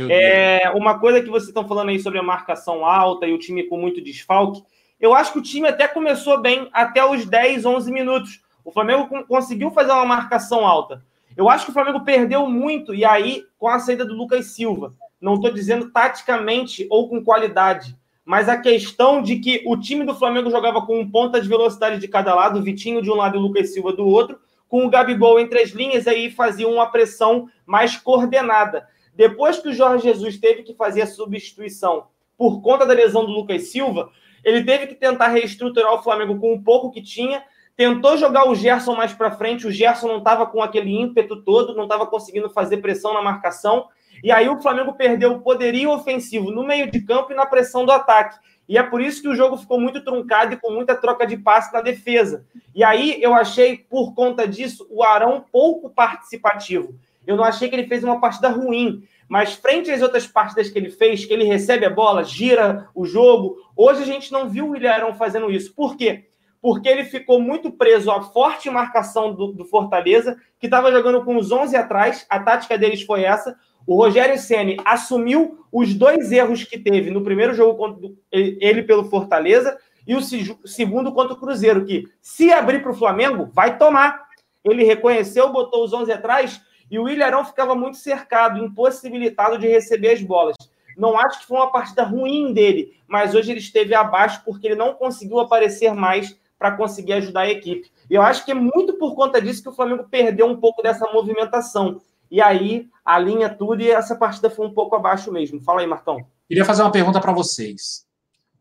[0.09, 3.65] É, uma coisa que vocês estão falando aí sobre a marcação alta e o time
[3.65, 4.63] com muito desfalque,
[5.01, 8.41] eu acho que o time até começou bem até os 10, 11 minutos.
[8.65, 11.05] O Flamengo conseguiu fazer uma marcação alta.
[11.37, 14.95] Eu acho que o Flamengo perdeu muito, e aí, com a saída do Lucas Silva.
[15.23, 20.17] Não estou dizendo taticamente ou com qualidade, mas a questão de que o time do
[20.17, 23.39] Flamengo jogava com um ponta de velocidade de cada lado, Vitinho de um lado e
[23.39, 27.49] o Lucas Silva do outro, com o Gabigol entre as linhas, aí fazia uma pressão
[27.65, 28.89] mais coordenada.
[29.15, 33.31] Depois que o Jorge Jesus teve que fazer a substituição por conta da lesão do
[33.31, 34.11] Lucas Silva,
[34.43, 37.45] ele teve que tentar reestruturar o Flamengo com o pouco que tinha,
[37.77, 41.77] tentou jogar o Gerson mais para frente, o Gerson não estava com aquele ímpeto todo,
[41.77, 43.87] não estava conseguindo fazer pressão na marcação,
[44.23, 47.85] e aí o Flamengo perdeu o poderio ofensivo no meio de campo e na pressão
[47.85, 48.39] do ataque.
[48.69, 51.37] E é por isso que o jogo ficou muito truncado e com muita troca de
[51.37, 52.47] passe na defesa.
[52.75, 56.95] E aí eu achei, por conta disso, o Arão pouco participativo.
[57.27, 60.79] Eu não achei que ele fez uma partida ruim, mas frente às outras partidas que
[60.79, 64.67] ele fez, que ele recebe a bola, gira o jogo, hoje a gente não viu
[64.67, 65.75] o William Arão fazendo isso.
[65.75, 66.27] Por quê?
[66.61, 71.37] Porque ele ficou muito preso à forte marcação do, do Fortaleza, que estava jogando com
[71.37, 73.57] os 11 atrás, a tática deles foi essa.
[73.87, 79.77] O Rogério Ceni assumiu os dois erros que teve no primeiro jogo ele pelo Fortaleza
[80.07, 80.21] e o
[80.67, 84.27] segundo contra o Cruzeiro, que se abrir para o Flamengo, vai tomar.
[84.65, 86.61] Ele reconheceu, botou os 11 atrás
[86.91, 90.57] e o Ilharão ficava muito cercado, impossibilitado de receber as bolas.
[90.97, 94.75] Não acho que foi uma partida ruim dele, mas hoje ele esteve abaixo porque ele
[94.75, 97.91] não conseguiu aparecer mais para conseguir ajudar a equipe.
[98.09, 100.83] E eu acho que é muito por conta disso que o Flamengo perdeu um pouco
[100.83, 102.01] dessa movimentação.
[102.33, 105.61] E aí alinha tudo e essa partida foi um pouco abaixo mesmo.
[105.61, 106.25] Fala aí, Martão.
[106.49, 108.07] Queria fazer uma pergunta para vocês.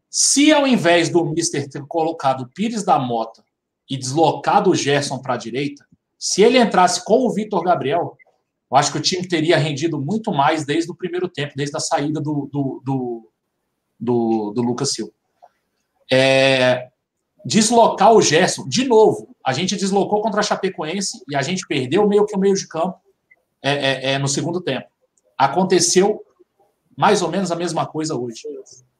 [0.09, 3.45] Se ao invés do Mister ter colocado o Pires da Mota
[3.89, 5.87] e deslocado o Gerson para a direita,
[6.19, 8.17] se ele entrasse com o Vitor Gabriel,
[8.69, 11.79] eu acho que o time teria rendido muito mais desde o primeiro tempo, desde a
[11.79, 13.31] saída do, do, do,
[13.97, 15.13] do, do Lucas Silva.
[16.11, 16.89] É,
[17.45, 22.05] deslocar o Gerson, de novo, a gente deslocou contra a Chapecoense e a gente perdeu
[22.05, 22.99] meio que o meio de campo
[23.61, 24.87] é, é, é, no segundo tempo.
[25.37, 26.23] Aconteceu
[26.97, 28.43] mais ou menos a mesma coisa hoje.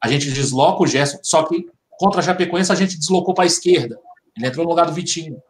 [0.02, 1.66] A gente desloca o Gerson, só que
[1.98, 4.00] contra a Chapecoense a gente deslocou para a esquerda.
[4.36, 5.42] Ele entrou no lugar do Vitinho.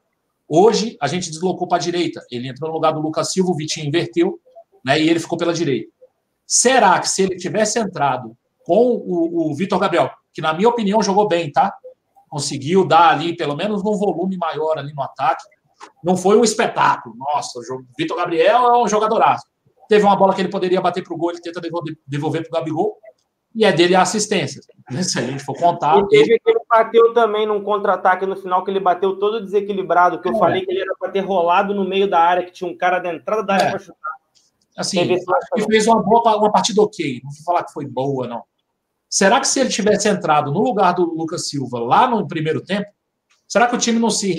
[0.48, 2.22] Hoje a gente deslocou para a direita.
[2.30, 4.40] Ele entrou no lugar do Lucas Silva, o Vitinho inverteu,
[4.84, 5.90] né, e ele ficou pela direita.
[6.46, 8.36] Será que se ele tivesse entrado
[8.66, 11.74] com o, o Vitor Gabriel, que na minha opinião jogou bem, tá?
[12.30, 15.44] Conseguiu dar ali pelo menos um volume maior ali no ataque,
[16.04, 17.16] não foi um espetáculo.
[17.18, 19.46] Nossa, o Vitor Gabriel é um jogadoraço.
[19.88, 21.62] Teve uma bola que ele poderia bater para o gol, ele tenta
[22.08, 22.98] devolver para o Gabigol,
[23.54, 24.62] e é dele a assistência.
[25.04, 26.00] Se a gente for contar.
[26.00, 30.22] E teve que ele bateu também num contra-ataque no final, que ele bateu todo desequilibrado,
[30.22, 30.40] que eu é.
[30.40, 33.00] falei que ele era para ter rolado no meio da área, que tinha um cara
[33.00, 33.70] da entrada da área é.
[33.70, 34.12] para chutar.
[34.78, 35.20] Assim, ele
[35.70, 37.20] fez uma boa uma partida ok.
[37.24, 38.44] Não vou falar que foi boa, não.
[39.10, 42.90] Será que se ele tivesse entrado no lugar do Lucas Silva lá no primeiro tempo,
[43.52, 44.32] Será que o time não se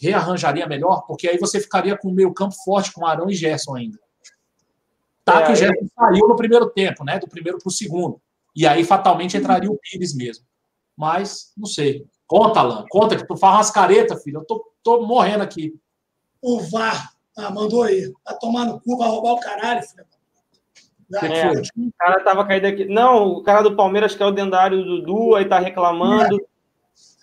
[0.00, 1.04] rearranjaria melhor?
[1.04, 3.98] Porque aí você ficaria com o meio campo forte com Arão e Gerson ainda.
[5.24, 7.18] Tá é, que o Gerson saiu no primeiro tempo, né?
[7.18, 8.22] Do primeiro para o segundo.
[8.54, 10.44] E aí fatalmente entraria o Pires mesmo.
[10.96, 12.06] Mas, não sei.
[12.24, 12.84] Conta, Alan.
[12.88, 14.38] Conta que tu faz umas caretas, filho.
[14.38, 15.74] Eu tô, tô morrendo aqui.
[16.40, 18.12] O VAR ah, mandou aí.
[18.24, 20.06] Vai tomar no cu, vai roubar o caralho, filho.
[21.14, 22.84] É, o cara tava caído aqui.
[22.84, 26.38] Não, o cara do Palmeiras que é o dendário do Dudu, aí tá reclamando.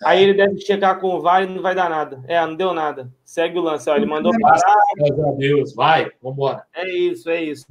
[0.02, 0.08] É.
[0.08, 2.22] Aí ele deve checar com o VAR e não vai dar nada.
[2.26, 3.12] É, não deu nada.
[3.24, 3.96] Segue o lance, ó.
[3.96, 4.60] Ele mandou parar.
[4.96, 6.64] Meu Deus, vai, vambora.
[6.74, 7.66] É isso, é isso.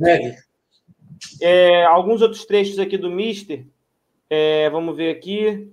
[1.41, 3.65] É, alguns outros trechos aqui do Mister.
[4.29, 5.71] É, vamos ver aqui.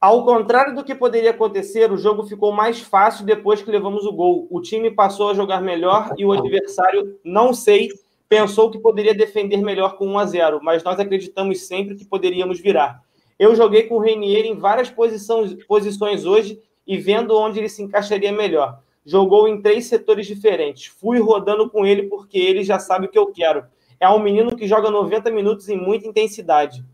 [0.00, 4.12] Ao contrário do que poderia acontecer, o jogo ficou mais fácil depois que levamos o
[4.12, 4.46] gol.
[4.50, 7.88] O time passou a jogar melhor e o adversário, não sei,
[8.28, 12.60] pensou que poderia defender melhor com 1 a 0, mas nós acreditamos sempre que poderíamos
[12.60, 13.03] virar.
[13.38, 17.82] Eu joguei com o Reinier em várias posições, posições hoje e vendo onde ele se
[17.82, 18.80] encaixaria melhor.
[19.04, 20.86] Jogou em três setores diferentes.
[20.86, 23.64] Fui rodando com ele porque ele já sabe o que eu quero.
[23.98, 26.84] É um menino que joga 90 minutos em muita intensidade.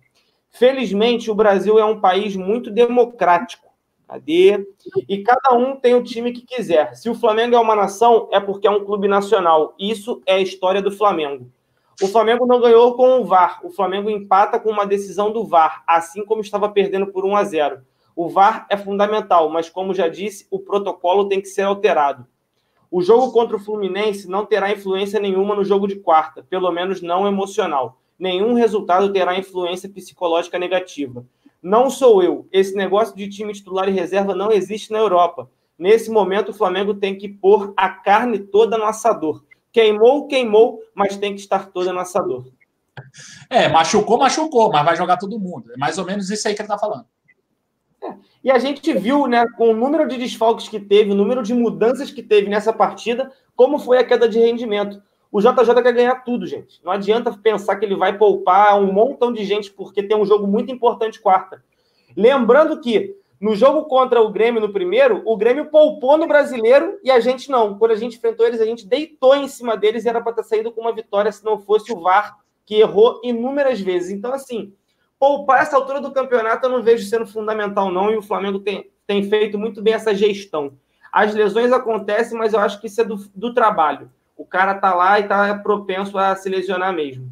[0.48, 3.68] Felizmente, o Brasil é um país muito democrático.
[4.08, 4.66] Cadê?
[5.08, 6.96] E cada um tem o time que quiser.
[6.96, 9.72] Se o Flamengo é uma nação, é porque é um clube nacional.
[9.78, 11.48] Isso é a história do Flamengo.
[12.02, 13.60] O Flamengo não ganhou com o VAR.
[13.64, 17.44] O Flamengo empata com uma decisão do VAR, assim como estava perdendo por 1 a
[17.44, 17.80] 0.
[18.16, 22.26] O VAR é fundamental, mas como já disse, o protocolo tem que ser alterado.
[22.90, 27.00] O jogo contra o Fluminense não terá influência nenhuma no jogo de quarta, pelo menos
[27.00, 31.24] não emocional nenhum resultado terá influência psicológica negativa.
[31.62, 32.46] Não sou eu.
[32.52, 35.50] Esse negócio de time titular e reserva não existe na Europa.
[35.78, 39.42] Nesse momento, o Flamengo tem que pôr a carne toda no assador.
[39.72, 42.46] Queimou, queimou, mas tem que estar toda no assador.
[43.48, 45.72] É, machucou, machucou, mas vai jogar todo mundo.
[45.72, 47.06] É mais ou menos isso aí que ele está falando.
[48.02, 48.14] É.
[48.44, 51.54] E a gente viu, né, com o número de desfalques que teve, o número de
[51.54, 55.02] mudanças que teve nessa partida, como foi a queda de rendimento.
[55.30, 56.80] O JJ quer ganhar tudo, gente.
[56.84, 60.46] Não adianta pensar que ele vai poupar um montão de gente porque tem um jogo
[60.46, 61.62] muito importante quarta.
[62.16, 67.10] Lembrando que no jogo contra o Grêmio no primeiro, o Grêmio poupou no brasileiro e
[67.10, 67.78] a gente não.
[67.78, 70.44] Quando a gente enfrentou eles, a gente deitou em cima deles e era para ter
[70.44, 72.36] saído com uma vitória se não fosse o VAR,
[72.66, 74.10] que errou inúmeras vezes.
[74.10, 74.74] Então, assim,
[75.18, 78.90] poupar essa altura do campeonato eu não vejo sendo fundamental, não, e o Flamengo tem,
[79.06, 80.72] tem feito muito bem essa gestão.
[81.10, 84.10] As lesões acontecem, mas eu acho que isso é do, do trabalho
[84.40, 87.30] o cara tá lá e tá propenso a se lesionar mesmo.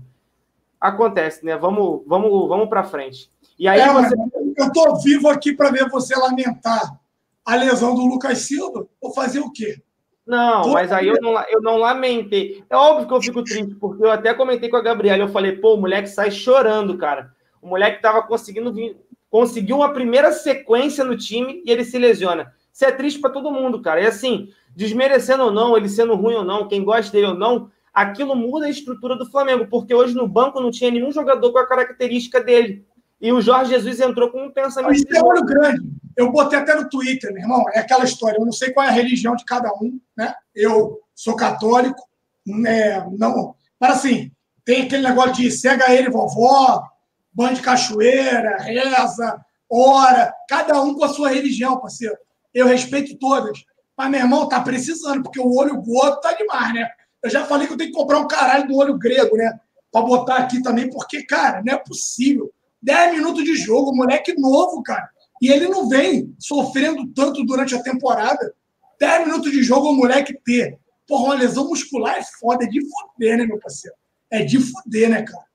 [0.79, 1.57] Acontece, né?
[1.57, 3.31] Vamos, vamos, vamos para frente.
[3.59, 4.15] E aí é, você...
[4.59, 6.99] eu tô vivo aqui para ver você lamentar
[7.45, 8.87] a lesão do Lucas Silva.
[9.01, 9.81] Vou fazer o quê?
[10.27, 12.63] Não, mas aí eu não, eu não lamentei.
[12.69, 15.53] É óbvio que eu fico triste, porque eu até comentei com a Gabriela, eu falei,
[15.53, 17.33] pô, o moleque sai chorando, cara.
[17.63, 18.95] O moleque tava conseguindo vir,
[19.31, 22.53] conseguiu uma primeira sequência no time e ele se lesiona.
[22.71, 24.03] Isso é triste para todo mundo, cara.
[24.03, 27.71] E assim, desmerecendo ou não, ele sendo ruim ou não, quem gosta dele ou não,
[27.93, 31.59] aquilo muda a estrutura do Flamengo, porque hoje no banco não tinha nenhum jogador com
[31.59, 32.85] a característica dele.
[33.21, 34.95] E o Jorge Jesus entrou com um pensamento.
[34.95, 35.83] Isso é olho grande.
[36.17, 37.65] Eu botei até no Twitter, meu irmão.
[37.73, 38.39] É aquela história.
[38.39, 40.35] Eu não sei qual é a religião de cada um, né?
[40.55, 42.03] Eu sou católico,
[42.47, 43.05] né?
[43.19, 43.55] Não.
[43.81, 44.31] Mas assim,
[44.65, 46.85] tem aquele negócio de cega ele, vovó,
[47.33, 49.41] banho de cachoeira, reza,
[49.71, 50.33] ora.
[50.49, 52.17] Cada um com a sua religião, parceiro.
[52.53, 53.65] Eu respeito todas.
[53.97, 56.89] Mas, meu irmão, tá precisando, porque o olho gordo tá demais, né?
[57.23, 59.59] Eu já falei que eu tenho que comprar um caralho do olho grego, né?
[59.91, 62.53] Pra botar aqui também, porque, cara, não é possível.
[62.83, 65.09] 10 minutos de jogo, moleque novo, cara.
[65.41, 68.55] E ele não vem sofrendo tanto durante a temporada.
[69.01, 70.79] 10 minutos de jogo, o moleque ter.
[71.07, 73.97] Porra, uma lesão muscular é foda, é de foder, né, meu parceiro?
[74.31, 75.49] É de foder, né, cara?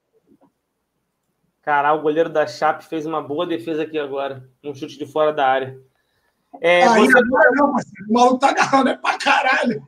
[1.62, 4.50] Caralho, o goleiro da Chape fez uma boa defesa aqui agora.
[4.64, 5.80] Um chute de fora da área.
[6.62, 7.18] É, Aí você...
[7.18, 9.88] agora não, mas o maluco tá agarrando é pra caralho.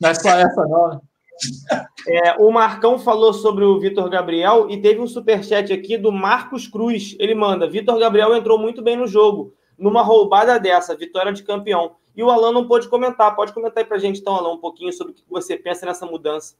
[0.00, 1.00] Não é só essa, não.
[2.06, 6.66] É, o Marcão falou sobre o Vitor Gabriel e teve um superchat aqui do Marcos
[6.66, 7.14] Cruz.
[7.18, 11.96] Ele manda: Vitor Gabriel entrou muito bem no jogo, numa roubada dessa, vitória de campeão.
[12.16, 13.34] E o Alan não pôde comentar.
[13.36, 16.06] Pode comentar aí pra gente, então, Alan, um pouquinho sobre o que você pensa nessa
[16.06, 16.54] mudança.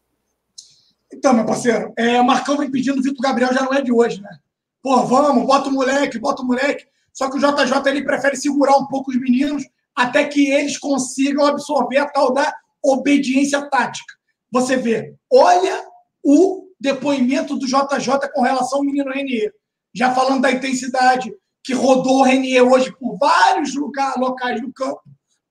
[1.12, 3.92] Então, meu parceiro, é, o Marcão vem pedindo o Vitor Gabriel, já não é de
[3.92, 4.38] hoje, né?
[4.82, 6.86] Pô, vamos, bota o moleque, bota o moleque.
[7.12, 9.64] Só que o JJ ele prefere segurar um pouco os meninos
[9.94, 14.19] até que eles consigam absorver a tal da obediência tática.
[14.50, 15.84] Você vê, olha
[16.22, 19.52] o depoimento do JJ com relação ao menino Renier.
[19.94, 21.32] Já falando da intensidade,
[21.62, 25.02] que rodou o Renier hoje por vários locais do campo,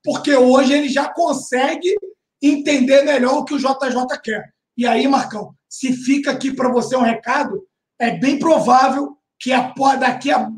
[0.03, 1.93] porque hoje ele já consegue
[2.41, 4.53] entender melhor o que o JJ quer.
[4.77, 7.67] E aí, Marcão, se fica aqui para você um recado,
[7.99, 9.51] é bem provável que
[9.99, 10.49] daqui a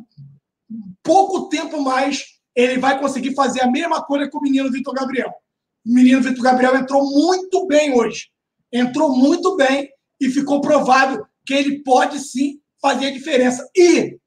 [1.03, 2.25] pouco tempo mais
[2.55, 5.31] ele vai conseguir fazer a mesma coisa com o menino Vitor Gabriel.
[5.85, 8.30] O menino Vitor Gabriel entrou muito bem hoje.
[8.71, 13.69] Entrou muito bem e ficou provado que ele pode sim fazer a diferença.
[13.75, 14.17] E,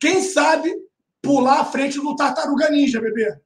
[0.00, 0.74] quem sabe,
[1.22, 3.38] pular à frente do Tartaruga Ninja, bebê.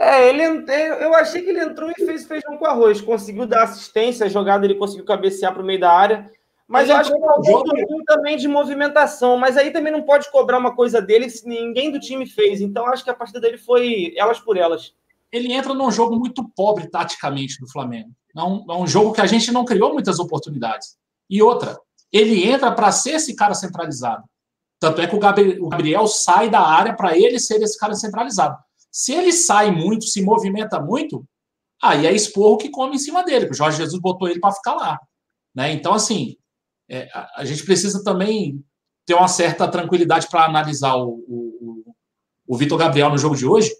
[0.00, 3.00] É, ele, eu achei que ele entrou e fez feijão com arroz.
[3.00, 6.30] Conseguiu dar assistência, a jogada ele conseguiu cabecear para o meio da área.
[6.68, 9.36] Mas eu acho que faltou um pouquinho também de movimentação.
[9.36, 12.60] Mas aí também não pode cobrar uma coisa dele se ninguém do time fez.
[12.60, 14.94] Então acho que a partida dele foi elas por elas.
[15.32, 18.10] Ele entra num jogo muito pobre taticamente do Flamengo.
[18.36, 20.96] É um, é um jogo que a gente não criou muitas oportunidades.
[21.28, 21.78] E outra,
[22.12, 24.24] ele entra para ser esse cara centralizado.
[24.80, 28.56] Tanto é que o Gabriel, sai da área para ele ser esse cara centralizado.
[28.90, 31.24] Se ele sai muito, se movimenta muito,
[31.82, 34.74] aí é esporro que come em cima dele, o Jorge Jesus botou ele para ficar
[34.74, 34.98] lá.
[35.54, 35.72] Né?
[35.72, 36.36] Então, assim,
[36.88, 38.64] é, a, gente precisa também
[39.04, 41.94] ter uma certa tranquilidade para analisar o, o,
[42.46, 43.70] o Vitor Gabriel no jogo de hoje.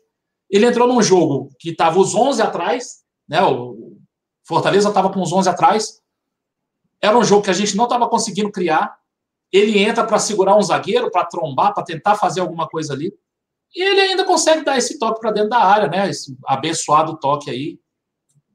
[0.51, 3.43] Ele entrou num jogo que estava os 11 atrás, né?
[3.43, 3.99] o
[4.47, 6.01] Fortaleza estava com os 11 atrás.
[7.03, 8.97] Era um jogo que a gente não estava conseguindo criar.
[9.53, 13.13] Ele entra para segurar um zagueiro, para trombar, para tentar fazer alguma coisa ali.
[13.75, 16.09] E ele ainda consegue dar esse toque para dentro da área, né?
[16.09, 17.79] Esse abençoado toque aí.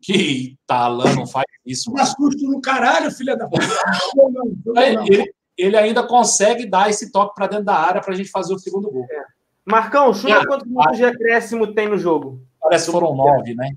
[0.02, 1.92] Que Talan não faz isso.
[1.94, 3.66] Dá susto no caralho, filha da puta.
[4.82, 8.54] ele, ele ainda consegue dar esse toque para dentro da área para a gente fazer
[8.54, 9.06] o segundo gol.
[9.10, 9.33] É.
[9.66, 12.42] Marcão, chuta é, quantos minutos de acréscimo tem no jogo?
[12.62, 13.76] Parece que foram nove, né?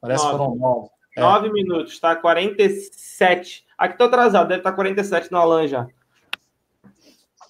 [0.00, 0.88] Parece que foram nove.
[1.16, 1.20] É.
[1.20, 2.14] Nove minutos, tá?
[2.16, 3.66] 47.
[3.76, 5.86] Aqui tô atrasado, deve estar tá 47 no Alan já.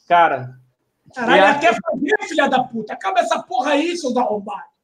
[0.09, 0.57] Cara,
[1.15, 2.93] Caralho, ela quer fazer, filha da puta.
[2.93, 4.77] Acaba essa porra aí, seus arrombados.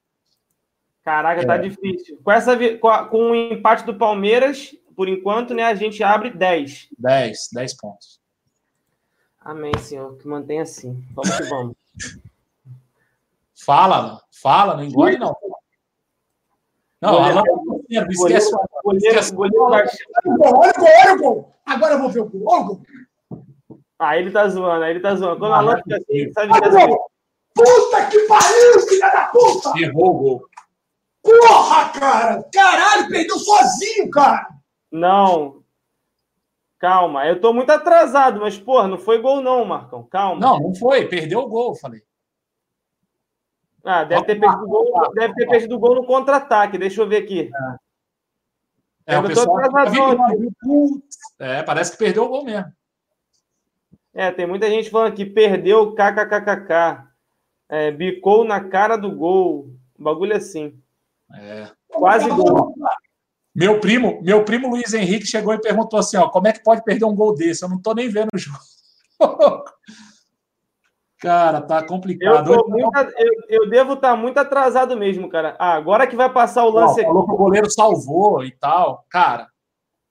[1.05, 1.57] Caraca, tá é.
[1.59, 2.19] tá difícil.
[2.23, 6.31] Com, essa, com, a, com o empate do Palmeiras, por enquanto, né, a gente abre
[6.31, 6.89] 10.
[6.99, 8.21] 10, 10 pontos.
[9.41, 10.17] Amém, Senhor.
[10.19, 11.05] Que mantenha assim.
[11.13, 11.77] Vamos que vamos.
[13.65, 15.37] Fala, fala, não engole, não.
[17.01, 18.51] Não, goleiro, Alan, esquece.
[18.85, 19.87] Goleiro, goleiro, Olha
[20.25, 21.55] o gol, olha o gol.
[21.65, 22.43] Agora eu vou ver o gol.
[22.47, 22.83] Olha o gol.
[23.99, 25.39] Ah, ele tá zoando, ele tá zoando.
[25.39, 26.97] Quando a Alan fica assim, sabe que assim.
[27.55, 29.73] Puta que pariu, filha da puta!
[29.79, 30.47] Errou o gol.
[31.23, 32.49] Porra, cara!
[32.53, 34.49] Caralho, perdeu sozinho, cara!
[34.91, 35.63] Não.
[36.81, 40.03] Calma, eu tô muito atrasado, mas, porra, não foi gol, não, Marcão.
[40.03, 40.41] Calma.
[40.41, 41.07] Não, não foi.
[41.07, 42.03] Perdeu o gol, falei.
[43.85, 46.79] Ah, deve ter perdido o gol, deve ter perdido gol no contra-ataque.
[46.79, 47.51] Deixa eu ver aqui.
[49.07, 49.59] É, é o pessoal...
[51.39, 52.73] É, parece que perdeu o gol mesmo.
[54.15, 57.05] É, tem muita gente falando que perdeu kkkk.
[57.69, 59.71] É, bicou na cara do gol.
[59.99, 60.79] Um bagulho assim.
[61.35, 61.69] É.
[61.89, 62.75] Quase gol.
[63.55, 66.85] Meu primo, meu primo Luiz Henrique chegou e perguntou assim: ó, como é que pode
[66.85, 67.65] perder um gol desse?
[67.65, 68.59] Eu não tô nem vendo o jogo.
[71.23, 72.53] Cara, tá complicado.
[72.53, 75.57] Eu, muito, eu, eu devo estar tá muito atrasado mesmo, cara.
[75.59, 77.01] Ah, agora que vai passar o lance.
[77.01, 79.07] Ó, falou que o goleiro salvou e tal.
[79.09, 79.49] Cara,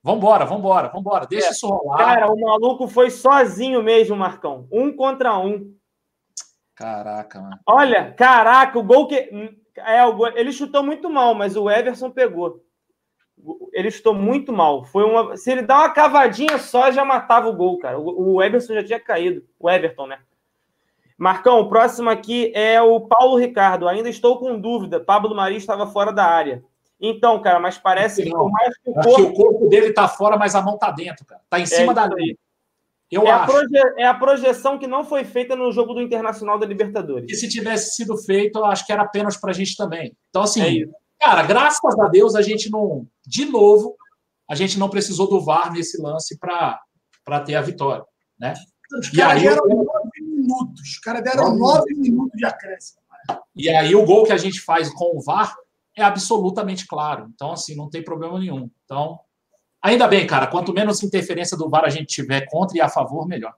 [0.04, 1.28] Vambora, vambora, vambora.
[1.28, 1.52] Deixa é.
[1.52, 1.98] isso rolar.
[1.98, 4.68] Cara, o maluco foi sozinho mesmo, Marcão.
[4.72, 5.76] Um contra um.
[6.76, 7.60] Caraca, mano.
[7.68, 9.30] Olha, caraca, o gol que.
[9.78, 10.30] É, o gol...
[10.30, 12.64] Ele chutou muito mal, mas o Everson pegou.
[13.72, 14.84] Ele chutou muito mal.
[14.86, 15.38] Foi uma.
[15.38, 18.00] Se ele dá uma cavadinha só, já matava o gol, cara.
[18.00, 19.44] O Everson já tinha caído.
[19.60, 20.20] O Everton, né?
[21.22, 23.88] Marcão, o próximo aqui é o Paulo Ricardo.
[23.88, 25.00] Ainda estou com dúvida.
[25.00, 26.64] Pablo Mari estava fora da área.
[27.00, 29.16] Então, cara, mas parece que por mais que o corpo...
[29.16, 31.40] que o corpo dele tá fora, mas a mão tá dentro, cara.
[31.48, 32.36] Tá em cima é da linha.
[33.12, 33.44] Eu é, acho.
[33.44, 33.78] A proje...
[34.00, 37.32] é a projeção que não foi feita no jogo do Internacional da Libertadores.
[37.32, 40.18] E se tivesse sido feito, eu acho que era apenas pra gente também.
[40.32, 40.86] Então, assim, é
[41.20, 43.06] cara, graças a Deus a gente não.
[43.28, 43.96] De novo,
[44.50, 48.04] a gente não precisou do VAR nesse lance para ter a vitória.
[48.40, 48.56] Né?
[49.00, 50.01] Os caras deram nove
[50.42, 50.82] minutos.
[50.82, 53.02] Os caras deram nove minutos de acréscimo.
[53.56, 55.56] E aí o gol que a gente faz com o VAR
[55.96, 57.30] é absolutamente claro.
[57.34, 58.70] Então, assim, não tem problema nenhum.
[58.86, 59.20] Então,
[59.82, 63.28] ainda bem, cara, quanto menos interferência do VAR a gente tiver contra e a favor,
[63.28, 63.54] melhor.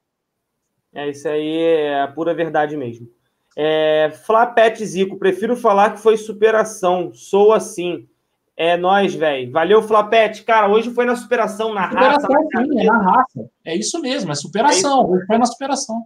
[0.94, 3.08] É, isso aí é a pura verdade mesmo.
[3.56, 7.12] É, Flapete Zico, prefiro falar que foi superação.
[7.14, 8.08] Sou assim.
[8.56, 9.52] É nós, velho.
[9.52, 10.44] Valeu, Flapete.
[10.44, 12.66] Cara, hoje foi na superação, na superação, raça.
[12.68, 13.50] Sim, é na raça.
[13.66, 15.02] É isso mesmo, é superação.
[15.02, 16.04] É hoje foi na superação.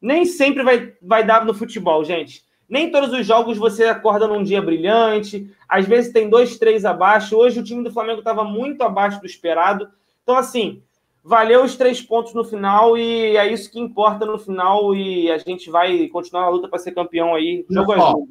[0.00, 2.44] Nem sempre vai, vai dar no futebol, gente.
[2.68, 5.52] Nem todos os jogos você acorda num dia brilhante.
[5.68, 7.36] Às vezes tem dois, três abaixo.
[7.36, 9.88] Hoje o time do Flamengo estava muito abaixo do esperado.
[10.22, 10.80] Então, assim,
[11.22, 14.94] valeu os três pontos no final e é isso que importa no final.
[14.94, 17.66] E a gente vai continuar na luta para ser campeão aí.
[17.68, 18.28] Jogo a jogo.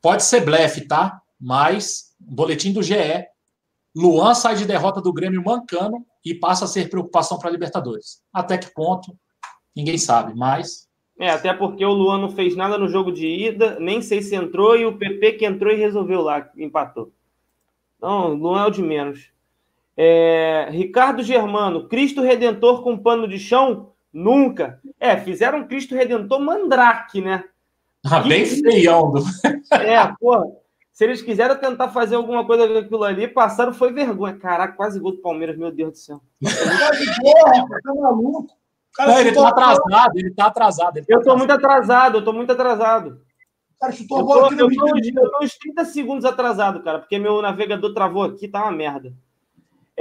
[0.00, 1.20] Pode ser blefe, tá?
[1.40, 3.26] Mas, boletim do GE.
[3.94, 8.22] Luan sai de derrota do Grêmio mancando e passa a ser preocupação para a Libertadores.
[8.32, 9.16] Até que ponto?
[9.74, 10.88] Ninguém sabe, mas
[11.20, 14.34] é, até porque o Luan não fez nada no jogo de ida, nem sei se
[14.34, 17.12] entrou, e o PP que entrou e resolveu lá, empatou.
[17.98, 19.30] Então, Luan é o de menos.
[19.94, 23.90] É, Ricardo Germano, Cristo Redentor com pano de chão?
[24.10, 24.80] Nunca.
[24.98, 27.44] É, fizeram Cristo Redentor mandrake, né?
[28.02, 29.12] Ah, bem feião.
[29.12, 29.22] Do...
[29.72, 30.58] É, pô.
[30.90, 34.38] Se eles quiserem tentar fazer alguma coisa com aquilo ali, passaram foi vergonha.
[34.38, 36.20] Caraca, quase gol do Palmeiras, meu Deus do céu.
[36.40, 38.59] Porra, tá maluco?
[38.94, 40.96] Cara, ele tá atrasado, ele tá atrasado.
[40.96, 43.20] Ele tá eu tô muito atrasado, eu tô muito atrasado.
[43.80, 46.98] Cara, chutou a bola eu tô, eu, tô, eu tô uns 30 segundos atrasado, cara,
[46.98, 49.14] porque meu navegador travou aqui, tá uma merda.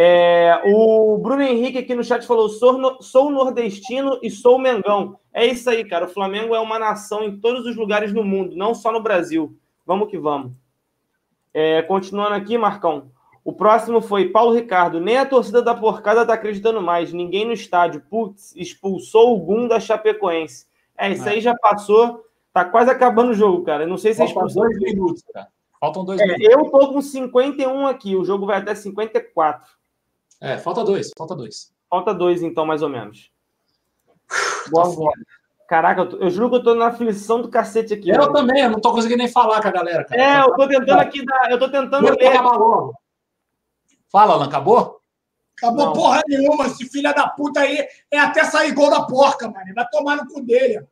[0.01, 5.19] É, o Bruno Henrique aqui no chat falou: sou, no, sou nordestino e sou Mengão.
[5.33, 6.05] É isso aí, cara.
[6.05, 9.57] O Flamengo é uma nação em todos os lugares do mundo, não só no Brasil.
[9.85, 10.53] Vamos que vamos.
[11.53, 13.11] É, continuando aqui, Marcão.
[13.43, 14.99] O próximo foi Paulo Ricardo.
[14.99, 17.13] Nem a torcida da porcada tá acreditando mais.
[17.13, 18.03] Ninguém no estádio.
[18.09, 20.67] Putz, expulsou o Gum da Chapecoense.
[20.97, 21.31] É, isso é.
[21.31, 22.25] aí já passou.
[22.53, 23.83] Tá quase acabando o jogo, cara.
[23.83, 25.47] Eu não sei se Faltam dois minutos, cara.
[25.79, 26.47] Faltam dois é, minutos.
[26.49, 28.15] Eu tô com 51 aqui.
[28.15, 29.71] O jogo vai até 54.
[30.41, 31.11] É, falta dois.
[31.17, 31.73] Falta dois.
[31.89, 33.31] Falta dois, então, mais ou menos.
[34.71, 35.11] Boa tá
[35.67, 38.09] Caraca, eu, tô, eu, juro que eu tô na aflição do cacete aqui.
[38.09, 38.33] Eu mano.
[38.33, 40.19] também, eu não tô conseguindo nem falar com a galera, cara.
[40.21, 41.51] É, eu tô tentando aqui dar.
[41.51, 42.41] Eu tô tentando Vou ler.
[42.41, 42.95] Logo.
[44.11, 44.99] Fala, Alan, acabou?
[45.57, 45.93] Acabou não.
[45.93, 46.67] porra nenhuma.
[46.67, 49.73] Esse filho da puta aí é até sair gol da porca, mano.
[49.75, 50.85] Vai tomar no cu dele.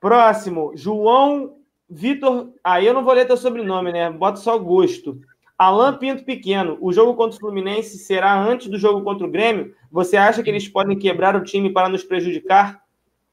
[0.00, 1.56] Próximo, João
[1.88, 2.52] Vitor.
[2.62, 4.10] Aí eu não vou ler teu sobrenome, né?
[4.10, 5.20] Bota só gosto.
[5.58, 9.74] Alan Pinto Pequeno, o jogo contra o Fluminense será antes do jogo contra o Grêmio?
[9.90, 12.82] Você acha que eles podem quebrar o time para nos prejudicar?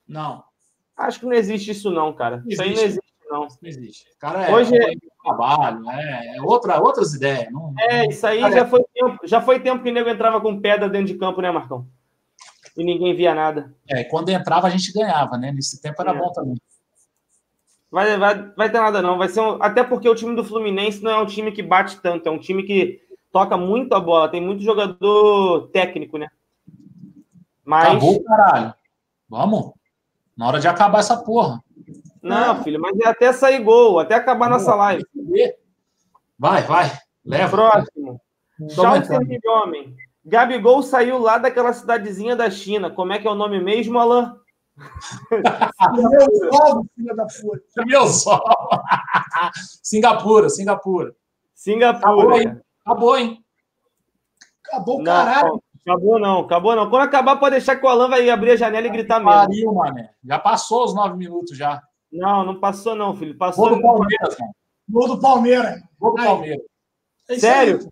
[0.08, 0.42] Não.
[0.96, 2.38] Acho que não existe isso, não, cara.
[2.38, 3.48] Não isso aí não existe, não.
[3.48, 4.06] Não existe.
[4.20, 7.52] Cara, é, Hoje é trabalho, é, é outra, outras ideias.
[7.52, 10.60] Não, é, isso aí já, foi tempo, já foi tempo que o nego entrava com
[10.60, 11.88] pedra dentro de campo, né, Marcão?
[12.78, 13.74] E ninguém via nada.
[13.88, 15.52] É, quando entrava a gente ganhava, né?
[15.52, 16.18] Nesse tempo era é.
[16.18, 16.56] bom também.
[17.92, 19.18] Vai, vai, vai ter nada, não.
[19.18, 19.62] Vai ser um...
[19.62, 22.40] Até porque o time do Fluminense não é um time que bate tanto, é um
[22.40, 26.30] time que toca muito a bola, tem muito jogador técnico, né?
[27.64, 27.90] Mas.
[27.90, 28.74] Acabou, caralho.
[29.30, 29.74] Vamos.
[30.36, 31.64] Na hora de acabar essa porra.
[32.24, 35.04] Não, filho, mas é até sair gol, até acabar Vamos, nossa live.
[36.40, 36.92] Vai, vai.
[37.26, 37.58] Leva.
[37.58, 38.22] Próximo.
[38.70, 39.10] Charles
[39.46, 39.96] Homem.
[40.26, 42.90] Gabigol saiu lá daquela cidadezinha da China.
[42.90, 44.32] Como é que é o nome mesmo, Alain?
[45.30, 47.86] Meu sol, filha da puta.
[47.86, 48.42] Meu sol.
[49.84, 51.14] Singapura, Singapura.
[51.54, 52.00] Singapura.
[52.00, 52.62] Acabou, hein?
[52.86, 53.46] Acabou, hein?
[54.66, 55.64] Acabou o caralho.
[55.86, 56.90] Acabou não, acabou não.
[56.90, 59.32] Quando acabar, pode deixar que o Alan vai abrir a janela e gritar mesmo.
[59.32, 60.12] Pariu, mané.
[60.24, 61.82] Já passou os nove minutos já.
[62.14, 63.36] Não, não passou não, filho.
[63.36, 63.68] Passou.
[63.70, 64.56] Gol do Palmeiras, mano.
[64.88, 65.82] Gol do Palmeiras.
[66.00, 66.66] Gol do Palmeiras.
[67.28, 67.90] É Sério?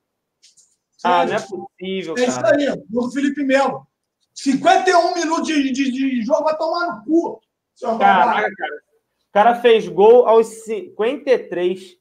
[1.03, 2.27] Ah, não é possível, cara.
[2.27, 3.87] É isso aí, gol do Felipe Melo.
[4.35, 7.41] 51 minutos de, de, de jogo vai tomar no cu.
[7.81, 8.75] Caraca, cara.
[8.75, 11.97] O cara fez gol aos 53.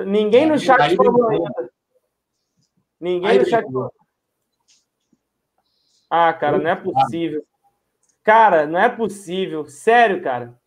[0.00, 1.70] Ninguém no chat falou ainda.
[3.00, 3.90] Ninguém no chat falou.
[6.10, 7.44] Ah, cara, não é possível.
[8.22, 9.66] Cara, não é possível.
[9.66, 10.60] Sério, cara.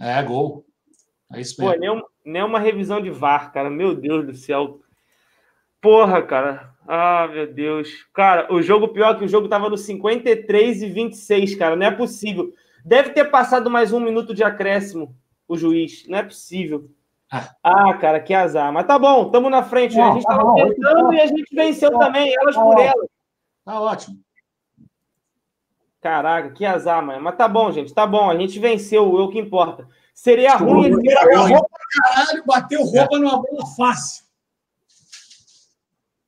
[0.00, 0.64] É, gol.
[1.32, 1.74] É isso mesmo.
[1.74, 3.70] Pô, nem, uma, nem uma revisão de VAR, cara.
[3.70, 4.80] Meu Deus do céu.
[5.80, 6.74] Porra, cara.
[6.86, 7.90] Ah, meu Deus.
[8.12, 11.76] Cara, o jogo pior que o jogo tava no 53 e 26, cara.
[11.76, 12.52] Não é possível.
[12.84, 15.16] Deve ter passado mais um minuto de acréscimo
[15.48, 16.06] o juiz.
[16.08, 16.90] Não é possível.
[17.30, 18.72] Ah, ah cara, que azar.
[18.72, 19.96] Mas tá bom, estamos na frente.
[19.96, 22.78] Não, a gente tá tava tentando e a gente venceu tá também, elas tá por
[22.78, 23.08] elas.
[23.64, 24.16] Tá ótimo.
[26.04, 27.22] Caraca, que azar, mano.
[27.22, 27.94] Mas tá bom, gente.
[27.94, 28.28] Tá bom.
[28.28, 29.88] A gente venceu, o que importa.
[30.12, 30.84] Seria ruim.
[30.84, 33.18] Ele agarrou pra caralho, bateu roupa é.
[33.18, 34.22] numa bola fácil.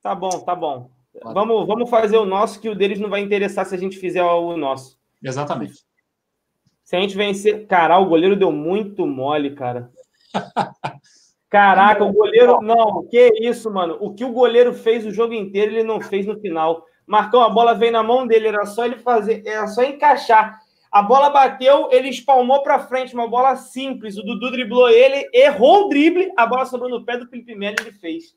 [0.03, 0.89] Tá bom, tá bom.
[1.23, 4.23] Vamos, vamos fazer o nosso, que o deles não vai interessar se a gente fizer
[4.23, 4.99] o nosso.
[5.23, 5.75] Exatamente.
[6.83, 7.67] Se a gente vencer.
[7.67, 9.91] Cara, o goleiro deu muito mole, cara.
[11.51, 12.63] Caraca, o goleiro.
[12.63, 13.99] Não, que isso, mano.
[14.01, 16.83] O que o goleiro fez o jogo inteiro, ele não fez no final.
[17.07, 20.61] Marcão, a bola veio na mão dele, era só ele fazer, era só encaixar.
[20.91, 24.17] A bola bateu, ele espalmou para frente, uma bola simples.
[24.17, 27.77] O Dudu driblou ele, errou o drible, a bola sobrou no pé do Felipe Melo
[27.79, 28.35] e ele fez.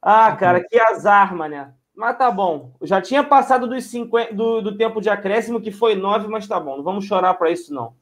[0.00, 1.72] Ah, cara, que azar, mané.
[1.94, 2.72] Mas tá bom.
[2.82, 6.58] Já tinha passado dos 50, do, do tempo de acréscimo, que foi 9, mas tá
[6.58, 6.76] bom.
[6.76, 7.94] Não vamos chorar para isso, não.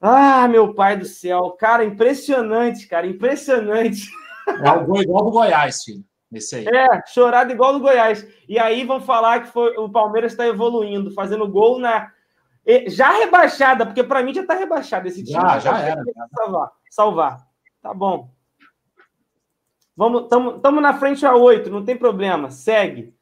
[0.00, 1.50] Ah, meu pai do céu.
[1.52, 3.06] Cara, impressionante, cara.
[3.06, 4.08] Impressionante.
[4.62, 6.04] É o gol igual do Goiás, filho.
[6.56, 6.66] Aí.
[6.66, 8.26] É, chorado igual do Goiás.
[8.48, 12.10] E aí vão falar que foi, o Palmeiras está evoluindo, fazendo gol na.
[12.86, 15.40] Já rebaixada, porque para mim já está rebaixado esse time.
[15.40, 16.02] Já, já era.
[16.34, 17.46] Salvar, salvar.
[17.82, 18.30] Tá bom.
[19.96, 22.50] Vamos, estamos na frente a oito, não tem problema.
[22.50, 23.14] Segue.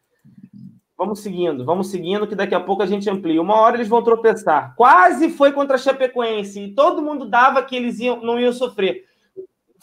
[0.96, 3.42] Vamos seguindo, vamos seguindo, que daqui a pouco a gente amplia.
[3.42, 4.72] Uma hora eles vão tropeçar.
[4.76, 9.04] Quase foi contra a Chapecoense e todo mundo dava que eles iam, não iam sofrer.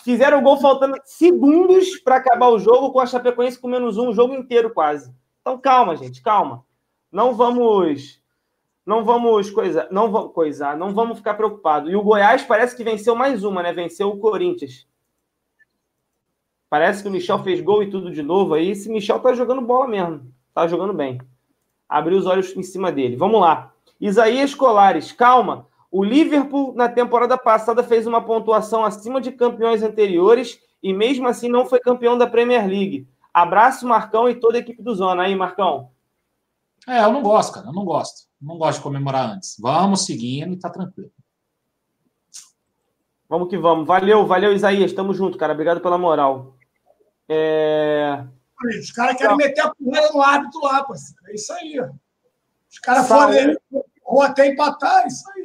[0.03, 4.09] Fizeram o gol faltando segundos para acabar o jogo, com a Chapecoense com menos um
[4.09, 5.13] o jogo inteiro quase.
[5.41, 6.63] Então calma, gente, calma.
[7.11, 8.19] Não vamos
[8.85, 11.91] não vamos coisar, não vamos coisar, não vamos ficar preocupados.
[11.91, 13.71] E o Goiás parece que venceu mais uma, né?
[13.71, 14.87] Venceu o Corinthians.
[16.69, 18.71] Parece que o Michel fez gol e tudo de novo aí.
[18.71, 20.33] Esse Michel tá jogando bola mesmo.
[20.53, 21.19] Tá jogando bem.
[21.87, 23.15] Abriu os olhos em cima dele.
[23.15, 23.73] Vamos lá.
[23.99, 25.67] Isaías Colares, calma.
[25.91, 31.49] O Liverpool, na temporada passada, fez uma pontuação acima de campeões anteriores e mesmo assim
[31.49, 33.07] não foi campeão da Premier League.
[33.33, 35.23] Abraço, Marcão, e toda a equipe do Zona.
[35.23, 35.91] Aí, Marcão.
[36.87, 37.67] É, eu não gosto, cara.
[37.67, 38.27] Eu não gosto.
[38.41, 39.55] Não gosto de comemorar antes.
[39.59, 41.11] Vamos seguindo e tá tranquilo.
[43.27, 43.85] Vamos que vamos.
[43.85, 44.93] Valeu, valeu, Isaías.
[44.93, 45.53] Tamo junto, cara.
[45.53, 46.55] Obrigado pela moral.
[47.27, 48.25] É...
[48.79, 51.21] Os caras querem meter a porrada no árbitro lá, parceiro.
[51.27, 51.79] É isso aí.
[52.69, 53.55] Os caras foram
[54.09, 55.38] ou até empatar, é isso aí.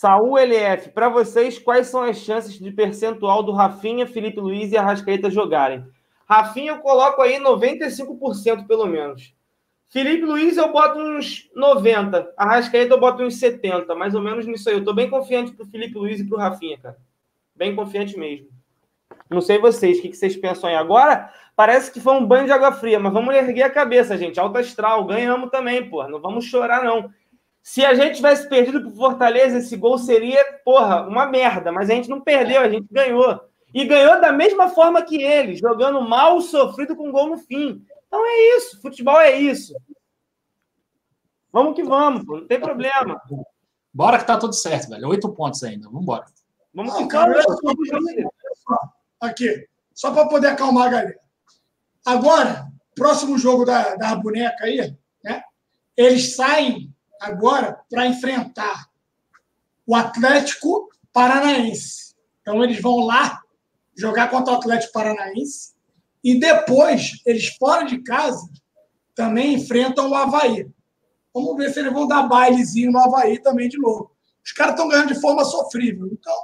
[0.00, 4.76] Saúl LF, para vocês, quais são as chances de percentual do Rafinha, Felipe Luiz e
[4.78, 5.84] Arrascaeta jogarem?
[6.26, 9.34] Rafinha eu coloco aí 95% pelo menos.
[9.90, 12.32] Felipe Luiz eu boto uns 90.
[12.34, 14.76] Arrascaeta eu boto uns 70, mais ou menos nisso aí.
[14.76, 16.96] Eu tô bem confiante pro Felipe Luiz e pro Rafinha, cara.
[17.54, 18.48] Bem confiante mesmo.
[19.28, 20.76] Não sei vocês, o que vocês pensam aí?
[20.76, 24.40] Agora, parece que foi um banho de água fria, mas vamos erguer a cabeça, gente.
[24.40, 26.08] Alta astral, ganhamos também, porra.
[26.08, 27.12] Não vamos chorar, não.
[27.62, 31.70] Se a gente tivesse perdido pro Fortaleza, esse gol seria, porra, uma merda.
[31.70, 33.40] Mas a gente não perdeu, a gente ganhou.
[33.72, 37.84] E ganhou da mesma forma que ele, jogando mal, sofrido com gol no fim.
[38.06, 39.74] Então é isso, futebol é isso.
[41.52, 43.20] Vamos que vamos, pô, não tem problema.
[43.92, 45.08] Bora que tá tudo certo, velho.
[45.08, 46.24] Oito pontos ainda, vamos embora.
[46.74, 47.40] Vamos cara,
[49.20, 51.20] Aqui, só para poder acalmar a galera.
[52.04, 55.42] Agora, próximo jogo da, da boneca aí, né?
[55.96, 58.88] Eles saem agora para enfrentar
[59.86, 62.14] o Atlético Paranaense.
[62.40, 63.40] Então, eles vão lá
[63.96, 65.74] jogar contra o Atlético Paranaense
[66.24, 68.48] e depois, eles fora de casa,
[69.14, 70.68] também enfrentam o Havaí.
[71.34, 74.10] Vamos ver se eles vão dar bailezinho no Havaí também de novo.
[74.44, 76.08] Os caras estão ganhando de forma sofrível.
[76.10, 76.34] Então,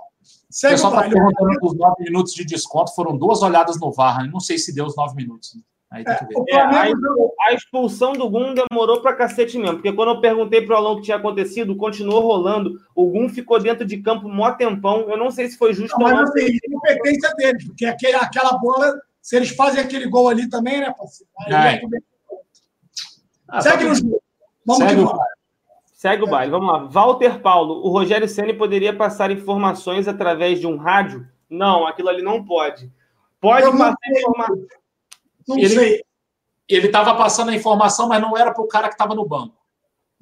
[0.50, 1.14] segue o, baile.
[1.14, 4.30] Tá perguntando os nove minutos de desconto foram duas olhadas no VAR.
[4.30, 5.56] Não sei se deu os nove minutos.
[5.90, 6.34] Aí tem que ver.
[6.50, 10.74] É, a, a, expulsão do Gum demorou pra cacete mesmo, porque quando eu perguntei pro
[10.74, 12.72] Alão o que tinha acontecido, continuou rolando.
[12.94, 15.08] O Gum ficou dentro de campo mó tempão.
[15.08, 16.20] Eu não sei se foi justo não, ou não.
[16.22, 20.48] Mas assim, é competência deles, porque aquele, aquela bola, se eles fazem aquele gol ali
[20.48, 21.30] também, né, parceiro?
[21.40, 21.80] Aí é.
[23.48, 24.22] ah, Segue no jogo.
[24.64, 25.18] Vamos Segue o
[25.94, 26.50] Segue o baile.
[26.50, 26.78] Vamos lá.
[26.88, 31.26] Walter Paulo, o Rogério Ceni poderia passar informações através de um rádio?
[31.48, 32.92] Não, aquilo ali não pode.
[33.40, 34.66] Pode passar informações
[35.46, 36.04] não ele, sei.
[36.68, 39.56] Ele estava passando a informação, mas não era para o cara que estava no banco.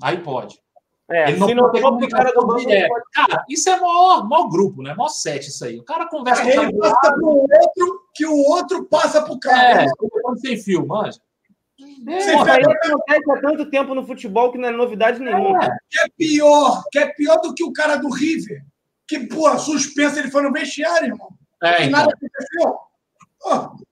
[0.02, 0.62] Aí pode.
[1.10, 2.88] É, ele não se não for pro cara do banco, é.
[3.12, 4.94] Cara, isso é maior, maior grupo, né?
[4.94, 5.78] Maior set isso aí.
[5.78, 6.94] O cara conversa é, com o cara.
[6.94, 9.84] passa pro outro, que o outro passa pro cara.
[9.84, 11.20] É, sem fio, manja.
[12.08, 15.64] É, Você isso aí acontece há tanto tempo no futebol que não é novidade nenhuma.
[15.64, 18.64] É, que é pior, que é pior do que o cara do River,
[19.06, 21.28] que, pô, suspensa, ele foi no vestiário, irmão.
[21.62, 21.90] É, então.
[21.90, 22.78] Nada aconteceu.
[23.44, 23.84] Oh.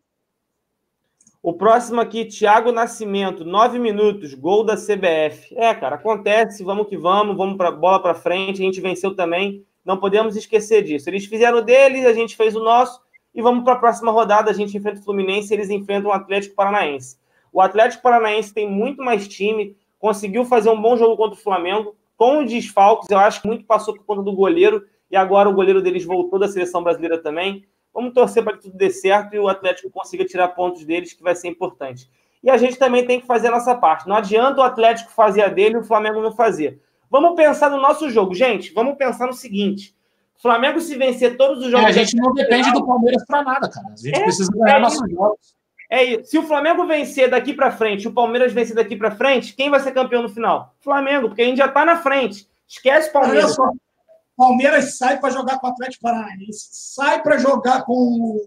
[1.44, 5.52] O próximo aqui, Thiago Nascimento, nove minutos, gol da CBF.
[5.56, 9.66] É, cara, acontece, vamos que vamos, vamos para bola para frente, a gente venceu também,
[9.84, 11.10] não podemos esquecer disso.
[11.10, 13.00] Eles fizeram deles, a gente fez o nosso,
[13.34, 16.54] e vamos para a próxima rodada, a gente enfrenta o Fluminense, eles enfrentam o Atlético
[16.54, 17.18] Paranaense.
[17.52, 21.96] O Atlético Paranaense tem muito mais time, conseguiu fazer um bom jogo contra o Flamengo,
[22.16, 25.82] com desfalques, eu acho que muito passou por conta do goleiro, e agora o goleiro
[25.82, 27.64] deles voltou da seleção brasileira também.
[27.94, 31.22] Vamos torcer para que tudo dê certo e o Atlético consiga tirar pontos deles, que
[31.22, 32.08] vai ser importante.
[32.42, 34.08] E a gente também tem que fazer a nossa parte.
[34.08, 36.80] Não adianta o Atlético fazer a dele e o Flamengo não fazer.
[37.10, 38.72] Vamos pensar no nosso jogo, gente.
[38.72, 39.94] Vamos pensar no seguinte:
[40.42, 41.86] Flamengo se vencer todos os jogos.
[41.86, 43.88] É, a gente não depende final, do Palmeiras para nada, cara.
[43.92, 45.54] A gente é, precisa ganhar é nossos jogos.
[45.88, 46.30] É isso.
[46.30, 49.78] Se o Flamengo vencer daqui para frente, o Palmeiras vencer daqui para frente, quem vai
[49.78, 50.74] ser campeão no final?
[50.80, 52.48] Flamengo, porque a gente já está na frente.
[52.66, 53.54] Esquece o Palmeiras.
[54.36, 58.40] Palmeiras sai para jogar com o Atlético Paranaense, sai para jogar com o,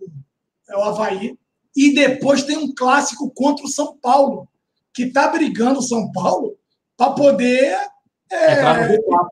[0.70, 1.38] é, o Havaí,
[1.76, 4.48] e depois tem um clássico contra o São Paulo,
[4.94, 6.57] que está brigando o São Paulo
[6.98, 7.78] para poder
[8.32, 9.30] é, no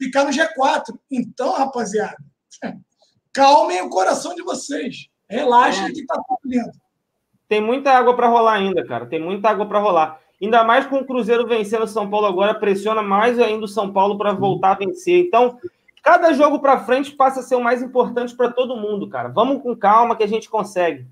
[0.00, 0.98] ficar no G4.
[1.10, 2.16] Então, rapaziada,
[3.32, 5.08] calmem o coração de vocês.
[5.28, 5.92] Relaxem é.
[5.92, 6.70] que está tudo lindo.
[7.48, 9.06] Tem muita água para rolar ainda, cara.
[9.06, 10.20] Tem muita água para rolar.
[10.40, 13.92] Ainda mais com o Cruzeiro vencendo o São Paulo agora, pressiona mais ainda o São
[13.92, 15.26] Paulo para voltar a vencer.
[15.26, 15.58] Então,
[16.02, 19.28] Cada jogo para frente passa a ser o mais importante para todo mundo, cara.
[19.28, 21.06] Vamos com calma que a gente consegue.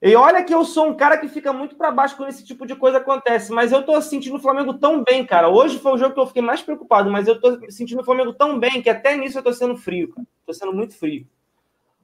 [0.00, 2.64] E olha que eu sou um cara que fica muito para baixo quando esse tipo
[2.64, 5.48] de coisa acontece, mas eu tô sentindo o Flamengo tão bem, cara.
[5.48, 8.32] Hoje foi o jogo que eu fiquei mais preocupado, mas eu tô sentindo o Flamengo
[8.32, 10.26] tão bem que até nisso eu tô sendo frio, cara.
[10.46, 11.26] Tô sendo muito frio.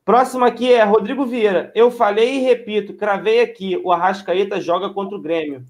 [0.05, 1.71] Próximo aqui é Rodrigo Vieira.
[1.73, 5.65] Eu falei e repito, cravei aqui, o Arrascaeta joga contra o Grêmio.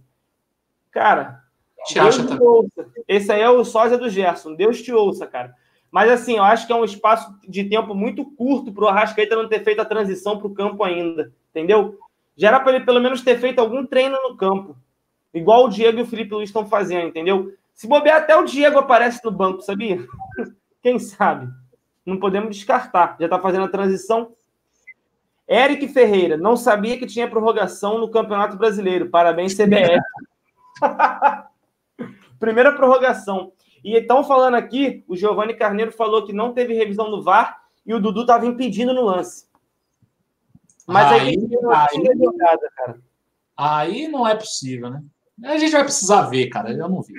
[0.91, 1.43] Cara,
[1.87, 2.39] Te Deus tá?
[2.41, 2.87] ouça.
[3.07, 4.55] Esse aí é o sósia do Gerson.
[4.55, 5.55] Deus te ouça, cara.
[5.95, 9.37] Mas assim, eu acho que é um espaço de tempo muito curto para o Arrascaeta
[9.37, 11.33] não ter feito a transição para o campo ainda.
[11.51, 12.01] Entendeu?
[12.37, 14.77] Já era para ele pelo menos ter feito algum treino no campo.
[15.33, 17.55] Igual o Diego e o Felipe Luiz estão fazendo, entendeu?
[17.73, 20.05] Se bobear, até o Diego aparece no banco, sabia?
[20.83, 21.49] Quem sabe?
[22.05, 23.15] Não podemos descartar.
[23.21, 24.33] Já está fazendo a transição.
[25.49, 29.11] Eric Ferreira, não sabia que tinha prorrogação no Campeonato Brasileiro.
[29.11, 30.03] Parabéns, CBF.
[32.41, 33.53] Primeira prorrogação.
[33.85, 37.93] E estão falando aqui, o Giovanni Carneiro falou que não teve revisão no VAR e
[37.93, 39.47] o Dudu estava impedindo no lance.
[40.87, 41.39] Mas aí, aí,
[41.71, 42.99] aí, jogada, cara.
[43.55, 45.03] aí não é possível, né?
[45.45, 46.73] A gente vai precisar ver, cara.
[46.73, 47.13] Eu não vi.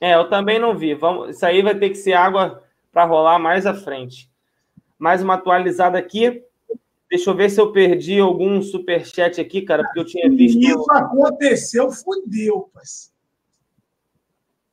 [0.00, 0.94] É, eu também não vi.
[0.94, 4.30] Vamos, isso aí vai ter que ser água para rolar mais à frente.
[4.98, 6.42] Mais uma atualizada aqui.
[7.10, 10.58] Deixa eu ver se eu perdi algum super chat aqui, cara, porque eu tinha visto.
[10.58, 13.12] Isso aconteceu, fudeu, parceiro.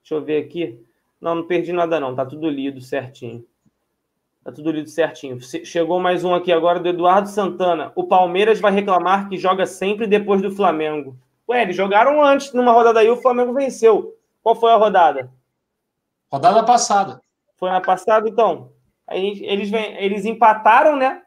[0.01, 0.88] Deixa eu ver aqui.
[1.19, 2.15] Não, não perdi nada, não.
[2.15, 3.45] Tá tudo lido certinho.
[4.43, 5.39] Tá tudo lido certinho.
[5.41, 7.91] Chegou mais um aqui agora do Eduardo Santana.
[7.95, 11.17] O Palmeiras vai reclamar que joga sempre depois do Flamengo.
[11.47, 14.15] Ué, eles jogaram antes numa rodada aí, o Flamengo venceu.
[14.41, 15.29] Qual foi a rodada?
[16.31, 17.21] Rodada passada.
[17.57, 18.71] Foi na passada, então.
[19.05, 21.23] Aí eles, eles empataram, né?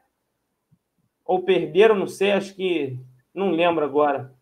[1.24, 2.98] Ou perderam, não sei, acho que.
[3.35, 4.32] Não lembro agora.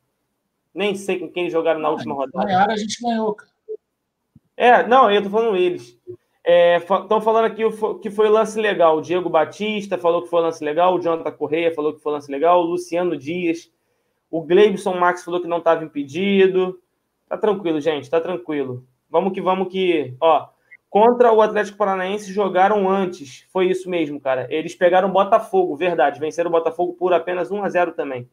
[0.73, 2.47] Nem sei com quem jogaram na ah, última rodada.
[2.47, 3.50] Ganharam, a gente ganhou, cara.
[4.61, 5.99] É, não, eu tô falando eles.
[6.45, 7.63] Estão é, falando aqui
[8.03, 8.99] que foi lance legal.
[8.99, 10.95] O Diego Batista falou que foi lance legal.
[10.95, 12.61] O Jonathan Correia falou que foi lance legal.
[12.61, 13.71] O Luciano Dias
[14.31, 16.79] o Gleibson Max falou que não estava impedido.
[17.27, 18.87] Tá tranquilo, gente, tá tranquilo.
[19.09, 20.49] Vamos que vamos que, ó,
[20.91, 23.47] contra o Atlético Paranaense jogaram antes.
[23.51, 24.47] Foi isso mesmo, cara.
[24.51, 26.21] Eles pegaram o Botafogo, verdade.
[26.21, 28.29] Venceram o Botafogo por apenas 1 a 0 também.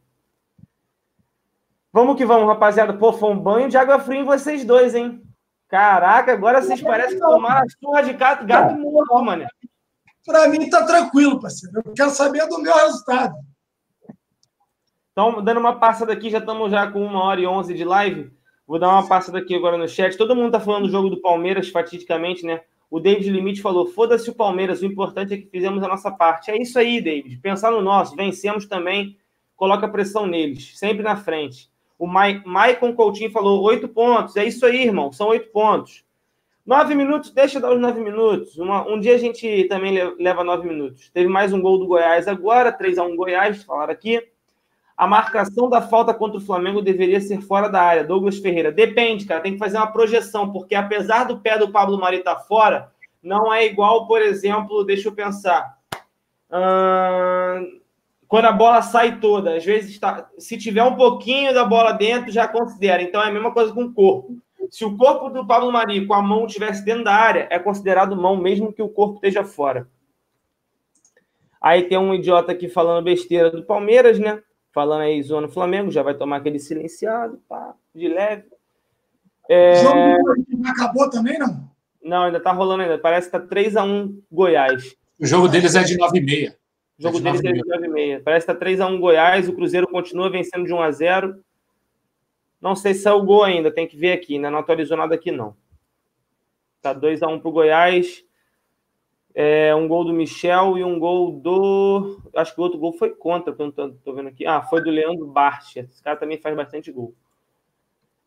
[1.90, 2.92] Vamos que vamos, rapaziada.
[2.92, 5.22] Pô, foi um banho de água fria em vocês dois, hein?
[5.68, 9.46] Caraca, agora vocês parecem que tomaram a surra de gato, gato morto, mano.
[10.24, 11.82] Pra mim tá tranquilo, parceiro.
[11.84, 13.34] Eu quero saber do meu resultado.
[15.12, 18.32] Então, dando uma passada aqui, já estamos já com uma hora e onze de live.
[18.66, 20.16] Vou dar uma passada aqui agora no chat.
[20.16, 22.62] Todo mundo está falando do jogo do Palmeiras, fatidicamente, né?
[22.90, 26.50] O David Limite falou: foda-se o Palmeiras, o importante é que fizemos a nossa parte.
[26.50, 27.38] É isso aí, David.
[27.38, 29.18] Pensar no nosso, vencemos também,
[29.56, 31.70] coloca pressão neles, sempre na frente.
[31.98, 34.36] O Maicon Coutinho falou: oito pontos.
[34.36, 36.04] É isso aí, irmão, são oito pontos.
[36.64, 38.58] Nove minutos, deixa dar os nove minutos.
[38.58, 41.08] Uma, um dia a gente também leva nove minutos.
[41.08, 44.22] Teve mais um gol do Goiás agora, 3 a 1 Goiás, falaram aqui.
[44.94, 48.04] A marcação da falta contra o Flamengo deveria ser fora da área.
[48.04, 48.70] Douglas Ferreira.
[48.70, 49.40] Depende, cara.
[49.40, 52.92] Tem que fazer uma projeção, porque apesar do pé do Pablo Mari estar tá fora,
[53.22, 55.78] não é igual, por exemplo, deixa eu pensar.
[56.52, 57.80] Hum,
[58.28, 59.56] quando a bola sai toda.
[59.56, 63.02] Às vezes, tá, se tiver um pouquinho da bola dentro, já considera.
[63.02, 64.36] Então é a mesma coisa com o corpo.
[64.70, 68.14] Se o corpo do Pablo Mari com a mão estivesse dentro da área, é considerado
[68.14, 69.88] mão, mesmo que o corpo esteja fora.
[71.60, 74.42] Aí tem um idiota aqui falando besteira do Palmeiras, né?
[74.78, 78.44] falando aí zona Flamengo, já vai tomar aquele silenciado, pá, de leve.
[79.48, 79.72] É...
[79.72, 81.68] O jogo não acabou também, não?
[82.00, 82.96] Não, ainda tá rolando ainda.
[82.96, 84.94] Parece que tá 3x1 Goiás.
[85.18, 86.54] O jogo deles é de 9,5.
[86.98, 88.22] O jogo é de deles 9 é de 9,5.
[88.24, 91.38] Parece que tá 3x1 Goiás, o Cruzeiro continua vencendo de 1x0.
[92.60, 94.50] Não sei se é o gol ainda, tem que ver aqui, né?
[94.50, 95.56] Não atualizou nada aqui, não.
[96.82, 98.24] Tá 2x1 pro Goiás.
[99.32, 102.20] É, um gol do Michel e um gol do.
[102.34, 104.44] Acho que o outro gol foi contra, que não tô, vendo aqui.
[104.44, 105.80] Ah, foi do Leandro Barcha.
[105.80, 107.14] Esse cara também faz bastante gol.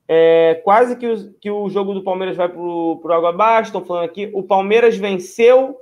[0.08, 3.70] É, quase que o, que o jogo do Palmeiras vai pro, pro água abaixo.
[3.70, 4.32] Estão falando aqui.
[4.34, 5.82] O Palmeiras venceu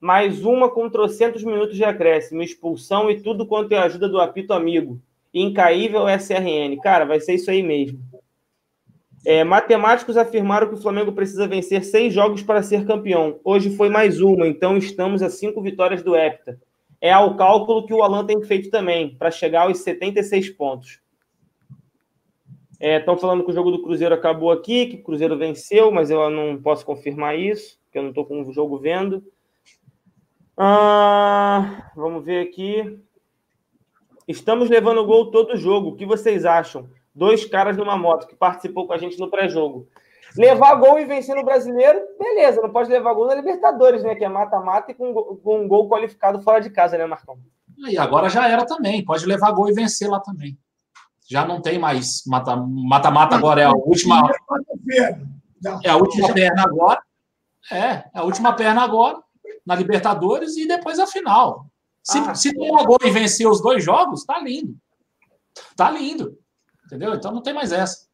[0.00, 4.54] mais uma com trocentos minutos de acréscimo, expulsão e tudo quanto é ajuda do apito
[4.54, 4.98] amigo.
[5.32, 6.80] Incaível SRN.
[6.82, 8.00] Cara, vai ser isso aí mesmo.
[9.24, 13.38] É, matemáticos afirmaram que o Flamengo precisa vencer seis jogos para ser campeão.
[13.44, 16.58] Hoje foi mais uma, então estamos a cinco vitórias do Hepta.
[17.02, 21.00] É ao cálculo que o Alan tem feito também, para chegar aos 76 pontos.
[22.80, 26.10] Estão é, falando que o jogo do Cruzeiro acabou aqui, que o Cruzeiro venceu, mas
[26.10, 29.22] eu não posso confirmar isso, porque eu não estou com o jogo vendo.
[30.56, 33.02] Ah, vamos ver aqui.
[34.26, 35.90] Estamos levando gol todo jogo.
[35.90, 36.88] O que vocês acham?
[37.14, 39.88] dois caras numa moto que participou com a gente no pré-jogo.
[40.36, 44.14] Levar gol e vencer no brasileiro, beleza, não pode levar gol na Libertadores, né?
[44.14, 47.36] Que é mata-mata e com, com um gol qualificado fora de casa, né, Marcão?
[47.88, 50.56] E agora já era também, pode levar gol e vencer lá também.
[51.28, 54.30] Já não tem mais mata-mata, agora é a última.
[55.84, 57.02] É a última perna agora.
[57.70, 59.18] É, é a última perna agora,
[59.64, 61.66] na Libertadores, e depois a final.
[62.02, 64.76] Se, ah, se tomar gol e vencer os dois jogos, tá lindo.
[65.76, 66.38] Tá lindo.
[66.86, 67.14] Entendeu?
[67.14, 68.08] Então não tem mais essa.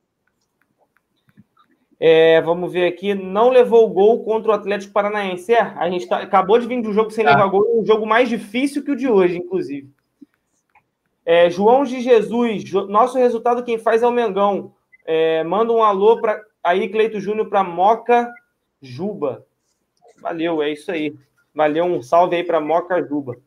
[1.99, 3.15] É, vamos ver aqui.
[3.15, 5.53] Não levou o gol contra o Atlético Paranaense.
[5.53, 7.29] É, a gente tá, acabou de vir de um jogo sem é.
[7.29, 9.91] levar gol, um jogo mais difícil que o de hoje, inclusive.
[11.25, 14.75] É, João de Jesus, nosso resultado quem faz é o Mengão.
[15.05, 18.31] É, manda um alô para aí, Cleito Júnior, para Moca
[18.81, 19.45] Juba.
[20.21, 21.17] Valeu, é isso aí.
[21.57, 23.39] Valeu, um salve aí para Moca Juba.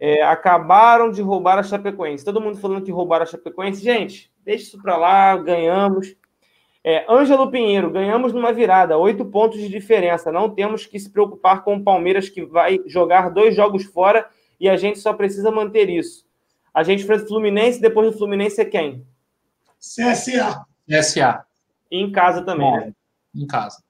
[0.00, 2.24] É, acabaram de roubar a Chapecoense.
[2.24, 3.80] Todo mundo falando que roubaram a Chapecoense.
[3.80, 6.16] Gente, deixa isso para lá, ganhamos.
[6.82, 10.32] É, Ângelo Pinheiro, ganhamos numa virada, oito pontos de diferença.
[10.32, 14.68] Não temos que se preocupar com o Palmeiras, que vai jogar dois jogos fora e
[14.68, 16.26] a gente só precisa manter isso.
[16.74, 19.06] A gente fez o Fluminense, depois do Fluminense é quem?
[19.78, 20.64] CSA.
[20.84, 21.44] CSA.
[21.92, 22.92] E em casa também, né?
[23.32, 23.82] Em casa.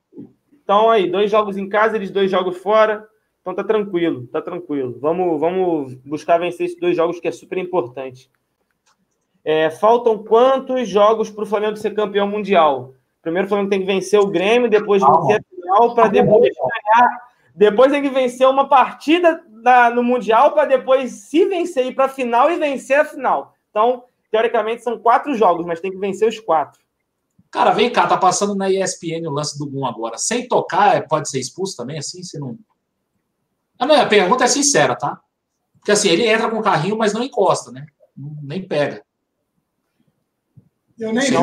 [0.68, 3.08] Então, aí, dois jogos em casa, eles dois jogos fora.
[3.40, 4.98] Então tá tranquilo, tá tranquilo.
[5.00, 8.30] Vamos, vamos buscar vencer esses dois jogos que é super importante.
[9.42, 12.92] É, faltam quantos jogos para o Flamengo ser campeão mundial?
[13.22, 17.28] Primeiro o Flamengo tem que vencer o Grêmio, depois vencer a final, para depois ganhar.
[17.54, 22.04] Depois tem que vencer uma partida na, no Mundial para depois se vencer ir para
[22.04, 23.54] a final e vencer a final.
[23.70, 26.78] Então, teoricamente, são quatro jogos, mas tem que vencer os quatro.
[27.50, 30.18] Cara, vem cá, tá passando na ESPN o lance do Gum agora.
[30.18, 32.22] Sem tocar, é, pode ser expulso também, assim?
[32.22, 32.58] Se não.
[33.78, 35.20] Ah, não, a pergunta é sincera, tá?
[35.78, 37.86] Porque assim, ele entra com o carrinho, mas não encosta, né?
[38.42, 39.02] Nem pega.
[40.98, 41.36] Eu nem vi.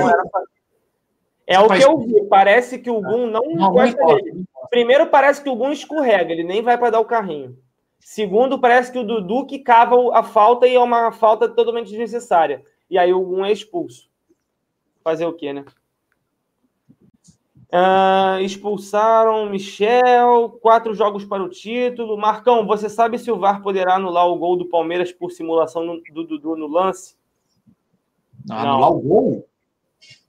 [1.48, 2.26] É o que eu vi.
[2.27, 4.45] Parece que o Gum não, não encosta nele.
[4.69, 7.57] Primeiro, parece que o Gum escorrega, ele nem vai para dar o carrinho.
[7.99, 12.64] Segundo, parece que o Dudu que cava a falta e é uma falta totalmente desnecessária.
[12.90, 14.10] E aí o Gum é expulso.
[15.03, 15.65] Fazer o quê, né?
[17.72, 22.18] Uh, expulsaram Michel, quatro jogos para o título.
[22.18, 26.24] Marcão, você sabe se o VAR poderá anular o gol do Palmeiras por simulação do
[26.24, 27.16] Dudu no lance?
[28.48, 29.48] Não, anular o gol?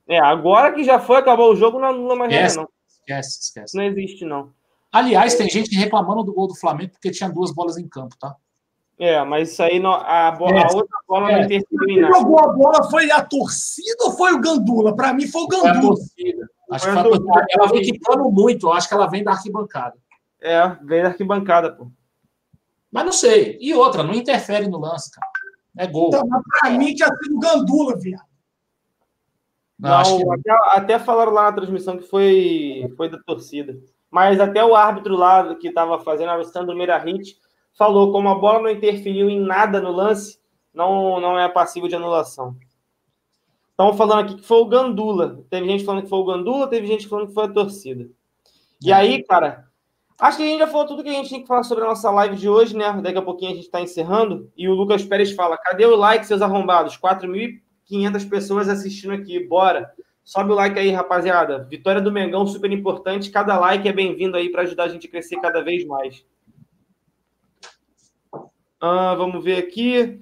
[0.08, 2.90] É, agora que já foi, acabou o jogo, não anula mais esquece, nada, não.
[3.00, 3.76] Esquece, esquece.
[3.76, 4.50] Não existe, não.
[4.90, 8.34] Aliás, tem gente reclamando do gol do Flamengo porque tinha duas bolas em campo, tá?
[8.98, 11.36] É, mas isso aí, não, a, bola, é, a outra bola é.
[11.36, 12.14] não interferiu em nada.
[12.14, 14.96] Quem jogou a bola foi a torcida ou foi o Gandula?
[14.96, 15.74] Para mim foi o Gandula.
[15.74, 16.50] Foi a torcida.
[16.70, 17.58] Acho que.
[17.58, 19.96] Ela vem quicando muito, acho que ela vem da arquibancada.
[20.40, 21.90] É, vem da arquibancada, pô.
[22.90, 23.58] Mas não sei.
[23.60, 25.26] E outra, não interfere no lance, cara.
[25.76, 26.08] É gol.
[26.08, 26.26] Então,
[26.60, 28.24] pra mim tinha sido o Gandula, viado.
[29.78, 30.50] Não, não que...
[30.50, 33.78] até, até, falaram lá na transmissão que foi, foi da torcida.
[34.10, 37.36] Mas até o árbitro lá que estava fazendo a Sandro Meirahit
[37.76, 40.40] falou como a bola não interferiu em nada no lance,
[40.72, 42.56] não, não é passível de anulação.
[43.76, 45.44] Estão falando aqui que foi o Gandula.
[45.50, 48.08] Teve gente falando que foi o Gandula, teve gente falando que foi a torcida.
[48.82, 49.68] E aí, cara,
[50.18, 51.88] acho que a gente já falou tudo que a gente tinha que falar sobre a
[51.88, 52.90] nossa live de hoje, né?
[53.02, 54.50] Daqui a pouquinho a gente está encerrando.
[54.56, 56.96] E o Lucas Pérez fala: cadê o like, seus arrombados?
[56.96, 59.92] 4.500 pessoas assistindo aqui, bora.
[60.24, 61.64] Sobe o like aí, rapaziada.
[61.64, 63.30] Vitória do Mengão, super importante.
[63.30, 66.24] Cada like é bem-vindo aí para ajudar a gente a crescer cada vez mais.
[68.80, 70.18] Ah, vamos ver aqui.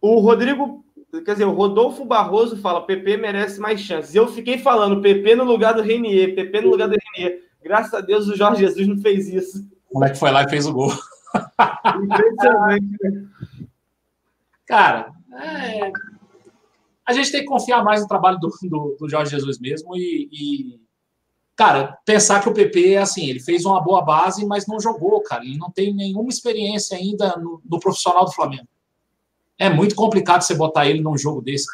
[0.00, 4.14] O Rodrigo, quer dizer, o Rodolfo Barroso fala: PP merece mais chances.
[4.14, 7.42] Eu fiquei falando PP no lugar do Renier, PP no lugar do Renier.
[7.62, 9.66] Graças a Deus o Jorge Jesus não fez isso.
[9.90, 10.92] Como é que foi lá e fez o gol?
[12.04, 12.96] Impressionante.
[13.02, 13.26] Né?
[14.66, 15.90] Cara, é...
[17.06, 20.28] a gente tem que confiar mais no trabalho do, do, do Jorge Jesus mesmo e,
[20.30, 20.80] e
[21.56, 25.20] cara, pensar que o PP é assim, ele fez uma boa base, mas não jogou,
[25.22, 25.44] cara.
[25.44, 28.68] Ele não tem nenhuma experiência ainda no, no profissional do Flamengo.
[29.58, 31.66] É muito complicado você botar ele num jogo desse,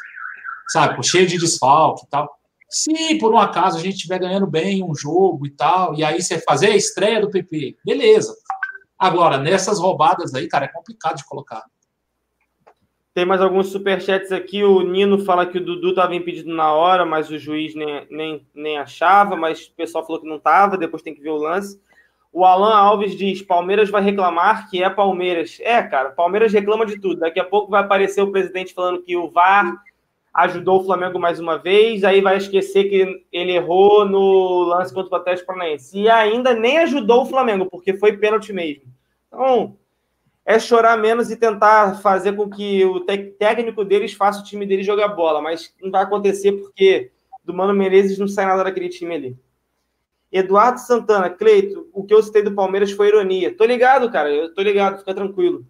[0.67, 1.01] sabe?
[1.05, 2.35] Cheio de desfalque e tal.
[2.67, 6.21] Se por um acaso a gente estiver ganhando bem um jogo e tal, e aí
[6.21, 8.35] você fazer a estreia do PP, beleza.
[8.97, 11.63] Agora, nessas roubadas aí, cara, é complicado de colocar.
[13.13, 14.61] Tem mais alguns superchats aqui.
[14.63, 18.47] O Nino fala que o Dudu estava impedido na hora, mas o juiz nem, nem,
[18.53, 21.79] nem achava, mas o pessoal falou que não estava, depois tem que ver o lance.
[22.35, 25.57] O Alan Alves diz: Palmeiras vai reclamar que é Palmeiras.
[25.61, 27.21] É, cara, Palmeiras reclama de tudo.
[27.21, 29.81] Daqui a pouco vai aparecer o presidente falando que o VAR
[30.33, 35.13] ajudou o Flamengo mais uma vez, aí vai esquecer que ele errou no lance contra
[35.13, 35.97] o Atlético Paranaense.
[35.97, 38.83] E ainda nem ajudou o Flamengo, porque foi pênalti mesmo.
[39.29, 39.77] Então,
[40.45, 42.99] é chorar menos e tentar fazer com que o
[43.39, 47.11] técnico deles faça o time deles jogar bola, mas não vai acontecer porque
[47.45, 49.44] do Mano Menezes não sai nada daquele time ali.
[50.37, 53.55] Eduardo Santana, Cleito, o que eu citei do Palmeiras foi ironia.
[53.55, 55.65] Tô ligado, cara, eu tô ligado, fica tranquilo.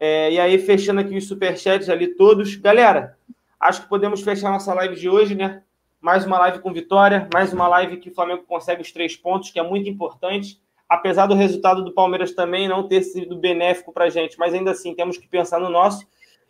[0.00, 2.56] É, e aí, fechando aqui os superchats ali todos.
[2.56, 3.16] Galera,
[3.58, 5.62] acho que podemos fechar nossa live de hoje, né?
[6.00, 9.50] Mais uma live com vitória, mais uma live que o Flamengo consegue os três pontos,
[9.50, 14.08] que é muito importante apesar do resultado do Palmeiras também não ter sido benéfico para
[14.08, 16.06] gente, mas ainda assim temos que pensar no nosso.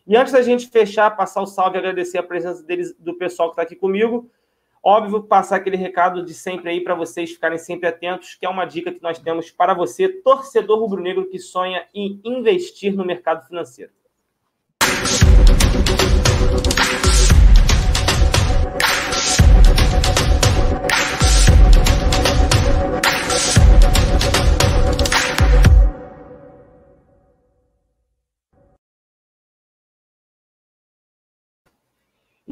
[0.07, 3.49] E antes da gente fechar, passar o salve e agradecer a presença deles, do pessoal
[3.49, 4.31] que está aqui comigo.
[4.83, 8.65] Óbvio, passar aquele recado de sempre aí para vocês ficarem sempre atentos, que é uma
[8.65, 13.93] dica que nós temos para você, torcedor rubro-negro que sonha em investir no mercado financeiro.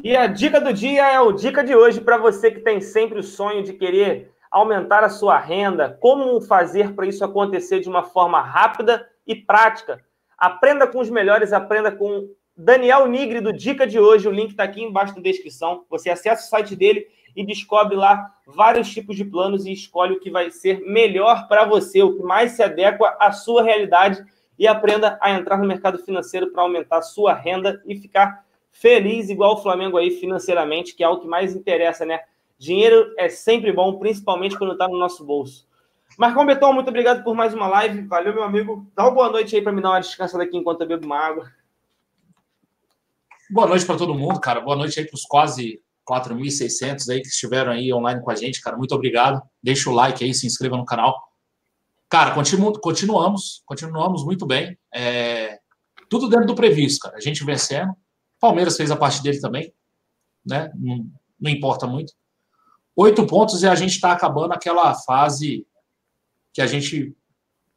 [0.07, 3.19] E a dica do dia é o dica de hoje para você que tem sempre
[3.19, 8.03] o sonho de querer aumentar a sua renda, como fazer para isso acontecer de uma
[8.03, 10.01] forma rápida e prática.
[10.37, 12.25] Aprenda com os melhores, aprenda com
[12.55, 14.29] Daniel Nigre do Dica de hoje.
[14.29, 15.83] O link está aqui embaixo na descrição.
[15.89, 17.05] Você acessa o site dele
[17.35, 21.65] e descobre lá vários tipos de planos e escolhe o que vai ser melhor para
[21.65, 24.23] você, o que mais se adequa à sua realidade
[24.57, 28.46] e aprenda a entrar no mercado financeiro para aumentar sua renda e ficar
[28.79, 32.21] feliz igual o Flamengo aí financeiramente, que é o que mais interessa, né?
[32.59, 35.67] Dinheiro é sempre bom, principalmente quando está no nosso bolso.
[36.17, 38.03] Marcão Beton, muito obrigado por mais uma live.
[38.03, 38.87] Valeu, meu amigo.
[38.95, 41.19] Dá uma boa noite aí para me dar uma descansada aqui enquanto eu bebo uma
[41.19, 41.51] água.
[43.49, 44.59] Boa noite para todo mundo, cara.
[44.59, 48.61] Boa noite aí para os quase 4.600 aí que estiveram aí online com a gente,
[48.61, 48.77] cara.
[48.77, 49.41] Muito obrigado.
[49.61, 51.15] Deixa o like aí, se inscreva no canal.
[52.09, 54.77] Cara, continu, continuamos, continuamos muito bem.
[54.93, 55.59] É,
[56.09, 57.17] tudo dentro do previsto, cara.
[57.17, 57.93] A gente vencendo,
[58.39, 59.73] Palmeiras fez a parte dele também,
[60.45, 60.71] né?
[60.75, 61.09] Não,
[61.39, 62.13] não importa muito.
[62.95, 65.65] Oito pontos e a gente está acabando aquela fase
[66.53, 67.15] que a gente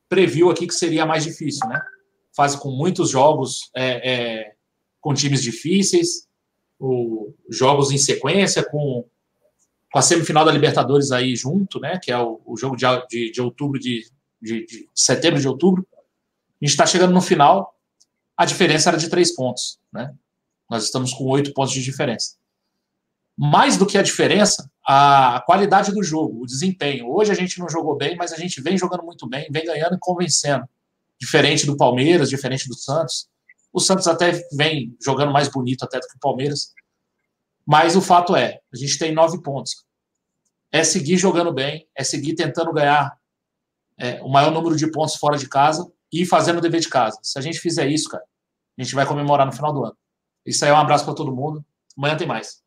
[0.08, 1.80] previu aqui que seria mais difícil, né?
[2.34, 4.54] Fase com muitos jogos é, é,
[5.00, 6.28] com times difíceis,
[6.78, 9.04] o, jogos em sequência, com,
[9.92, 11.98] com a semifinal da Libertadores aí junto, né?
[12.02, 14.10] Que é o, o jogo de, de, de outubro, de,
[14.40, 15.86] de, de setembro de outubro.
[15.92, 17.76] A gente está chegando no final,
[18.36, 20.14] a diferença era de três pontos, né?
[20.70, 22.36] Nós estamos com oito pontos de diferença.
[23.36, 27.10] Mais do que a diferença, a qualidade do jogo, o desempenho.
[27.10, 29.96] Hoje a gente não jogou bem, mas a gente vem jogando muito bem, vem ganhando
[29.96, 30.68] e convencendo.
[31.18, 33.28] Diferente do Palmeiras, diferente do Santos.
[33.72, 36.72] O Santos até vem jogando mais bonito até do que o Palmeiras.
[37.66, 39.84] Mas o fato é, a gente tem nove pontos.
[40.70, 43.18] É seguir jogando bem, é seguir tentando ganhar
[43.98, 47.18] é, o maior número de pontos fora de casa e fazendo o dever de casa.
[47.22, 48.24] Se a gente fizer isso, cara,
[48.78, 49.96] a gente vai comemorar no final do ano.
[50.44, 51.64] Isso aí é um abraço para todo mundo.
[51.96, 52.62] Amanhã tem mais.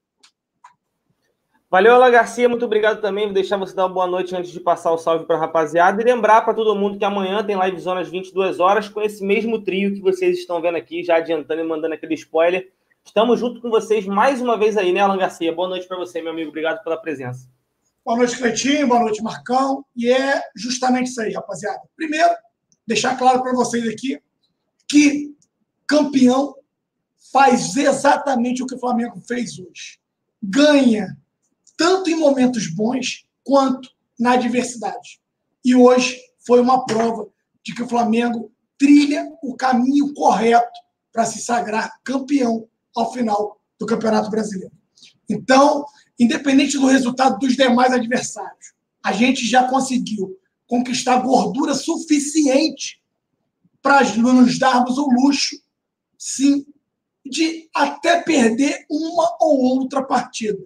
[1.74, 2.48] Valeu, Alan Garcia.
[2.48, 3.26] Muito obrigado também.
[3.26, 6.00] Vou deixar você dar uma boa noite antes de passar o salve para a rapaziada.
[6.00, 9.26] E lembrar para todo mundo que amanhã tem live zona às 22 horas com esse
[9.26, 12.72] mesmo trio que vocês estão vendo aqui, já adiantando e mandando aquele spoiler.
[13.04, 15.52] Estamos junto com vocês mais uma vez aí, né, Alan Garcia?
[15.52, 16.50] Boa noite para você, meu amigo.
[16.50, 17.50] Obrigado pela presença.
[18.06, 18.88] Boa noite, Cleitinho.
[18.88, 19.84] Boa noite, Marcão.
[19.96, 21.82] E é justamente isso aí, rapaziada.
[21.96, 22.36] Primeiro,
[22.86, 24.22] deixar claro para vocês aqui
[24.88, 25.36] que
[25.88, 26.54] campeão
[27.34, 29.98] faz exatamente o que o Flamengo fez hoje.
[30.42, 31.18] Ganha,
[31.76, 33.90] tanto em momentos bons quanto
[34.20, 35.20] na adversidade.
[35.66, 37.28] E hoje foi uma prova
[37.64, 40.80] de que o Flamengo trilha o caminho correto
[41.12, 44.74] para se sagrar campeão ao final do Campeonato Brasileiro.
[45.28, 45.86] Então,
[46.20, 48.74] independente do resultado dos demais adversários,
[49.04, 50.38] a gente já conseguiu
[50.68, 53.02] conquistar gordura suficiente
[53.82, 55.58] para nos darmos o luxo,
[56.18, 56.66] sim,
[57.26, 60.64] de até perder uma ou outra partida.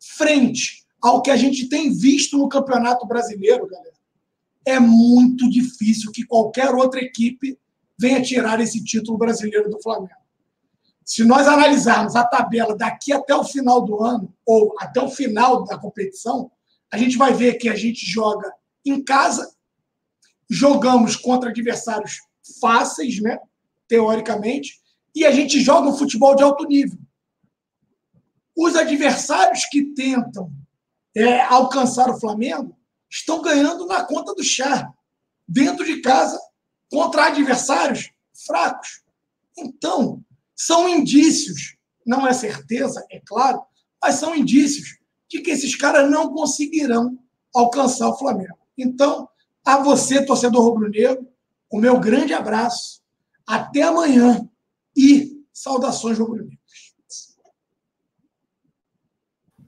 [0.00, 3.94] Frente ao que a gente tem visto no Campeonato Brasileiro, galera,
[4.64, 7.58] é muito difícil que qualquer outra equipe
[7.98, 10.12] venha tirar esse título brasileiro do Flamengo.
[11.04, 15.64] Se nós analisarmos a tabela daqui até o final do ano, ou até o final
[15.64, 16.50] da competição,
[16.92, 18.52] a gente vai ver que a gente joga
[18.84, 19.50] em casa,
[20.50, 22.18] jogamos contra adversários
[22.60, 23.38] fáceis, né?
[23.86, 24.80] Teoricamente,
[25.14, 26.98] e a gente joga um futebol de alto nível.
[28.56, 30.52] Os adversários que tentam
[31.16, 32.76] é, alcançar o Flamengo
[33.10, 34.92] estão ganhando na conta do chá,
[35.46, 36.38] dentro de casa,
[36.90, 38.10] contra adversários
[38.46, 39.02] fracos.
[39.56, 40.22] Então,
[40.54, 43.62] são indícios, não é certeza, é claro,
[44.02, 44.98] mas são indícios
[45.28, 47.18] de que esses caras não conseguirão
[47.54, 48.58] alcançar o Flamengo.
[48.76, 49.28] Então,
[49.64, 51.28] a você, torcedor rubro-negro,
[51.70, 53.02] o meu grande abraço.
[53.46, 54.48] Até amanhã
[54.98, 56.58] e saudações rubro-negras.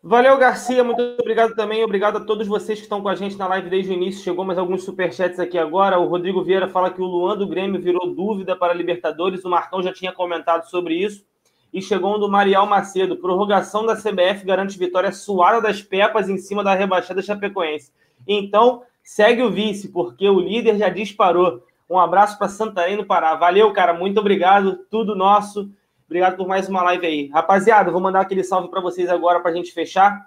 [0.03, 0.83] Valeu, Garcia.
[0.83, 1.85] Muito obrigado também.
[1.85, 4.25] Obrigado a todos vocês que estão com a gente na live desde o início.
[4.25, 6.01] Chegou mais alguns superchats aqui agora.
[6.01, 9.45] O Rodrigo Vieira fala que o Luan do Grêmio virou dúvida para a Libertadores.
[9.45, 11.25] O Marcão já tinha comentado sobre isso.
[11.73, 13.19] E chegou um do Marial Macedo.
[13.19, 17.93] Prorrogação da CBF garante vitória suada das Pepas em cima da rebaixada Chapecoense.
[18.27, 21.63] Então, segue o vice, porque o líder já disparou.
[21.91, 23.35] Um abraço para Santarém, no Pará.
[23.35, 23.93] Valeu, cara.
[23.93, 24.79] Muito obrigado.
[24.89, 25.69] Tudo nosso.
[26.07, 27.27] Obrigado por mais uma live aí.
[27.27, 30.25] Rapaziada, vou mandar aquele salve para vocês agora para a gente fechar.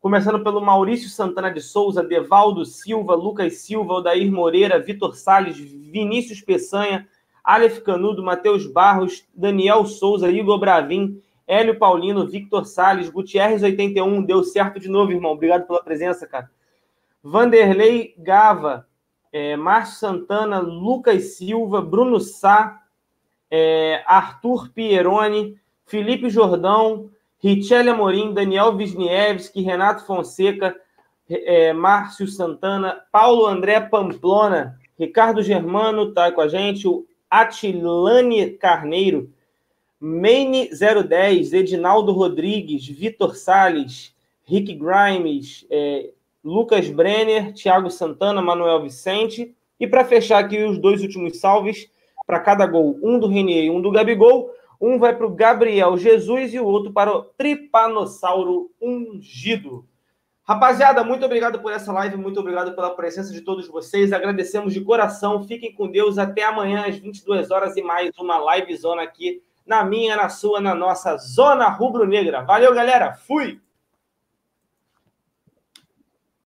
[0.00, 6.40] Começando pelo Maurício Santana de Souza, Devaldo Silva, Lucas Silva, Odair Moreira, Vitor Salles, Vinícius
[6.40, 7.08] Peçanha,
[7.42, 14.44] Aleph Canudo, Matheus Barros, Daniel Souza, Igor Bravin, Hélio Paulino, Victor Salles, Gutierrez 81, deu
[14.44, 15.32] certo de novo, irmão.
[15.32, 16.48] Obrigado pela presença, cara.
[17.22, 18.86] Vanderlei Gava,
[19.32, 22.80] é, Márcio Santana, Lucas Silva, Bruno Sá,
[23.50, 25.56] é, Arthur Pieroni,
[25.86, 30.76] Felipe Jordão, Richelle Amorim, Daniel Wisniewski, Renato Fonseca,
[31.28, 39.32] é, Márcio Santana, Paulo André Pamplona, Ricardo Germano tá com a gente, o Atilane Carneiro,
[39.98, 44.14] Maine 010, Edinaldo Rodrigues, Vitor Sales,
[44.44, 46.10] Rick Grimes, é,
[46.44, 49.54] Lucas Brenner, Thiago Santana, Manuel Vicente.
[49.78, 51.90] E para fechar aqui os dois últimos salves,
[52.26, 54.50] para cada gol, um do Renier e um do Gabigol.
[54.80, 59.86] Um vai para o Gabriel Jesus e o outro para o Tripanossauro Ungido.
[60.44, 64.12] Rapaziada, muito obrigado por essa live, muito obrigado pela presença de todos vocês.
[64.12, 65.44] Agradecemos de coração.
[65.44, 69.84] Fiquem com Deus até amanhã às 22 horas e mais uma live zona aqui na
[69.84, 72.42] minha, na sua, na nossa zona rubro-negra.
[72.42, 73.14] Valeu, galera.
[73.14, 73.60] Fui.